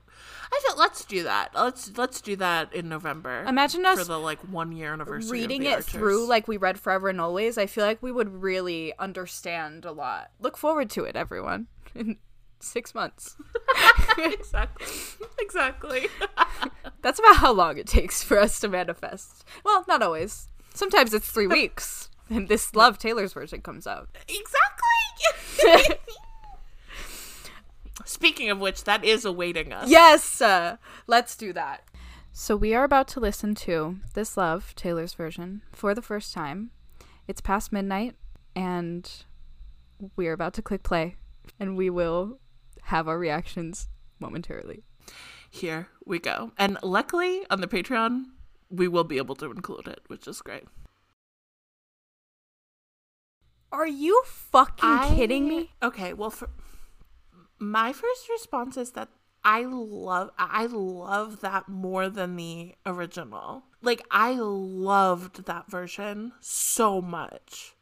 [0.52, 1.50] I feel let's do that.
[1.54, 3.44] Let's let's do that in November.
[3.46, 5.40] Imagine us for the like one year anniversary.
[5.40, 5.86] reading it Archers.
[5.86, 9.92] through like we read forever and always i feel like we would really understand a
[9.92, 12.16] lot look forward to it everyone in
[12.60, 13.36] six months
[14.18, 14.86] exactly,
[15.38, 16.06] exactly.
[17.02, 21.28] that's about how long it takes for us to manifest well not always sometimes it's
[21.30, 25.96] three weeks and this love taylor's version comes out exactly.
[28.04, 29.88] Speaking of which, that is awaiting us.
[29.90, 30.76] yes uh,
[31.06, 31.82] let's do that
[32.32, 36.70] so we are about to listen to this love taylor's version for the first time
[37.26, 38.14] it's past midnight
[38.54, 39.24] and
[40.16, 41.16] we're about to click play
[41.58, 42.38] and we will
[42.82, 43.88] have our reactions
[44.20, 44.82] momentarily
[45.50, 46.52] Here we go.
[46.58, 48.24] And luckily on the Patreon,
[48.70, 50.64] we will be able to include it, which is great.
[53.72, 55.70] Are you fucking I- kidding me?
[55.82, 56.48] Okay, well, for
[57.58, 59.08] my first response is that
[59.44, 63.64] I love I love that more than the original.
[63.82, 67.74] Like I loved that version so much.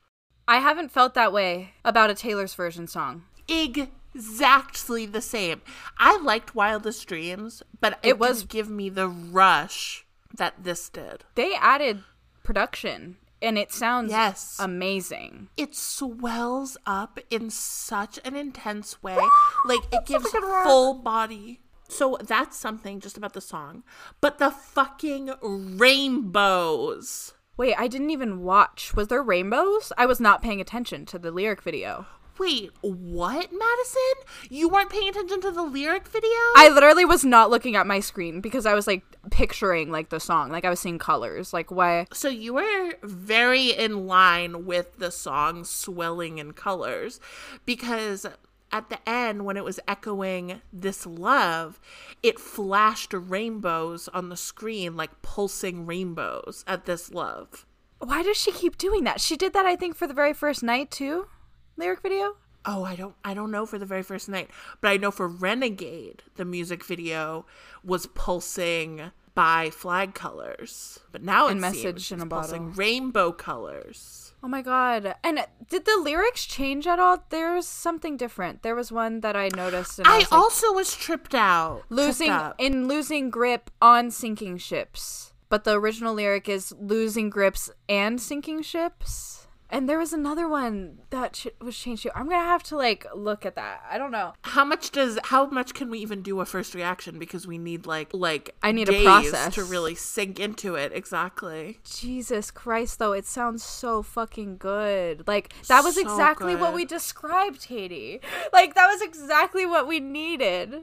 [0.49, 3.25] I haven't felt that way about a Taylor's version song.
[3.49, 5.61] Exactly the same.
[5.99, 10.05] I liked Wildest Dreams, but it, It was- didn't give me the rush
[10.37, 11.25] that this did.
[11.35, 12.05] They added
[12.45, 14.57] production and it sounds Yes.
[14.59, 15.49] amazing.
[15.57, 19.19] it swells up in such an intense way.
[19.65, 21.61] Like it gives full body.
[21.89, 23.85] So that's something just about the song.
[24.21, 27.35] But the fucking rainbows.
[27.57, 28.93] Wait, I didn't even watch.
[28.95, 29.93] Was there rainbows?
[29.97, 32.07] I was not paying attention to the lyric video.
[32.39, 34.13] Wait, what, Madyson?
[34.51, 36.29] You weren't paying attention to the lyric video?
[36.57, 40.21] I literally was not looking at my screen because I was like picturing like the
[40.21, 41.53] song, like I was seeing colors.
[41.53, 42.07] Like why?
[42.13, 47.21] So you were very in line with the song swelling in colors
[47.65, 48.27] because
[48.73, 51.81] at the end when it was echoing this love,
[52.23, 57.65] it flashed rainbows on the screen like pulsing rainbows at this love.
[57.99, 59.21] Why does she keep doing that?
[59.21, 61.29] She did that I think for the very first night too.
[61.77, 62.37] Lyric video?
[62.65, 64.51] Oh, I don't I don't know for the very first night,
[64.81, 67.47] but I know for Renegade, the music video
[67.85, 70.99] was pulsing bi flag colors.
[71.13, 72.79] But now And it Message in it's a pulsing Bottle.
[72.79, 74.33] rainbow colors.
[74.43, 75.15] Oh my god.
[75.23, 77.25] And did the lyrics change at all?
[77.31, 78.63] There's something different.
[78.63, 81.83] There was one that I noticed I, I was like, also was tripped out.
[81.89, 85.33] losing tripped in losing grip on sinking ships.
[85.49, 89.46] But the original lyric is losing grips and sinking ships.
[89.69, 92.11] And there was another one that ch- was changed too.
[92.15, 93.83] I'm gonna have to like look at that.
[93.91, 94.35] I don't know.
[94.43, 97.85] how much does how much can we even do a first reaction because we need
[97.87, 99.55] like like I need a process.
[99.55, 101.79] to really sink into it exactly.
[101.85, 105.27] Jesus Christ, though, it sounds so fucking good.
[105.27, 108.21] Like that was So exactly what we described, Katie.
[108.53, 110.83] Like that was exactly what we needed.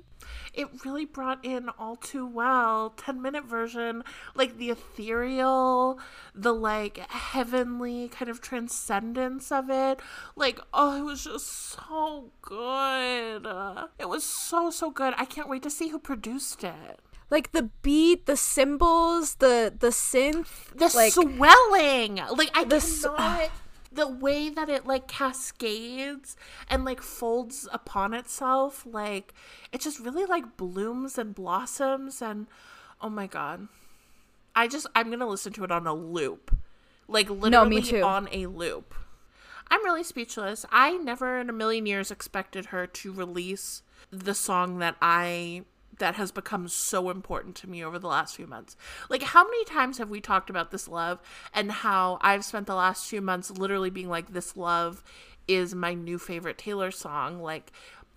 [0.53, 4.03] It really brought in all too well 10 minute version
[4.35, 5.99] like the ethereal
[6.35, 9.99] the like heavenly kind of transcendence of it.
[10.35, 13.47] Like oh it was just so good.
[13.99, 15.13] It was so so good.
[15.17, 16.99] I can't wait to see who produced it.
[17.29, 22.15] Like the beat, the cymbals, the the synth, the like swelling.
[22.15, 23.49] Like i The cannot ah.
[23.95, 26.35] The way that it like cascades
[26.69, 29.33] and like folds upon itself like
[29.71, 32.47] it just really like blooms and blossoms and
[33.01, 33.67] oh my god.
[34.55, 36.55] I just i'm gonna listen to it on a loop.
[37.07, 38.01] Like literally too.
[38.01, 38.93] on a loop.
[39.69, 40.65] I'm really speechless.
[40.71, 45.63] I never in a million years expected her to release the song that i
[45.99, 48.75] that has become so important to me over the last few months.
[49.09, 51.21] Like, how many times have we talked about this love
[51.53, 55.03] and how I've spent the last few months literally being like, this love
[55.47, 57.71] is my new favorite Taylor song, like,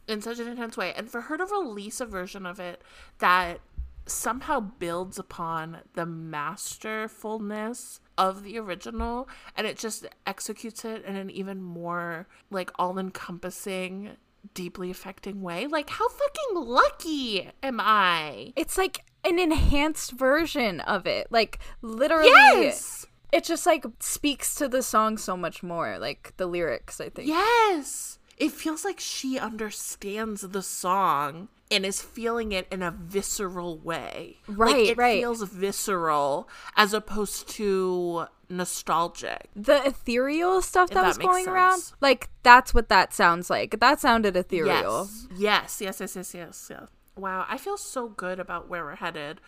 [0.09, 0.93] in such an intense way.
[0.95, 2.83] And for her to release a version of it
[3.19, 3.61] that
[4.07, 11.29] somehow builds upon the masterfulness of the original and it just executes it in an
[11.29, 14.17] even more like all-encompassing
[14.55, 21.07] deeply affecting way like how fucking lucky am i it's like an enhanced version of
[21.07, 21.27] it.
[21.31, 25.99] Like literally yes it just like speaks to the song so much more.
[25.99, 27.29] Like the lyrics, I think.
[27.29, 33.79] yes it feels like she understands the song and is feeling it in a visceral
[33.79, 35.21] way like Right, it right.
[35.21, 42.29] feels visceral as opposed to nostalgic The ethereal stuff that that was going around, like
[42.43, 43.81] that's what that sounds like.
[43.81, 45.09] That sounded ethereal.
[45.09, 45.27] Yes.
[45.37, 46.89] Yes, yes, yes, yes, yes, yes.
[47.17, 49.41] Wow, I feel so good about where we're headed,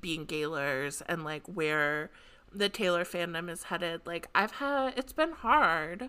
[0.00, 2.10] being Gaylors, and like where
[2.50, 4.00] the Taylor fandom is headed.
[4.06, 6.08] Like, I've had, it's been hard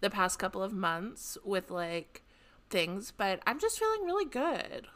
[0.00, 2.24] the past couple of months with like
[2.70, 4.86] things, but I'm just feeling really good.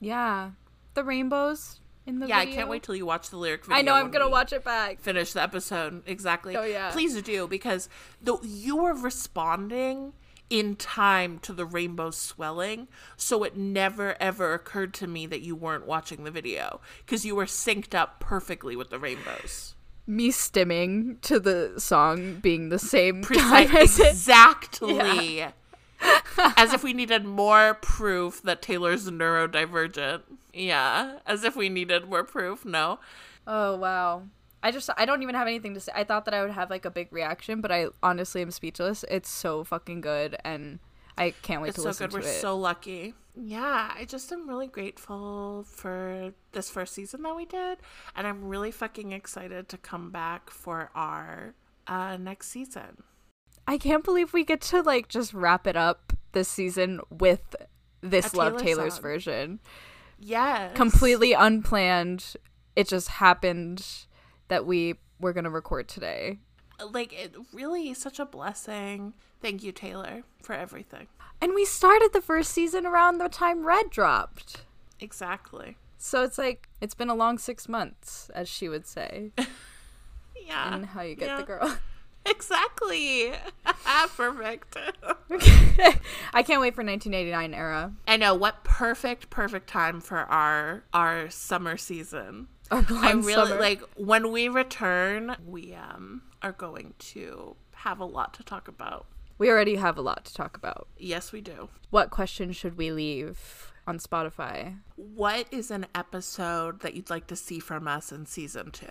[0.00, 0.52] Yeah.
[0.94, 3.76] The rainbows in the yeah, I can't wait till you watch the lyric video.
[3.76, 5.00] I know I'm gonna watch it back.
[5.00, 6.56] Finish the episode exactly.
[6.56, 6.90] Oh, yeah.
[6.90, 7.88] Please do because
[8.20, 10.12] the you were responding
[10.50, 15.54] in time to the rainbow swelling, so it never ever occurred to me that you
[15.54, 19.76] weren't watching the video because you were synced up perfectly with the rainbows.
[20.06, 24.08] Me stimming to the song being the same time Precise, it.
[24.08, 25.46] exactly.
[26.56, 30.22] As if we needed more proof that Taylor's neurodivergent.
[30.52, 32.64] Yeah, as if we needed more proof.
[32.64, 32.98] No.
[33.46, 34.24] Oh wow.
[34.62, 35.92] I just I don't even have anything to say.
[35.94, 39.04] I thought that I would have like a big reaction, but I honestly am speechless.
[39.10, 40.78] It's so fucking good and
[41.18, 42.14] I can't wait It's to so listen good.
[42.14, 42.40] We're to it.
[42.40, 43.14] so lucky.
[43.34, 47.78] Yeah, I just am really grateful for this first season that we did,
[48.14, 51.54] and I'm really fucking excited to come back for our
[51.86, 53.02] uh, next season.
[53.66, 57.54] I can't believe we get to like just wrap it up this season with
[58.00, 59.02] this Love Taylor Taylor's song.
[59.02, 59.60] version.
[60.18, 62.34] Yes, Completely unplanned.
[62.76, 63.84] It just happened
[64.48, 66.38] that we were going to record today.
[66.92, 67.34] like it.
[67.52, 69.14] Really, such a blessing.
[69.40, 71.08] Thank you, Taylor, for everything.
[71.40, 74.62] And we started the first season around the time Red dropped.
[75.00, 75.76] Exactly.
[75.98, 79.32] So it's like it's been a long 6 months as she would say.
[80.44, 80.74] Yeah.
[80.74, 81.36] and how you get yeah.
[81.36, 81.76] the girl.
[82.26, 83.32] Exactly.
[84.16, 84.76] Perfect.
[86.32, 87.92] I can't wait for 1989 era.
[88.06, 92.48] I know what perfect, perfect time for our our summer season.
[92.70, 93.60] Our I blonde really summer.
[93.60, 95.36] like when we return.
[95.46, 99.06] We um are going to have a lot to talk about.
[99.38, 100.88] We already have a lot to talk about.
[100.96, 101.68] Yes, we do.
[101.90, 104.78] What question should we leave on Spotify?
[104.96, 108.86] What is an episode that you'd like to see from us in season two?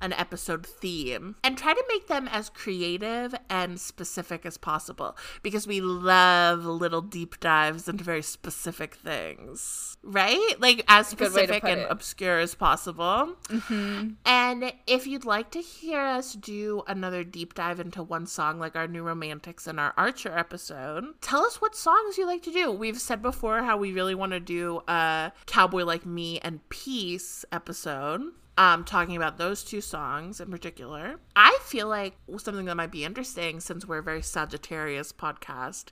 [0.00, 1.36] An episode theme.
[1.42, 7.00] And try to make them as creative and specific as possible because we love little
[7.00, 9.96] deep dives into very specific things.
[10.02, 10.54] Right?
[10.58, 11.86] Like as Good way to specific and it.
[11.90, 13.36] obscure as possible.
[13.48, 14.10] Mm-hmm.
[14.24, 18.76] And if you'd like to hear us do another deep dive into one song, like
[18.76, 22.70] our New Romantics and our Archer episode, tell us what songs you like to do.
[22.70, 27.44] We've said before how we really want to do a Cowboy Like Me and Peace
[27.50, 28.22] episode.
[28.58, 31.16] Um, talking about those two songs in particular.
[31.34, 35.86] I feel like something that might be interesting since we're a very Sagittarius podcast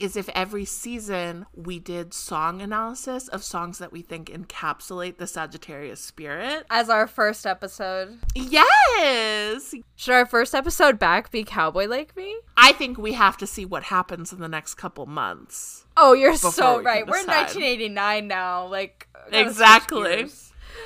[0.00, 5.28] is if every season we did song analysis of songs that we think encapsulate the
[5.28, 6.66] Sagittarius spirit.
[6.68, 8.18] As our first episode.
[8.34, 9.72] Yes.
[9.94, 12.36] Should our first episode back be Cowboy Like Me?
[12.56, 15.84] I think we have to see what happens in the next couple months.
[15.96, 17.06] Oh, you're so we right.
[17.06, 18.66] We're in 1989 now.
[18.66, 20.28] Like Exactly.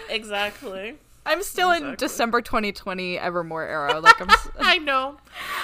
[0.08, 0.98] Exactly.
[1.26, 3.98] I'm still in December 2020 Evermore era.
[4.00, 4.28] Like I'm,
[4.60, 5.16] I know.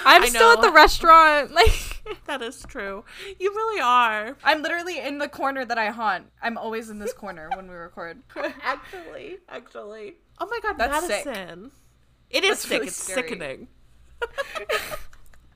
[0.04, 1.52] I'm I still at the restaurant.
[1.60, 3.04] Like that is true.
[3.38, 4.36] You really are.
[4.42, 6.26] I'm literally in the corner that I haunt.
[6.42, 8.22] I'm always in this corner when we record.
[8.62, 10.14] Actually, actually.
[10.40, 11.26] Oh my god, That's sick.
[11.26, 11.70] Madyson.
[12.30, 12.70] It is That's sick.
[12.70, 13.22] really it's scary.
[13.28, 13.68] sickening.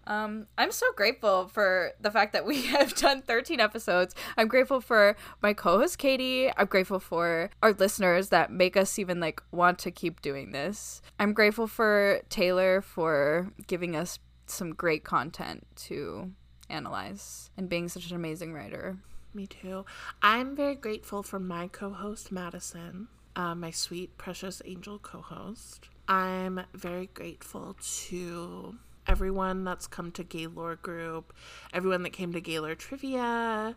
[0.06, 4.14] Um, I'm so grateful for the fact that we have done 13 episodes.
[4.36, 6.50] I'm grateful for my co-host Katie.
[6.56, 11.02] I'm grateful for our listeners that make us even like want to keep doing this.
[11.18, 16.32] I'm grateful for Taylor for giving us some great content to
[16.68, 18.98] analyze and being such an amazing writer.
[19.32, 19.84] Me too.
[20.22, 25.88] I'm very grateful for my co host, Madyson, uh, my sweet, precious angel co host.
[26.06, 27.76] I'm very grateful
[28.08, 28.76] to
[29.06, 31.32] everyone that's come to Gaylor Group,
[31.72, 33.76] everyone that came to Gaylor Trivia,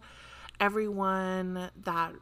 [0.59, 2.13] everyone that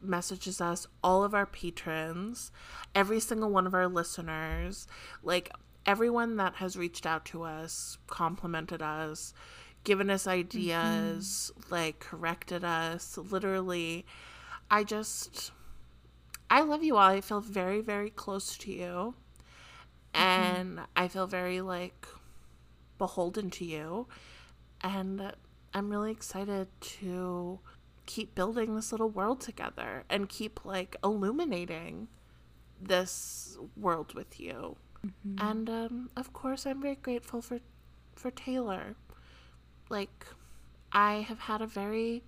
[0.00, 2.50] messages us, all of our patrons,
[2.94, 4.86] every single one of our listeners,
[5.22, 5.50] like
[5.86, 9.32] everyone that has reached out to us, complimented us,
[9.84, 11.74] given us ideas, mm-hmm.
[11.74, 13.16] like corrected us.
[13.16, 14.04] Literally,
[14.70, 15.52] I just,
[16.50, 17.08] I love you all.
[17.08, 19.14] I feel very, very close to you.
[20.14, 20.22] Mm-hmm.
[20.22, 22.06] And I feel very like
[22.98, 24.06] beholden to you.
[24.80, 25.32] And
[25.74, 27.60] I'm really excited to
[28.06, 32.08] keep building this little world together and keep like illuminating
[32.80, 34.76] this world with you.
[35.40, 37.60] And um, of course, I'm very grateful for
[38.14, 38.96] for Taylor.
[39.88, 40.26] Like,
[40.92, 42.24] I have had a very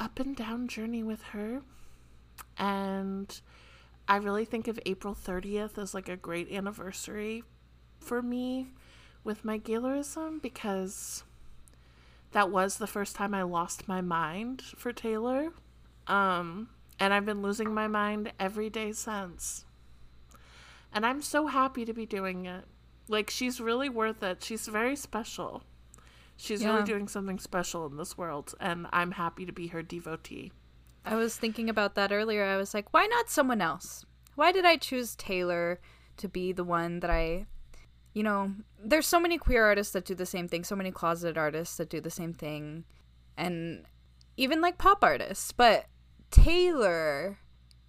[0.00, 1.62] up and down journey with her,
[2.58, 3.40] and
[4.08, 7.44] I really think of April 30th as like a great anniversary
[8.00, 8.68] for me
[9.24, 11.24] with my Gaylorism because
[12.32, 15.50] that was the first time I lost my mind for Taylor.
[16.06, 16.68] Um,
[16.98, 19.64] and I've been losing my mind every day since.
[20.92, 22.64] And I'm so happy to be doing it.
[23.08, 24.42] Like, she's really worth it.
[24.42, 25.62] She's very special.
[26.36, 26.72] She's Yeah.
[26.72, 30.52] really doing something special in this world, and I'm happy to be her devotee.
[31.04, 32.44] I was thinking about that earlier.
[32.44, 34.04] I was like, why not someone else?
[34.36, 35.80] Why did I choose Taylor
[36.16, 37.46] to be the one that I,
[38.12, 41.38] you know, there's so many queer artists that do the same thing, so many closeted
[41.38, 42.84] artists that do the same thing,
[43.36, 43.84] and
[44.36, 45.52] even like pop artists.
[45.52, 45.86] But
[46.30, 47.38] Taylor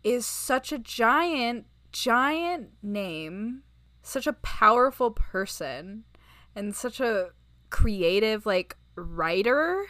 [0.04, 3.64] is such a giant, giant name,
[4.02, 6.04] such a powerful person,
[6.56, 7.30] and such a
[7.70, 9.88] creative, like, writer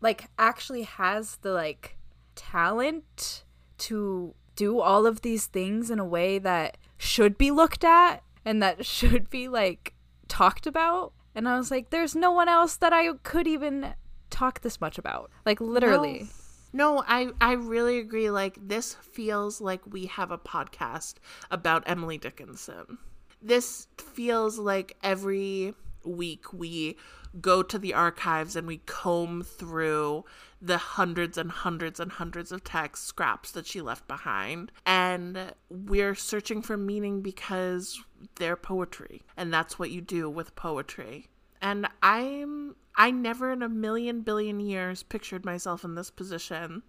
[0.00, 1.96] like actually has the like
[2.34, 3.44] talent
[3.78, 8.62] to do all of these things in a way that should be looked at and
[8.62, 9.94] that should be like
[10.28, 13.94] talked about and i was like there's no one else that i could even
[14.30, 16.26] talk this much about like literally
[16.74, 18.30] No, I I really agree.
[18.30, 21.16] Like this feels like we have a podcast
[21.50, 22.96] about Emily Dickinson.
[23.42, 25.74] This feels like every
[26.04, 26.96] week we
[27.40, 30.24] go to the archives and we comb through
[30.60, 34.70] the hundreds and hundreds and hundreds of text scraps that she left behind.
[34.86, 38.00] And we're searching for meaning because
[38.36, 41.28] they're poetry and that's what you do with poetry.
[41.60, 46.82] And i'm i never in a million billion years pictured myself in this position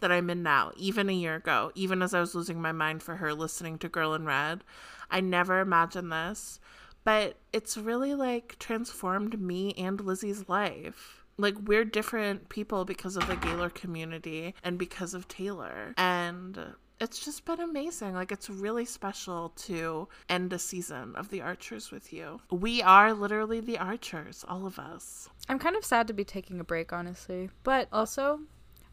[0.00, 3.02] that i'm in now even a year ago even as i was losing my mind
[3.02, 4.62] for her listening to girl in red.
[5.10, 6.60] I never imagined this
[7.08, 13.26] but it's really like transformed me and lizzie's life like we're different people because of
[13.28, 16.58] the gaylor community and because of taylor and
[17.00, 18.14] it's just been amazing.
[18.14, 22.40] Like, it's really special to end a season of The Archers with you.
[22.50, 25.28] We are literally the Archers, all of us.
[25.48, 28.40] i'm kind of sad to be taking a break honestly but also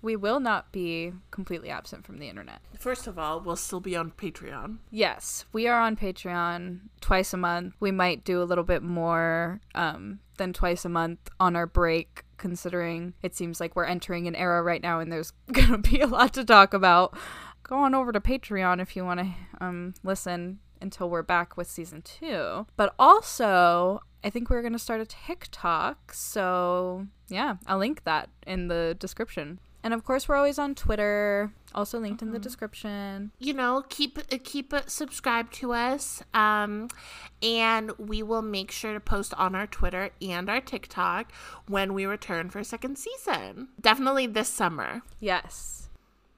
[0.06, 3.96] we will not be completely absent from the internet First of all, we'll still be
[3.96, 4.78] on Patreon.
[4.92, 7.74] Yes, we are on Patreon twice a month.
[7.80, 12.24] We might do a little bit more um, than twice a month on our break,
[12.38, 16.00] considering it seems like we're entering an era right now and there's going to be
[16.00, 17.18] a lot to talk about.
[17.64, 21.68] Go on over to Patreon if you want to um, listen until we're back with
[21.68, 22.68] season two.
[22.76, 26.14] But also, I think we're going to start a TikTok.
[26.14, 29.60] So, yeah, I'll link that in the description.
[29.86, 33.30] And of course, we're always on Twitter, also linked in the description.
[33.38, 36.88] You know, keep keep subscribed to us, um,
[37.44, 41.32] and we will make sure to post on our Twitter and our TikTok
[41.68, 43.68] when we return for a second season.
[43.80, 45.04] Definitely this summer.
[45.20, 45.88] Yes.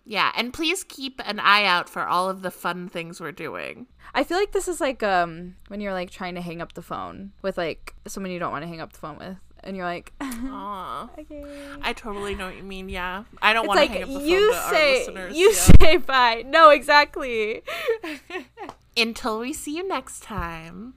[0.04, 3.88] Yeah, and please keep an eye out for all of the fun things we're doing.
[4.14, 6.82] I feel like this is like um when you're like trying to hang up the
[6.82, 9.38] phone with like someone you don't want to hang up the phone with,
[9.68, 11.44] and you're like, okay.
[11.82, 12.88] I totally know what you mean.
[12.88, 15.38] Yeah, I don't want to like hang up the phone you to our say listeners.
[15.38, 15.78] you yeah.
[15.80, 16.44] say bye.
[16.48, 17.62] No, exactly.
[18.98, 20.94] Until we see you next time,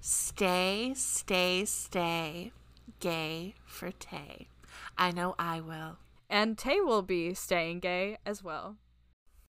[0.00, 2.52] stay, stay, stay
[3.00, 4.48] gay for Tay.
[4.96, 5.98] I know I will.
[6.30, 8.76] And Tay will be staying gay as well.